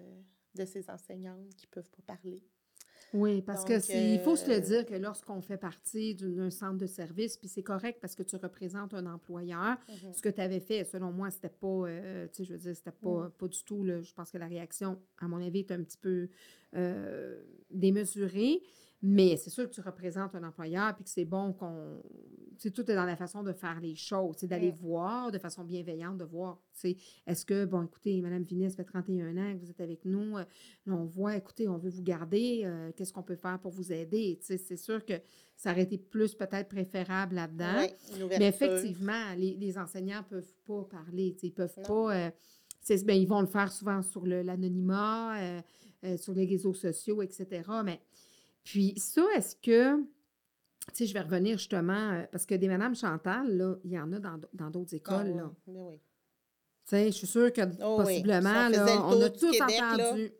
de 0.55 0.65
ces 0.65 0.89
enseignantes 0.89 1.55
qui 1.57 1.67
peuvent 1.67 1.89
pas 1.89 2.15
parler. 2.15 2.41
Oui, 3.14 3.41
parce 3.41 3.66
que 3.66 3.74
Donc, 3.74 3.82
c'est- 3.84 4.14
il 4.14 4.20
faut 4.20 4.36
se 4.36 4.47
le 4.47 4.55
euh, 4.55 4.59
dire 4.59 4.86
que 4.86 4.93
lorsqu'on 4.95 5.41
fait 5.41 5.57
partie 5.57 6.16
d'un 6.16 6.49
centre 6.49 6.78
de 6.78 6.88
service, 6.88 7.38
puis 7.38 7.47
c'est 7.49 7.64
correct 7.64 7.99
parce 8.01 8.16
que 8.16 8.24
tu 8.24 8.36
représentes 8.38 8.93
un 8.93 9.05
employeur, 9.05 9.78
Mhm. 9.89 10.14
ce 10.14 10.22
que 10.22 10.30
tu 10.30 10.39
avais 10.41 10.59
fait, 10.62 10.84
selon 10.86 11.12
moi, 11.12 11.30
c'était 11.30 11.49
pas, 11.49 11.68
euh, 11.68 12.28
tu 12.28 12.38
sais, 12.38 12.43
je 12.45 12.53
veux 12.53 12.59
dire, 12.59 12.76
c'était 12.76 12.91
pas, 12.91 13.28
Mm. 13.28 13.32
pas 13.38 13.47
du 13.47 13.64
tout, 13.64 13.84
là, 13.84 14.01
je 14.01 14.14
pense 14.14 14.32
que 14.32 14.38
la 14.38 14.47
réaction, 14.47 14.99
à 15.20 15.28
mon 15.28 15.41
avis, 15.45 15.59
est 15.59 15.72
un 15.72 15.84
petit 15.84 15.97
peu 15.97 16.30
euh, 16.74 17.41
démesurée, 17.70 18.62
mais 19.04 19.36
c'est 19.38 19.49
sûr 19.49 19.68
que 19.70 19.74
tu 19.74 19.82
représentes 19.82 20.36
un 20.36 20.43
employeur, 20.43 20.93
puis 20.95 21.04
que 21.04 21.10
c'est 21.10 21.26
bon 21.26 21.54
qu'on, 21.54 22.02
tu 22.60 22.68
sais, 22.68 22.72
tout 22.72 22.89
est 22.91 22.95
dans 22.95 23.06
la 23.06 23.16
façon 23.16 23.41
de 23.41 23.52
faire 23.54 23.80
les 23.80 23.95
choses, 23.95 24.36
c'est 24.38 24.47
d'aller 24.47 24.70
voir 24.72 25.32
de 25.32 25.39
façon 25.39 25.64
bienveillante, 25.64 26.18
de 26.18 26.24
voir, 26.24 26.60
tu 26.74 26.80
sais, 26.91 26.97
est-ce 27.26 27.45
que, 27.45 27.66
bon, 27.66 27.82
écoutez, 27.84 28.22
Madame 28.22 28.43
Vinet, 28.43 28.70
ça 28.70 28.76
fait 28.78 28.84
31 28.84 29.36
ans 29.38 29.54
que 29.54 29.60
vous 29.64 29.72
êtes 29.72 29.82
avec 29.82 30.06
nous, 30.06 30.38
euh, 30.38 30.43
on 30.88 31.06
voit, 31.06 31.36
écoutez, 31.36 31.68
on 31.68 31.78
veut 31.78 31.89
vous 31.89 32.04
garder, 32.04 32.62
euh, 32.66 32.91
qu'est-ce 32.95 33.12
qu'on 33.14 33.24
peut 33.24 33.36
faire 33.36 33.60
pour 33.60 33.72
vous 33.72 33.91
aider, 33.91 34.38
tu 34.39 34.45
sais, 34.45 34.58
c'est 34.58 34.78
sûr 34.78 35.04
que 35.06 35.14
ça 35.56 35.72
aurait 35.72 35.84
été 35.84 35.97
plus 35.97 36.36
peut-être 36.36 36.70
préférable 36.70 37.36
là-dedans. 37.36 37.88
Mais 38.39 38.47
effectivement, 38.47 39.34
les, 39.38 39.56
les 39.56 39.78
enseignants 39.78 40.20
ne 40.20 40.24
peuvent 40.39 40.54
pas 40.66 40.84
parler. 40.89 41.34
tu 41.34 41.39
sais, 41.41 41.47
Ils 41.47 41.52
peuvent 41.54 41.74
Non. 41.78 41.84
pas. 42.08 42.16
euh, 42.16 42.30
ben, 43.06 43.14
ils 43.14 43.28
vont 43.28 43.41
le 43.41 43.47
faire 43.47 43.72
souvent 43.72 44.02
sur 44.02 44.26
l'anonymat, 44.26 45.39
euh, 45.39 45.62
euh, 46.04 46.18
sur 46.18 46.34
les 46.34 46.45
réseaux 46.45 46.74
sociaux, 46.74 47.22
etc. 47.22 47.62
Mais 47.86 47.99
puis 48.64 48.93
ça, 48.97 49.24
est-ce 49.36 49.55
que. 49.55 49.97
Tu 50.88 50.93
sais, 50.93 51.05
je 51.05 51.14
vais 51.14 51.22
revenir 51.22 51.57
justement, 51.57 52.12
euh, 52.14 52.24
parce 52.32 52.45
que 52.45 52.55
des 52.55 52.68
Madame 52.68 52.95
Chantal, 52.95 53.55
là, 53.55 53.76
il 53.84 53.91
y 53.91 53.99
en 53.99 54.12
a 54.14 54.20
dans 54.20 54.70
d'autres 54.72 54.91
Ah, 54.93 54.95
écoles. 54.97 55.36
là. 55.36 55.51
mais 55.68 55.74
oui. 55.80 55.95
Tu 55.97 56.01
sais, 56.89 57.05
je 57.07 57.12
suis 57.18 57.28
sûre 57.28 57.53
que 57.53 57.62
Oh 57.84 57.97
oui, 57.99 58.03
possiblement, 58.05 58.68
là, 58.70 59.01
on 59.05 59.22
a 59.22 59.30
tous 59.30 59.51
Québec, 59.51 59.78
là. 59.80 59.93
entendu. 59.93 60.32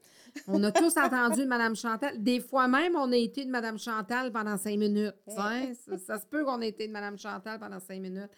On 0.48 0.64
a 0.64 0.72
tous 0.72 0.98
entendu 0.98 1.42
de 1.42 1.46
Mme 1.48 1.76
Chantal. 1.76 2.22
Des 2.24 2.40
fois 2.40 2.68
même, 2.68 2.96
on 2.96 3.12
a 3.12 3.18
été 3.18 3.46
de 3.46 3.50
Mme 3.52 3.78
Chantal 3.78 4.32
pendant 4.32 4.58
cinq 4.58 4.78
minutes. 4.80 5.14
Ça, 5.28 5.98
ça 5.98 6.20
se 6.20 6.26
peut 6.26 6.44
qu'on 6.44 6.62
ait 6.62 6.70
été 6.70 6.88
de 6.88 6.92
Mme 6.94 7.18
Chantal 7.20 7.60
pendant 7.60 7.80
cinq 7.80 8.02
minutes. 8.02 8.32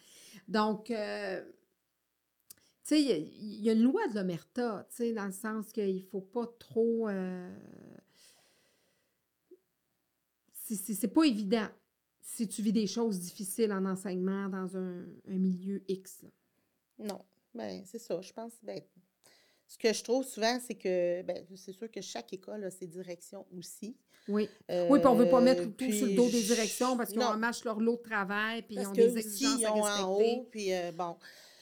Donc, 0.46 0.90
euh, 0.90 1.40
tu 1.42 2.96
sais, 2.96 3.00
il 3.00 3.08
y 3.08 3.12
a- 3.12 3.16
il 3.16 3.64
y, 3.64 3.70
a 3.70 3.72
une 3.72 3.82
loi 3.84 4.06
de 4.08 4.14
l'omerta, 4.14 4.86
tu 4.90 4.96
sais, 4.96 5.12
dans 5.14 5.24
le 5.26 5.32
sens 5.32 5.72
qu'il 5.72 5.94
ne 5.96 6.00
faut 6.02 6.20
pas 6.20 6.46
trop. 6.58 7.08
euh, 7.08 7.48
c'est- 10.68 11.08
pas 11.08 11.24
évident 11.24 11.68
si 12.20 12.48
tu 12.48 12.62
vis 12.62 12.72
des 12.72 12.86
choses 12.86 13.20
difficiles 13.20 13.72
en 13.72 13.84
enseignement 13.84 14.48
dans 14.48 14.76
un, 14.76 15.04
un 15.28 15.38
milieu 15.38 15.82
X. 15.88 16.22
là. 16.22 16.28
Non, 17.06 17.20
ben 17.54 17.82
c'est 17.84 17.98
ça. 17.98 18.20
Je 18.20 18.32
pense, 18.32 18.52
ben, 18.62 18.80
ce 19.66 19.76
que 19.78 19.92
je 19.92 20.02
trouve 20.02 20.24
souvent, 20.24 20.58
c'est 20.64 20.74
que, 20.74 21.22
ben, 21.22 21.44
c'est 21.56 21.72
sûr 21.72 21.90
que 21.90 22.00
chaque 22.00 22.32
école 22.32 22.64
a 22.64 22.70
ses 22.70 22.86
directions 22.86 23.46
aussi. 23.56 23.96
Oui. 24.26 24.48
Oui, 24.70 24.98
puis 25.00 25.06
on 25.06 25.14
ne 25.14 25.22
veut 25.24 25.28
pas 25.28 25.40
mettre 25.42 25.62
Euh, 25.64 25.66
tout 25.76 25.92
sur 25.92 26.06
le 26.06 26.14
dos 26.14 26.30
des 26.30 26.42
directions 26.42 26.96
parce 26.96 27.10
qu'ils 27.10 27.18
ont 27.20 27.24
non, 27.24 27.30
un 27.32 27.36
match 27.36 27.62
leur 27.64 27.78
lot 27.78 27.96
de 27.96 28.02
travail, 28.02 28.62
puis 28.62 28.76
ils 28.76 28.86
ont 28.86 28.92
des 28.92 29.18
exigences 29.18 29.58
ils 29.60 29.64
à 29.66 29.74
ont 29.74 29.80
en 29.80 29.82
respecter. 30.16 30.36
haut, 30.38 30.44
puis 30.50 30.72
euh, 30.72 30.92
bon, 30.92 31.16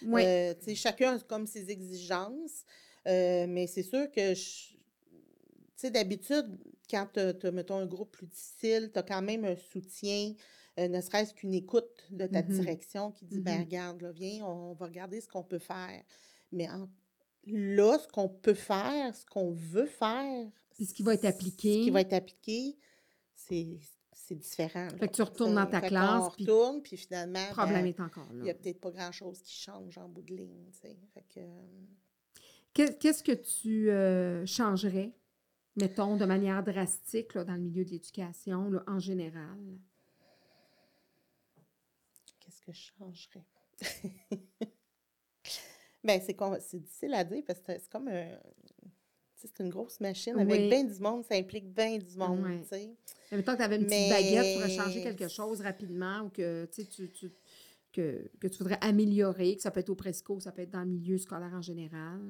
Oui. 0.04 0.22
euh, 0.24 0.54
chacun 0.76 1.16
a 1.16 1.18
comme 1.20 1.46
ses 1.48 1.70
exigences, 1.70 2.64
mais 3.04 3.66
c'est 3.66 3.82
sûr 3.82 4.08
que, 4.12 4.34
je- 4.34 4.74
tu 4.74 4.78
sais, 5.74 5.90
d'habitude, 5.90 6.56
quand 6.90 7.08
tu 7.14 7.20
as, 7.20 7.50
mettons, 7.50 7.76
un 7.78 7.86
groupe 7.86 8.10
plus 8.12 8.26
difficile, 8.26 8.90
tu 8.92 8.98
as 8.98 9.02
quand 9.02 9.22
même 9.22 9.44
un 9.44 9.56
soutien, 9.56 10.34
euh, 10.78 10.88
ne 10.88 11.00
serait-ce 11.00 11.34
qu'une 11.34 11.54
écoute 11.54 12.06
de 12.10 12.26
ta 12.26 12.42
Mhm. 12.42 12.48
direction 12.48 13.10
qui 13.12 13.24
dit, 13.26 13.40
ben 13.40 13.58
Mhm. 13.58 13.64
regarde, 13.64 14.02
là, 14.02 14.12
viens, 14.12 14.44
on 14.46 14.72
va 14.74 14.86
regarder 14.86 15.20
ce 15.20 15.28
qu'on 15.28 15.42
peut 15.44 15.58
faire. 15.58 16.02
Mais 16.50 16.68
en- 16.70 16.88
là, 17.46 17.98
ce 17.98 18.08
qu'on 18.08 18.28
peut 18.28 18.54
faire, 18.54 19.14
ce 19.14 19.24
qu'on 19.26 19.50
veut 19.52 19.86
faire, 19.86 20.48
ce 20.78 20.92
qui 20.92 21.02
va 21.02 21.14
être 21.14 21.22
Ce 21.22 21.26
appliqué. 21.26 21.80
qui 21.82 21.90
va 21.90 22.00
être 22.00 22.12
appliqué, 22.14 22.76
c'est 23.34 23.78
c'est 24.14 24.36
différent. 24.36 24.88
Fait 24.90 24.98
là. 25.00 25.08
que 25.08 25.12
tu 25.14 25.22
retournes 25.22 25.56
dans 25.56 25.66
ta 25.66 25.80
Fait 25.80 25.88
classe, 25.88 26.32
puis 26.36 26.44
retourne, 26.44 26.80
puis 26.80 26.96
finalement, 26.96 27.44
Le 27.48 27.52
problème 27.52 27.82
ben, 27.82 27.86
est 27.88 28.00
encore 28.00 28.28
il 28.30 28.38
là. 28.38 28.44
n'y 28.44 28.50
a 28.50 28.54
peut-être 28.54 28.80
pas 28.80 28.90
grand-chose 28.92 29.42
qui 29.42 29.52
change 29.52 29.98
en 29.98 30.08
bout 30.08 30.22
de 30.22 30.34
ligne. 30.36 30.70
euh, 31.36 31.42
Qu'est- 32.72 32.98
Qu'est-ce 32.98 33.22
que 33.22 33.32
tu 33.32 33.90
euh, 33.90 34.46
changerais, 34.46 35.12
mettons, 35.76 36.16
de 36.16 36.24
manière 36.24 36.62
drastique 36.62 37.34
là, 37.34 37.44
dans 37.44 37.54
le 37.54 37.60
milieu 37.60 37.84
de 37.84 37.90
l'éducation, 37.90 38.70
là, 38.70 38.82
en 38.86 38.98
général? 38.98 39.58
qu'est-ce 42.40 42.60
que 42.60 42.72
je 42.72 42.92
changerais? 42.98 43.44
ben, 46.04 46.20
c'est 46.24 46.34
com- 46.34 46.58
c'est 46.60 46.80
difficile 46.80 47.14
à 47.14 47.24
dire 47.24 47.42
parce 47.46 47.60
que 47.60 47.72
c'est 47.78 47.88
comme 47.88 48.08
un- 48.08 48.38
c'est 49.36 49.58
une 49.60 49.70
grosse 49.70 49.98
machine 50.00 50.38
avec 50.38 50.52
Oui. 50.60 50.68
bien 50.68 50.84
du 50.84 50.98
monde, 51.00 51.24
ça 51.24 51.34
implique 51.36 51.72
bien 51.72 51.98
du 51.98 52.16
monde, 52.16 52.64
sais. 52.68 52.94
Mais 53.30 53.38
mettons 53.38 53.52
que 53.52 53.56
tu 53.58 53.62
avais 53.62 53.76
une 53.76 53.86
petite 53.86 54.08
baguette, 54.08 54.58
Mais- 54.60 54.68
changer 54.70 55.02
quelque 55.02 55.26
chose 55.28 55.60
rapidement 55.60 56.20
ou 56.22 56.28
que, 56.28 56.66
tu 56.66 56.82
sais, 56.82 56.88
tu, 56.88 57.10
tu- 57.10 57.32
que, 57.92 58.30
que 58.40 58.46
tu 58.48 58.58
voudrais 58.58 58.78
améliorer, 58.80 59.56
que 59.56 59.62
ça 59.62 59.70
peut 59.70 59.80
être 59.80 59.90
au 59.90 59.94
presco, 59.96 60.38
ça 60.40 60.52
peut 60.52 60.62
être 60.62 60.70
dans 60.70 60.80
le 60.80 60.86
milieu 60.86 61.18
scolaire 61.18 61.52
en 61.54 61.60
général. 61.62 62.20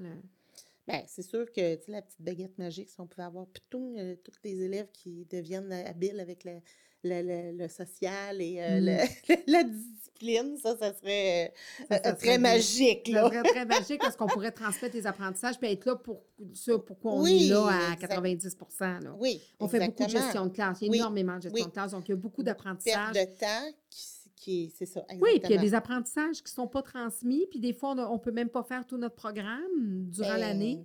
Ben, 0.88 1.02
c'est 1.06 1.22
sûr 1.22 1.46
que, 1.52 1.76
tu 1.76 1.84
sais, 1.86 1.92
la 1.92 2.02
petite 2.02 2.20
baguette 2.20 2.58
magique, 2.58 2.90
si 2.90 3.00
on 3.00 3.06
pouvait 3.06 3.22
avoir 3.26 3.46
plutôt 3.46 3.94
euh, 3.98 4.16
tous 4.24 4.34
les 4.44 4.62
élèves 4.62 4.88
qui 4.92 5.26
deviennent 5.30 5.72
euh, 5.72 5.86
habiles 5.86 6.18
avec 6.18 6.42
le, 6.44 6.58
le, 7.04 7.22
le- 7.22 7.56
le 7.56 7.68
social 7.68 8.40
et 8.42 8.60
euh, 8.60 8.80
Mm. 8.80 8.84
le- 9.28 9.52
la 9.52 9.62
discipline, 9.64 10.56
ça, 10.58 10.76
ça 10.76 10.92
serait 10.94 11.52
euh, 11.80 11.84
Ça, 11.88 11.96
ça 11.98 12.02
serait 12.02 12.14
très 12.16 12.26
bien. 12.26 12.38
magique, 12.38 13.06
Ça 13.08 13.12
là. 13.12 13.28
serait 13.28 13.42
très 13.48 13.64
magique 13.80 14.00
parce 14.00 14.16
qu'on 14.16 14.26
pourrait 14.26 14.50
transmettre 14.52 14.96
les 14.96 15.06
apprentissages 15.06 15.56
puis 15.58 15.70
être 15.70 15.84
là 15.86 15.94
pour 15.96 16.24
ça, 16.54 16.76
pourquoi 16.78 17.12
on 17.14 17.22
Oui, 17.22 17.46
est 17.46 17.50
là 17.50 17.66
à 17.68 17.92
exact. 17.94 18.08
90 18.08 18.56
là. 18.80 19.14
Oui, 19.18 19.40
On 19.60 19.68
fait 19.68 19.86
beaucoup 19.86 20.04
de 20.04 20.08
gestion 20.10 20.46
de 20.46 20.52
classe. 20.52 20.78
Il 20.80 20.86
y 20.86 20.88
a 20.88 20.90
Oui, 20.90 20.98
énormément 20.98 21.36
de 21.36 21.42
gestion 21.42 21.60
oui. 21.62 21.66
de 21.68 21.72
classe. 21.72 21.92
Donc, 21.92 22.08
il 22.08 22.10
y 22.10 22.14
a 22.14 22.16
beaucoup 22.16 22.42
d'apprentissage. 22.42 23.14
de 23.14 23.24
temps, 23.38 23.72
qui, 23.88 24.21
qui 24.42 24.64
est- 24.64 24.68
c'est 24.76 24.86
ça, 24.86 25.00
exactement. 25.02 25.22
Oui, 25.32 25.38
puis 25.40 25.48
il 25.50 25.54
y 25.54 25.58
a 25.58 25.60
des 25.60 25.74
apprentissages 25.74 26.38
qui 26.38 26.50
ne 26.50 26.54
sont 26.54 26.66
pas 26.68 26.82
transmis. 26.82 27.46
Puis 27.46 27.60
des 27.60 27.72
fois, 27.72 27.92
on 27.92 28.14
ne 28.14 28.18
peut 28.18 28.32
même 28.32 28.48
pas 28.48 28.62
faire 28.64 28.84
tout 28.86 28.96
notre 28.96 29.14
programme 29.14 30.06
durant 30.10 30.28
Ben, 30.34 30.38
l'année. 30.38 30.84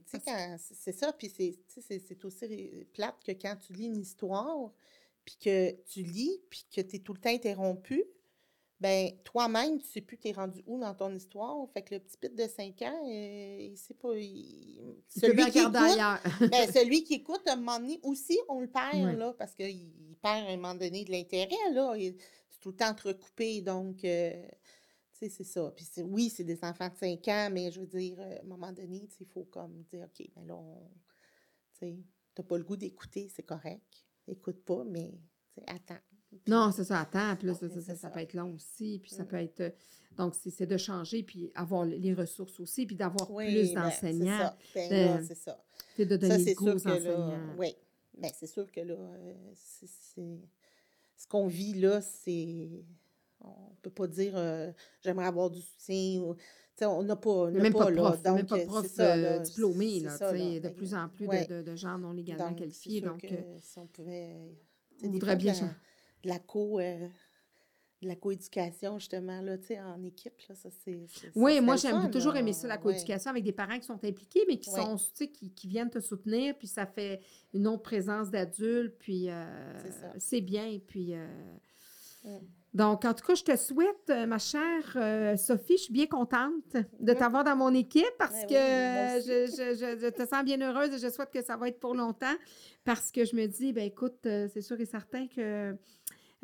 c'est 0.59 0.91
ça, 0.91 1.11
puis 1.13 1.29
c'est 1.29 2.25
aussi 2.25 2.85
plate 2.93 3.15
que 3.25 3.31
quand 3.31 3.55
tu 3.55 3.73
lis 3.73 3.85
une 3.85 3.97
histoire, 3.97 4.71
puis 5.25 5.35
que 5.43 5.71
tu 5.85 6.03
lis, 6.03 6.39
puis 6.49 6.65
que 6.73 6.81
tu 6.81 6.95
es 6.97 6.99
tout 6.99 7.13
le 7.13 7.19
temps 7.19 7.29
interrompu, 7.31 8.03
ben 8.79 9.09
toi-même, 9.23 9.79
tu 9.79 9.87
sais 9.87 10.01
plus 10.01 10.19
tu 10.19 10.27
es 10.27 10.31
rendu 10.33 10.61
où 10.67 10.79
dans 10.79 10.93
ton 10.93 11.11
histoire. 11.15 11.67
Fait 11.73 11.81
que 11.81 11.95
le 11.95 11.99
petit 11.99 12.15
pit 12.15 12.33
de 12.35 12.43
5 12.47 12.79
ans, 12.83 13.01
euh, 13.09 13.57
il 13.71 13.75
sait 13.77 13.95
pas. 13.95 14.13
il- 14.15 14.79
Celui 15.07 15.49
qui 15.49 15.59
écoute, 15.59 15.75
ailleurs. 15.75 16.21
ben, 16.51 16.71
celui 16.71 17.03
qui 17.03 17.15
écoute, 17.15 17.41
à 17.47 17.53
un 17.53 17.55
moment 17.55 17.79
donné, 17.79 17.99
aussi, 18.03 18.37
on 18.47 18.59
le 18.59 18.67
perd, 18.67 19.17
là, 19.17 19.33
parce 19.33 19.55
qu'il 19.55 19.71
il 19.71 20.15
perd 20.21 20.45
à 20.45 20.49
un 20.51 20.55
moment 20.57 20.75
donné 20.75 21.03
de 21.03 21.11
l'intérêt, 21.11 21.71
là. 21.73 21.95
il- 21.97 22.15
C'est 22.57 22.61
tout 22.61 22.69
le 22.69 22.75
temps 22.75 22.89
entrecoupé, 22.89 23.61
donc, 23.61 24.03
euh, 24.03 24.43
tu 25.13 25.19
sais, 25.19 25.29
c'est 25.29 25.43
ça. 25.43 25.71
Puis 25.75 25.85
oui, 26.03 26.29
c'est 26.29 26.43
des 26.43 26.63
enfants 26.63 26.89
de 26.89 26.95
5 26.95 27.27
ans, 27.27 27.49
mais 27.51 27.71
je 27.71 27.79
veux 27.81 27.85
dire, 27.87 28.17
euh, 28.19 28.37
à 28.37 28.41
un 28.41 28.47
moment 28.47 28.71
donné, 28.71 29.01
tu 29.07 29.11
sais, 29.15 29.17
il 29.21 29.27
faut 29.27 29.43
comme 29.45 29.83
dire, 29.83 30.01
OK, 30.05 30.27
ben 30.35 30.45
là, 30.45 30.55
on, 30.55 30.89
tu 31.73 31.79
sais, 31.79 31.97
t'as 32.33 32.43
pas 32.43 32.57
le 32.57 32.63
goût 32.63 32.77
d'écouter, 32.77 33.29
c'est 33.33 33.43
correct. 33.43 33.83
Écoute 34.27 34.63
pas, 34.65 34.83
mais, 34.85 35.13
attends. 35.67 35.99
Non, 36.47 36.71
c'est 36.71 36.83
ça, 36.83 36.99
attends. 37.01 37.35
Puis 37.37 37.47
là, 37.47 37.53
ça, 37.53 37.67
Mais 37.67 37.81
ça- 37.81 37.95
ça- 37.95 38.09
peut 38.09 38.19
être 38.19 38.33
long 38.33 38.53
aussi. 38.55 38.99
Puis 39.01 39.11
ça 39.11 39.23
Mm. 39.23 39.27
peut 39.27 39.37
être. 39.37 39.59
euh, 39.61 39.69
Donc, 40.17 40.33
c'est 40.33 40.65
de 40.65 40.77
changer, 40.77 41.21
puis 41.21 41.51
avoir 41.53 41.85
les 41.85 42.13
ressources 42.15 42.59
aussi, 42.59 42.87
puis 42.87 42.95
d'avoir 42.95 43.29
Oui, 43.29 43.45
plus 43.53 43.73
ben, 43.75 43.83
d'enseignants. 43.83 44.51
C'est 44.73 44.81
ça. 44.83 44.89
Ben, 44.89 45.23
c'est 45.23 45.35
ça. 45.35 45.63
C'est 45.95 46.05
de 46.07 46.17
donner 46.17 46.43
le 46.43 46.53
goût 46.55 46.69
aux 46.69 46.77
là, 46.87 47.55
oui. 47.57 47.75
Ben, 48.17 48.31
c'est 48.33 48.47
sûr 48.47 48.71
que 48.71 48.79
là, 48.81 48.95
c'est- 49.53 50.41
ce 51.17 51.27
qu'on 51.27 51.47
vit 51.47 51.73
là, 51.73 51.99
c'est. 52.01 52.69
On 53.41 53.75
peut 53.81 53.89
pas 53.91 54.07
dire 54.07 54.33
euh, 54.35 54.71
j'aimerais 55.01 55.25
avoir 55.27 55.49
du 55.49 55.61
soutien. 55.61 56.21
ou- 56.21 56.35
on 56.81 57.03
n'a 57.03 57.15
pas, 57.15 57.29
on 57.31 57.51
même 57.51 57.73
pas 57.73 57.89
là. 57.89 58.15
a 58.23 58.33
même 58.33 58.45
Donc, 58.45 58.49
pas 58.49 58.57
de 58.57 58.61
euh, 58.61 58.65
prof 58.67 58.85
ça, 58.87 59.13
euh, 59.15 59.21
là, 59.21 59.39
diplômé, 59.39 59.99
là, 60.01 60.15
ça, 60.17 60.31
là. 60.31 60.59
de 60.59 60.69
plus 60.69 60.93
en 60.93 61.09
plus 61.09 61.25
de- 61.25 61.29
Ouais. 61.31 61.45
de, 61.47 61.61
de 61.63 61.75
gens 61.75 61.97
non 61.97 62.11
légalement 62.13 62.49
Donc, 62.49 62.59
qualifiés. 62.59 63.01
Donc, 63.01 63.21
que 63.21 63.27
si 63.61 63.79
on 63.79 63.87
pouvait. 63.87 64.35
on 65.03 65.09
voudrait 65.09 65.35
bien 65.37 65.53
de 65.53 65.59
la, 65.61 65.67
de 66.23 66.29
la 66.29 66.39
co. 66.39 66.79
euh, 66.79 67.07
de 68.01 68.07
la 68.07 68.15
coéducation, 68.15 68.99
justement, 68.99 69.41
là, 69.41 69.57
tu 69.57 69.67
sais, 69.67 69.79
en 69.81 70.03
équipe, 70.03 70.33
là, 70.47 70.55
ça, 70.55 70.69
c'est. 70.83 70.99
Oui, 71.35 71.59
moi, 71.61 71.77
j'aime 71.77 72.11
toujours 72.11 72.35
aimer 72.35 72.53
ça, 72.53 72.67
la 72.67 72.75
Ouais. 72.75 72.81
coéducation, 72.81 73.31
avec 73.31 73.43
des 73.43 73.51
parents 73.51 73.79
qui 73.79 73.85
sont 73.85 73.99
impliqués, 74.03 74.45
mais 74.47 74.57
qui 74.57 74.69
Ouais. 74.69 74.81
sont, 74.81 74.95
tu 74.97 75.03
sais, 75.15 75.27
qui, 75.29 75.51
qui 75.51 75.67
viennent 75.67 75.89
te 75.89 75.99
soutenir, 75.99 76.55
puis 76.57 76.67
ça 76.67 76.85
fait 76.85 77.21
une 77.53 77.67
autre 77.67 77.81
présence 77.81 78.29
d'adultes, 78.29 78.95
puis 78.99 79.29
euh, 79.29 79.73
C'est 80.19 80.41
bien, 80.41 80.79
puis... 80.85 81.13
euh. 81.15 81.27
Donc, 82.73 83.05
en 83.05 83.13
tout 83.13 83.25
cas, 83.25 83.33
je 83.33 83.43
te 83.43 83.55
souhaite, 83.55 84.09
euh, 84.09 84.25
ma 84.27 84.37
chère 84.37 84.93
euh, 84.97 85.35
Sophie, 85.37 85.77
je 85.77 85.83
suis 85.83 85.93
bien 85.93 86.05
contente 86.05 86.75
de 86.99 87.13
t'avoir 87.13 87.43
dans 87.43 87.55
mon 87.55 87.73
équipe 87.73 88.05
parce 88.19 88.41
Ben 88.41 88.47
que 88.49 89.15
oui, 89.17 89.23
je, 89.25 89.51
je- 89.51 89.99
je- 89.99 90.09
te 90.09 90.27
sens 90.27 90.43
bien 90.43 90.61
heureuse 90.61 90.93
et 90.93 90.99
je 90.99 91.11
souhaite 91.11 91.31
que 91.31 91.41
ça 91.41 91.55
va 91.57 91.69
être 91.69 91.79
pour 91.79 91.95
longtemps 91.95 92.35
parce 92.83 93.11
que 93.11 93.23
je 93.25 93.35
me 93.35 93.47
dis, 93.47 93.71
ben 93.73 93.85
écoute, 93.85 94.17
c'est 94.23 94.61
sûr 94.61 94.79
et 94.79 94.85
certain 94.85 95.27
que 95.27 95.75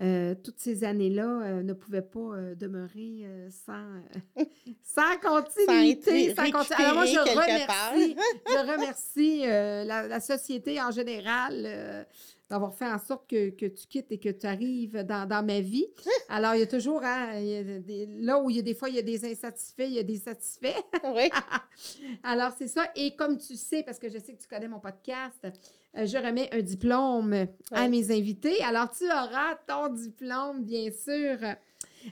euh, 0.01 0.33
toutes 0.43 0.59
ces 0.59 0.83
années-là 0.83 1.41
euh, 1.43 1.63
ne 1.63 1.73
pouvaient 1.73 2.01
pas 2.01 2.19
euh, 2.19 2.55
demeurer 2.55 3.25
sans, 3.49 4.01
sans 4.83 5.17
continuité. 5.21 6.33
sans 6.35 6.43
Alors 6.43 6.93
moi, 6.95 7.05
je 7.05 7.19
remercie, 7.19 8.15
je 8.47 8.71
remercie 8.71 9.39
la, 9.87 10.07
la 10.07 10.19
société 10.19 10.81
en 10.81 10.91
général 10.91 12.05
d'avoir 12.49 12.75
fait 12.75 12.85
en 12.85 12.99
sorte 12.99 13.27
que, 13.29 13.49
que 13.51 13.65
tu 13.65 13.87
quittes 13.87 14.11
et 14.11 14.19
que 14.19 14.29
tu 14.29 14.45
arrives 14.45 15.03
dans, 15.03 15.27
dans 15.27 15.43
ma 15.43 15.59
vie. 15.61 15.87
Alors, 16.29 16.53
il 16.53 16.59
y 16.59 16.63
a 16.63 16.67
toujours, 16.67 17.01
hein, 17.03 17.39
il 17.39 17.47
y 17.47 17.55
a 17.57 17.63
des- 17.79 18.05
là 18.19 18.39
où 18.39 18.49
il 18.49 18.57
y 18.57 18.59
a 18.59 18.61
des 18.61 18.75
fois, 18.75 18.89
il 18.89 18.95
y 18.95 18.99
a 18.99 19.03
des 19.03 19.25
insatisfaits, 19.25 19.87
il 19.87 19.93
y 19.93 19.99
a 19.99 20.03
des 20.03 20.17
satisfaits. 20.17 20.75
Oui. 21.15 21.29
Alors, 22.23 22.51
c'est 22.57 22.67
ça. 22.67 22.89
Et 22.95 23.15
comme 23.15 23.37
tu 23.37 23.55
sais, 23.55 23.81
parce 23.83 23.97
que 23.97 24.09
je 24.09 24.19
sais 24.19 24.33
que 24.33 24.41
tu 24.41 24.47
connais 24.47 24.67
mon 24.67 24.79
podcast, 24.79 25.47
je 25.95 26.17
remets 26.17 26.49
un 26.51 26.61
diplôme 26.61 27.47
à 27.71 27.87
mes 27.87 28.11
invités. 28.11 28.61
Alors, 28.63 28.89
tu 28.91 29.05
auras 29.05 29.55
ton 29.67 29.93
diplôme, 29.93 30.63
bien 30.63 30.89
sûr. 30.91 31.37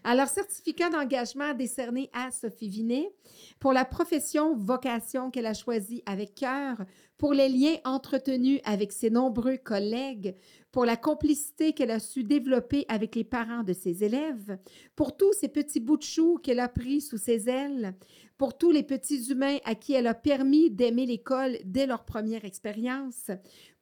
Alors, 0.04 0.28
certificat 0.28 0.90
d'engagement 0.90 1.54
décerné 1.54 2.10
à 2.14 2.32
Sophie 2.32 2.70
Vinet 2.70 3.12
pour 3.60 3.74
la 3.74 3.84
profession 3.84 4.56
vocation 4.56 5.32
qu'elle 5.32 5.46
a 5.46 5.54
choisie 5.54 6.02
avec 6.06 6.36
cœur, 6.36 6.78
pour 7.22 7.36
les 7.36 7.50
liens 7.50 7.76
entretenus 7.86 8.62
avec 8.64 8.92
ses 8.92 9.12
nombreux 9.12 9.58
collègues, 9.58 10.34
pour 10.72 10.86
la 10.86 10.98
complicité 10.98 11.72
qu'elle 11.72 11.92
a 11.92 12.00
su 12.00 12.24
développer 12.24 12.84
avec 12.88 13.16
les 13.16 13.24
parents 13.24 13.62
de 13.62 13.74
ses 13.74 14.04
élèves, 14.04 14.58
pour 14.96 15.16
tous 15.16 15.32
ces 15.34 15.48
petits 15.48 15.80
bouts 15.80 15.98
de 15.98 16.04
chou 16.04 16.40
qu'elle 16.42 16.60
a 16.60 16.68
pris 16.68 17.00
sous 17.00 17.20
ses 17.20 17.48
ailes, 17.48 17.94
pour 18.40 18.58
tous 18.58 18.72
les 18.72 18.82
petits 18.82 19.30
humains 19.30 19.58
à 19.66 19.76
qui 19.76 19.94
elle 19.94 20.08
a 20.08 20.16
permis 20.16 20.72
d'aimer 20.72 21.06
l'école 21.06 21.60
dès 21.64 21.86
leur 21.86 22.06
première 22.06 22.44
expérience, 22.44 23.30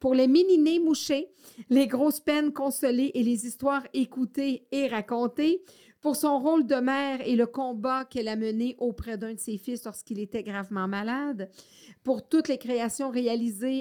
pour 0.01 0.15
les 0.15 0.27
mini-nés 0.27 0.79
mouchés, 0.79 1.29
les 1.69 1.87
grosses 1.87 2.19
peines 2.19 2.51
consolées 2.51 3.11
et 3.13 3.23
les 3.23 3.45
histoires 3.45 3.87
écoutées 3.93 4.67
et 4.73 4.89
racontées, 4.89 5.63
pour 6.01 6.15
son 6.15 6.39
rôle 6.39 6.65
de 6.65 6.75
mère 6.75 7.19
et 7.27 7.35
le 7.35 7.45
combat 7.45 8.05
qu'elle 8.05 8.29
a 8.29 8.35
mené 8.35 8.75
auprès 8.79 9.17
d'un 9.17 9.33
de 9.33 9.39
ses 9.39 9.57
fils 9.57 9.83
lorsqu'il 9.83 10.19
était 10.19 10.43
gravement 10.43 10.87
malade, 10.87 11.49
pour 12.03 12.27
toutes 12.27 12.47
les 12.47 12.57
créations 12.57 13.09
réalisées 13.09 13.28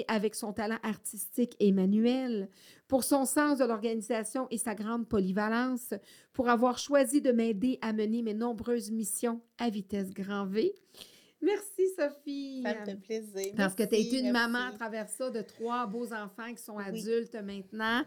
avec 0.07 0.35
son 0.35 0.53
talent 0.53 0.79
artistique 0.83 1.55
et 1.59 1.71
manuel, 1.71 2.49
pour 2.87 3.03
son 3.03 3.25
sens 3.25 3.59
de 3.59 3.65
l'organisation 3.65 4.47
et 4.51 4.57
sa 4.57 4.75
grande 4.75 5.07
polyvalence, 5.07 5.93
pour 6.33 6.49
avoir 6.49 6.77
choisi 6.77 7.21
de 7.21 7.31
m'aider 7.31 7.79
à 7.81 7.93
mener 7.93 8.21
mes 8.21 8.33
nombreuses 8.33 8.91
missions 8.91 9.41
à 9.57 9.69
vitesse 9.69 10.13
grand 10.13 10.45
V. 10.45 10.73
Merci, 11.41 11.87
Sophie. 11.97 12.61
Ça 12.63 12.73
me 12.81 12.85
fait 12.85 12.95
plaisir. 12.95 13.53
Parce 13.55 13.73
que 13.73 13.83
tu 13.83 13.95
as 13.95 13.97
été 13.97 14.17
une 14.19 14.31
merci. 14.31 14.51
maman 14.51 14.67
à 14.67 14.71
travers 14.73 15.07
ça 15.07 15.29
de 15.29 15.41
trois 15.41 15.87
beaux 15.87 16.11
enfants 16.13 16.53
qui 16.53 16.61
sont 16.61 16.75
Oui. 16.75 16.83
adultes 16.85 17.35
maintenant. 17.35 18.03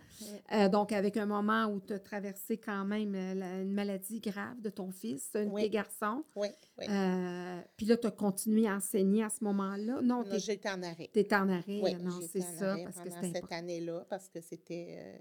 Euh, 0.53 0.69
donc, 0.69 0.93
avec 0.93 1.17
un 1.17 1.25
moment 1.25 1.65
où 1.67 1.81
tu 1.81 1.95
as 1.95 1.99
traversé 1.99 2.59
quand 2.59 2.85
même 2.85 3.15
euh, 3.15 3.35
la- 3.35 3.61
une 3.63 3.73
maladie 3.73 4.21
grave 4.21 4.61
de 4.61 4.69
ton 4.69 4.91
fils, 4.91 5.31
un 5.35 5.47
de 5.47 5.51
Oui. 5.51 5.63
tes 5.63 5.71
garçons. 5.71 6.25
Oui, 6.37 6.49
oui. 6.79 6.85
Euh, 6.91 7.61
Puis 7.77 7.87
là, 7.87 7.97
tu 7.97 8.07
as 8.07 8.11
continué 8.11 8.69
à 8.69 8.75
enseigner 8.77 9.25
à 9.25 9.31
ce 9.31 9.43
moment-là? 9.45 10.01
Non, 10.03 10.23
Non, 10.23 10.25
J'étais 10.39 10.69
en 10.69 10.83
arrêt. 10.83 11.09
tu 11.13 11.19
étais 11.21 11.35
en 11.35 11.49
arrêt. 11.49 11.81
Oui, 11.83 11.95
non, 11.95 12.21
c'est 12.31 12.43
en 12.43 12.59
ça, 12.59 12.73
arrêt 12.73 12.85
parce 12.85 12.99
que 13.01 13.09
pendant 13.09 13.33
cette 13.35 13.53
année-là, 13.53 14.07
parce 14.11 14.29
que 14.29 14.41
c'était, 14.43 14.97
euh, 15.01 15.17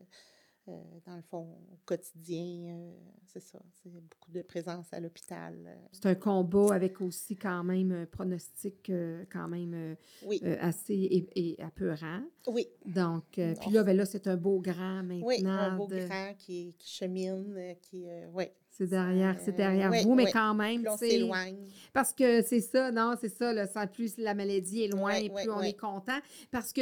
dans 0.68 1.16
le 1.16 1.22
fond, 1.24 1.48
au 1.72 1.78
quotidien, 1.86 2.76
euh, 2.76 2.92
c'est 3.26 3.40
ça, 3.42 3.60
c'est 3.82 3.90
beaucoup 3.92 4.32
de 4.32 4.42
présence 4.42 4.92
à 4.94 5.00
l'hôpital. 5.00 5.56
euh. 5.66 5.76
C'est 5.92 6.06
un 6.06 6.16
combat 6.16 6.74
avec 6.76 7.02
aussi 7.02 7.36
quand 7.36 7.64
même 7.64 7.92
un 7.92 8.06
pronostic 8.06 8.90
euh, 8.90 9.26
quand 9.32 9.48
même 9.48 9.74
euh, 9.74 9.96
Oui, 10.26 10.40
euh, 10.44 10.56
assez 10.60 10.94
é- 10.96 11.30
é- 11.40 11.62
apeurant. 11.62 12.22
oui, 12.48 12.68
Donc, 12.86 13.40
euh, 13.40 13.56
puis 13.60 13.72
là, 13.72 13.84
ben 13.84 13.98
là, 13.98 14.06
c'est 14.06 14.28
un 14.28 14.38
beau 14.38 14.60
grand 14.60 15.04
maintenant. 15.04 15.26
oui, 15.26 15.44
un 15.46 15.76
beau 15.78 15.88
de- 15.88 16.06
grand 16.08 16.34
qui, 16.38 16.76
qui 16.78 16.90
chemine, 16.90 17.54
euh, 17.58 17.74
qui, 17.82 18.08
euh, 18.08 18.28
oui. 18.34 18.46
C'est 18.70 18.88
derrière, 18.88 19.38
c'est 19.40 19.54
Euh, 19.54 19.58
derrière 19.58 19.92
oui, 19.92 20.04
vous, 20.04 20.16
mais 20.16 20.26
oui. 20.26 20.32
quand 20.32 20.54
même, 20.56 20.82
Puis 20.82 20.90
on 20.90 20.98
s'éloigne. 20.98 21.68
Parce 21.92 22.14
que 22.14 22.42
c'est 22.42 22.62
ça, 22.62 22.92
non, 22.92 23.16
c'est 23.20 23.30
ça, 23.30 23.52
là, 23.52 23.68
ça, 23.68 23.86
plus 23.86 24.18
la 24.18 24.34
maladie 24.34 24.84
est 24.84 24.88
loin, 24.88 25.14
Ouais, 25.20 25.30
plus 25.30 25.50
on 25.52 25.62
est 25.62 25.78
content. 25.78 26.18
Parce 26.52 26.72
que, 26.72 26.82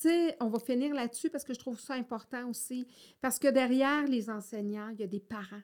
tu 0.00 0.08
sais, 0.08 0.36
on 0.40 0.48
va 0.48 0.58
finir 0.58 0.94
là-dessus 0.94 1.30
parce 1.30 1.44
que 1.44 1.54
je 1.54 1.58
trouve 1.58 1.78
ça 1.80 1.94
important 1.94 2.48
aussi. 2.48 2.86
Parce 3.20 3.38
que 3.38 3.48
derrière 3.48 4.06
les 4.06 4.28
enseignants, 4.30 4.90
il 4.90 5.00
y 5.00 5.04
a 5.04 5.06
des 5.06 5.20
parents. 5.20 5.62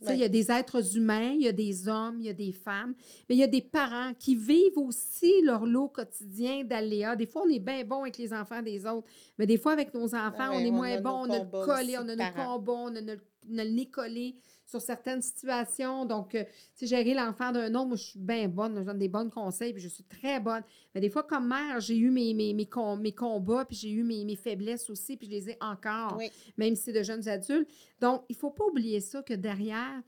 Sais, 0.00 0.14
Il 0.14 0.18
y 0.20 0.24
a 0.24 0.28
des 0.28 0.50
êtres 0.50 0.96
humains, 0.96 1.30
il 1.30 1.42
y 1.42 1.48
a 1.48 1.52
des 1.52 1.86
hommes, 1.88 2.16
il 2.18 2.26
y 2.26 2.28
a 2.28 2.32
des 2.32 2.50
femmes, 2.52 2.94
mais 3.28 3.36
il 3.36 3.38
y 3.38 3.44
a 3.44 3.46
des 3.46 3.62
parents 3.62 4.12
qui 4.18 4.34
vivent 4.34 4.76
aussi 4.76 5.40
leur 5.42 5.64
lot 5.66 5.86
quotidien 5.88 6.64
d'aléas. 6.64 7.14
Des 7.14 7.26
fois, 7.26 7.42
on 7.46 7.48
est 7.48 7.60
bien 7.60 7.84
bon 7.84 8.02
avec 8.02 8.18
les 8.18 8.32
enfants 8.32 8.60
des 8.60 8.84
autres, 8.86 9.06
mais 9.38 9.46
des 9.46 9.56
fois, 9.56 9.72
avec 9.72 9.94
nos 9.94 10.12
enfants, 10.16 10.50
on 10.52 10.58
est 10.58 10.70
on 10.70 10.72
moins 10.72 10.88
bon, 11.00 11.10
on 11.10 11.30
a 11.30 11.38
le 11.38 11.44
collé, 11.64 11.96
on 11.98 12.08
a 12.08 12.16
nos 12.16 12.16
combats, 12.44 12.72
on 12.72 12.96
a, 12.96 13.00
notre- 13.00 13.24
on 13.48 13.58
a 13.58 13.64
le 13.64 13.70
nez 13.70 13.86
collé 13.86 14.34
sur 14.66 14.80
certaines 14.80 15.22
situations. 15.22 16.04
Donc, 16.04 16.34
euh, 16.34 16.44
si 16.74 16.86
gérer 16.86 17.14
l'enfant 17.14 17.52
d'un 17.52 17.74
autre, 17.74 17.86
moi, 17.86 17.96
je 17.96 18.02
suis 18.02 18.18
bien 18.18 18.48
bonne, 18.48 18.78
je 18.78 18.84
donne 18.84 18.98
des 18.98 19.08
bons 19.08 19.30
conseils, 19.30 19.72
puis 19.72 19.82
je 19.82 19.88
suis 19.88 20.04
très 20.04 20.40
bonne. 20.40 20.62
Mais 20.94 21.00
des 21.00 21.08
fois, 21.08 21.22
comme 21.22 21.48
mère, 21.48 21.80
j'ai 21.80 21.96
eu 21.96 22.10
mes, 22.10 22.34
mes, 22.34 22.52
mes, 22.52 22.66
combats, 22.66 23.64
puis 23.64 23.76
j'ai 23.76 23.90
eu 23.90 24.02
mes, 24.02 24.24
mes, 24.24 24.36
faiblesses 24.36 24.90
aussi, 24.90 25.16
puis 25.16 25.26
je 25.26 25.32
les 25.32 25.50
ai 25.50 25.58
encore, 25.60 26.20
même 26.58 26.74
si 26.74 26.82
c'est 26.82 26.92
de 26.92 27.02
jeunes 27.02 27.28
adultes. 27.28 27.70
Donc, 28.00 28.24
il 28.28 28.32
ne 28.32 28.38
faut 28.38 28.50
pas 28.50 28.64
oublier 28.64 29.00
ça, 29.00 29.22
que 29.22 29.34
derrière 29.34 30.02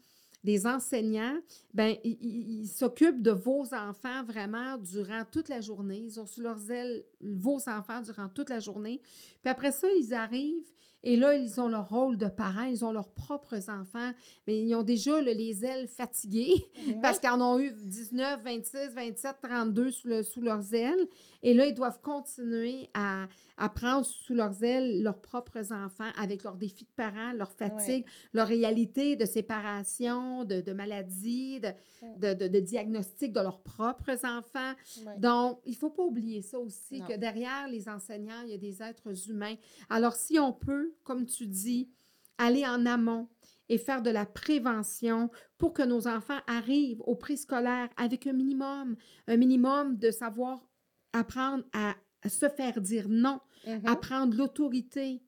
les 0.45 0.67
enseignants, 0.67 1.39
ben, 1.75 1.97
ils 2.05 2.69
s'occupent 2.69 3.23
de 3.23 3.33
vos 3.33 3.75
enfants 3.75 4.23
vraiment 4.25 4.79
durant 4.79 5.25
toute 5.31 5.49
la 5.49 5.61
journée. 5.61 5.99
Ils 5.99 6.21
ont 6.21 6.27
sous 6.27 6.41
leurs 6.41 6.71
ailes 6.71 7.05
vos 7.21 7.59
enfants 7.69 8.01
durant 8.01 8.29
toute 8.29 8.49
la 8.49 8.61
journée. 8.61 9.01
Puis 9.43 9.51
après 9.51 9.73
ça, 9.73 9.89
ils 9.99 10.15
arrivent 10.15 10.73
et 11.05 11.17
là, 11.17 11.35
ils 11.35 11.61
ont 11.61 11.69
leur 11.69 11.89
rôle 11.89 12.17
de 12.17 12.27
parents, 12.27 12.65
ils 12.65 12.85
ont 12.85 12.93
leurs 12.93 13.11
propres 13.11 13.71
enfants, 13.71 14.13
mais 14.47 14.61
ils 14.61 14.75
ont 14.75 14.83
déjà 14.83 15.21
les 15.21 15.65
ailes 15.65 15.89
fatiguées 15.89 16.67
parce 17.03 17.21
qu'ils 17.21 17.31
en 17.31 17.41
ont 17.41 17.61
eu 17.61 17.73
19, 17.73 18.43
26, 18.43 18.95
27, 18.95 19.37
32 19.43 19.91
sous, 19.91 20.23
sous 20.25 20.41
leurs 20.41 20.75
ailes. 20.75 21.07
Et 21.43 21.55
là, 21.55 21.67
ils 21.67 21.75
doivent 21.75 22.01
continuer 22.01 22.91
à, 22.95 23.29
à 23.57 23.69
prendre 23.69 24.05
sous 24.05 24.35
leurs 24.35 24.63
ailes 24.65 25.03
leurs 25.03 25.21
propres 25.21 25.73
enfants 25.73 26.11
avec 26.17 26.43
leurs 26.43 26.57
défis 26.57 26.85
de 26.85 26.91
parents, 26.97 27.33
leur 27.33 27.53
fatigue, 27.53 28.05
leur 28.33 28.49
réalité 28.49 29.17
de 29.17 29.25
séparation, 29.25 30.45
de, 30.45 30.61
de 30.61 30.73
maladie, 30.73 31.61
de, 31.61 32.35
de, 32.35 32.49
de, 32.49 32.61
diagnostic 32.61 33.33
de 33.33 33.41
leurs 33.41 33.61
propres 33.61 34.25
enfants. 34.25 34.73
Donc, 35.19 35.61
il 35.65 35.73
ne 35.73 35.77
faut 35.77 35.91
pas 35.91 36.03
oublier 36.03 36.43
ça 36.43 36.59
aussi, 36.59 37.03
que 37.03 37.17
derrière 37.17 37.69
les 37.69 37.89
enseignants, 37.89 38.43
il 38.45 38.51
y 38.51 38.55
a 38.55 38.59
des 38.59 38.83
êtres 38.83 39.31
humains. 39.31 39.55
Alors, 39.91 40.15
si 40.15 40.39
on 40.39 40.53
peut, 40.53 40.95
comme 41.05 41.27
tu 41.27 41.47
dis, 41.47 41.89
aller 42.37 42.67
en 42.67 42.85
amont, 42.87 43.29
et 43.69 43.79
faire 43.79 44.03
de 44.03 44.11
la 44.11 44.27
prévention 44.27 45.31
pour 45.59 45.73
que 45.73 45.83
nos 45.83 46.09
enfants 46.09 46.39
arrivent 46.47 47.03
au 47.03 47.15
préscolaire 47.15 47.89
avec 47.97 48.27
un 48.27 48.33
minimum, 48.33 48.97
un 49.27 49.37
minimum 49.37 49.99
de 49.99 50.11
savoir 50.11 50.67
apprendre 51.13 51.65
à 51.73 51.95
se 52.29 52.49
faire 52.49 52.81
dire 52.81 53.09
non, 53.09 53.41
mm-hmm. 53.67 53.87
apprendre 53.87 54.37
l'autorité 54.37 55.23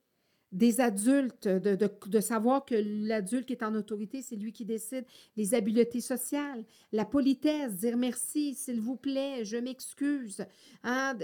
des 0.51 0.81
adultes, 0.81 1.47
de, 1.47 1.77
de, 2.07 2.19
savoir 2.19 2.65
que 2.65 2.75
l'adulte 2.75 3.45
qui 3.45 3.53
est 3.53 3.63
en 3.63 3.73
autorité, 3.73 4.21
c'est 4.21 4.35
lui 4.35 4.51
qui 4.51 4.65
décide, 4.65 5.05
les 5.37 5.53
habiletés 5.53 6.01
sociales, 6.01 6.65
la 6.91 7.05
politesse, 7.05 7.75
dire 7.77 7.95
merci, 7.95 8.53
s'il 8.55 8.81
vous 8.81 8.97
plaît, 8.97 9.45
je 9.45 9.55
m'excuse, 9.55 10.45
hein, 10.83 11.17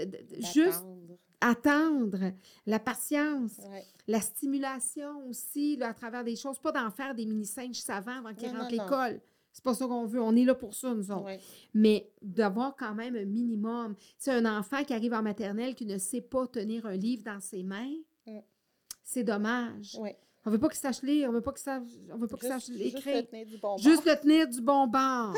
juste 0.54 0.84
attendre, 1.40 2.32
la 2.66 2.78
patience, 2.78 3.60
la 4.06 4.20
stimulation 4.20 5.28
aussi, 5.28 5.78
à 5.82 5.92
travers 5.92 6.24
des 6.24 6.36
choses, 6.36 6.58
pas 6.58 6.72
d'en 6.72 6.90
faire 6.90 7.14
des 7.14 7.26
mini-singes 7.26 7.76
savants 7.76 8.18
avant 8.18 8.34
qu'ils 8.34 8.48
rentrent 8.48 8.70
l'école. 8.70 9.20
C'est 9.58 9.64
pas 9.64 9.74
ça 9.74 9.88
qu'on 9.88 10.06
veut. 10.06 10.22
On 10.22 10.36
est 10.36 10.44
là 10.44 10.54
pour 10.54 10.72
ça, 10.72 10.94
nous 10.94 11.10
autres. 11.10 11.24
Mais 11.74 12.08
d'avoir 12.22 12.76
quand 12.76 12.94
même 12.94 13.16
un 13.16 13.24
minimum. 13.24 13.96
C'est 14.16 14.30
un 14.30 14.46
enfant 14.56 14.84
qui 14.84 14.94
arrive 14.94 15.12
en 15.12 15.20
maternelle 15.22 15.74
qui 15.74 15.84
ne 15.84 15.98
sait 15.98 16.20
pas 16.20 16.46
tenir 16.46 16.86
un 16.86 16.94
livre 16.94 17.24
dans 17.24 17.40
ses 17.40 17.64
mains. 17.64 17.92
C'est 19.02 19.24
dommage. 19.24 19.96
On 20.46 20.50
veut 20.50 20.60
pas 20.60 20.68
qu'il 20.68 20.78
sache 20.78 21.02
lire, 21.02 21.28
on 21.28 21.32
veut 21.32 21.40
pas 21.40 21.50
qu'il 21.50 21.62
sache, 21.62 21.82
on 22.08 22.18
veut 22.18 22.28
pas 22.28 22.36
qu'il 22.36 22.48
sache 22.48 22.68
écrire. 22.70 23.02
Juste 23.02 23.26
le 23.26 23.26
tenir 23.26 23.46
du 23.48 23.58
bon 23.58 23.68
bord. 23.68 23.78
Juste 23.82 24.06
le 24.06 24.20
tenir 24.20 24.48
du 24.48 24.60
bon 24.60 24.86
bord. 24.86 25.34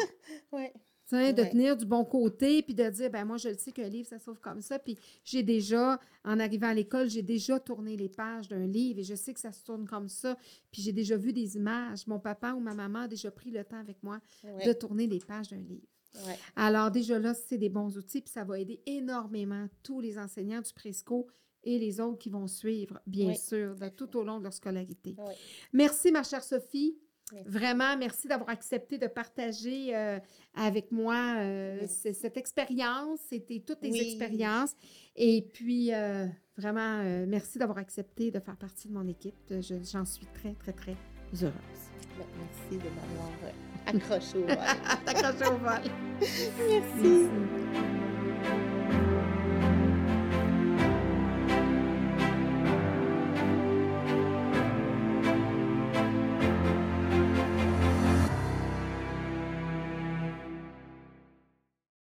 oui. 0.52 0.66
De 1.10 1.42
tenir 1.50 1.76
du 1.76 1.86
bon 1.86 2.04
côté, 2.04 2.62
puis 2.62 2.74
de 2.74 2.88
dire, 2.88 3.10
ben 3.10 3.24
moi, 3.24 3.36
je 3.36 3.48
le 3.48 3.56
sais 3.56 3.72
qu'un 3.72 3.88
livre, 3.88 4.08
ça 4.08 4.18
s'ouvre 4.18 4.40
comme 4.40 4.60
ça. 4.60 4.78
Puis 4.78 4.96
j'ai 5.24 5.42
déjà, 5.42 5.98
en 6.24 6.38
arrivant 6.38 6.68
à 6.68 6.74
l'école, 6.74 7.10
j'ai 7.10 7.22
déjà 7.22 7.58
tourné 7.58 7.96
les 7.96 8.08
pages 8.08 8.48
d'un 8.48 8.66
livre 8.66 9.00
et 9.00 9.04
je 9.04 9.14
sais 9.14 9.34
que 9.34 9.40
ça 9.40 9.52
se 9.52 9.64
tourne 9.64 9.86
comme 9.86 10.08
ça. 10.08 10.36
Puis 10.70 10.82
j'ai 10.82 10.92
déjà 10.92 11.16
vu 11.16 11.32
des 11.32 11.56
images. 11.56 12.06
Mon 12.06 12.20
papa 12.20 12.52
ou 12.52 12.60
ma 12.60 12.74
maman 12.74 13.00
a 13.00 13.08
déjà 13.08 13.30
pris 13.30 13.50
le 13.50 13.64
temps 13.64 13.80
avec 13.80 14.02
moi 14.02 14.20
de 14.64 14.72
tourner 14.72 15.06
les 15.06 15.18
pages 15.18 15.48
d'un 15.48 15.56
livre. 15.62 15.86
Alors 16.56 16.90
déjà 16.90 17.18
là, 17.18 17.34
c'est 17.34 17.58
des 17.58 17.68
bons 17.68 17.96
outils, 17.96 18.20
puis 18.20 18.30
ça 18.30 18.42
va 18.44 18.58
aider 18.58 18.80
énormément 18.86 19.68
tous 19.82 20.00
les 20.00 20.18
enseignants 20.18 20.60
du 20.60 20.72
Presco 20.72 21.28
et 21.62 21.78
les 21.78 22.00
autres 22.00 22.18
qui 22.18 22.30
vont 22.30 22.46
suivre, 22.46 23.00
bien 23.06 23.34
sûr, 23.34 23.76
tout 23.96 24.16
au 24.16 24.24
long 24.24 24.38
de 24.38 24.44
leur 24.44 24.52
scolarité. 24.52 25.14
Merci, 25.72 26.10
ma 26.10 26.22
chère 26.22 26.42
Sophie. 26.42 26.96
Vraiment, 27.46 27.96
merci 27.96 28.28
d'avoir 28.28 28.50
accepté 28.50 28.98
de 28.98 29.06
partager 29.06 29.96
euh, 29.96 30.18
avec 30.54 30.90
moi 30.92 31.34
euh, 31.38 31.86
cette 31.86 32.36
expérience. 32.36 33.20
C'était 33.28 33.62
toutes 33.66 33.82
les 33.82 33.96
expériences. 34.00 34.74
Et 35.16 35.42
puis, 35.52 35.92
euh, 35.94 36.26
vraiment, 36.56 37.02
merci 37.26 37.58
d'avoir 37.58 37.78
accepté 37.78 38.30
de 38.30 38.40
faire 38.40 38.56
partie 38.56 38.88
de 38.88 38.94
mon 38.94 39.06
équipe. 39.08 39.34
J'en 39.92 40.04
suis 40.04 40.26
très, 40.26 40.54
très, 40.54 40.72
très 40.72 40.96
heureuse. 41.42 41.54
Merci 42.18 42.84
de 42.84 42.90
m'avoir 42.90 43.30
accroché 43.86 44.38
au 44.38 44.46
vol. 44.46 44.58
accroché 45.06 45.46
au 45.46 45.56
vol. 45.56 45.80
merci. 46.68 47.89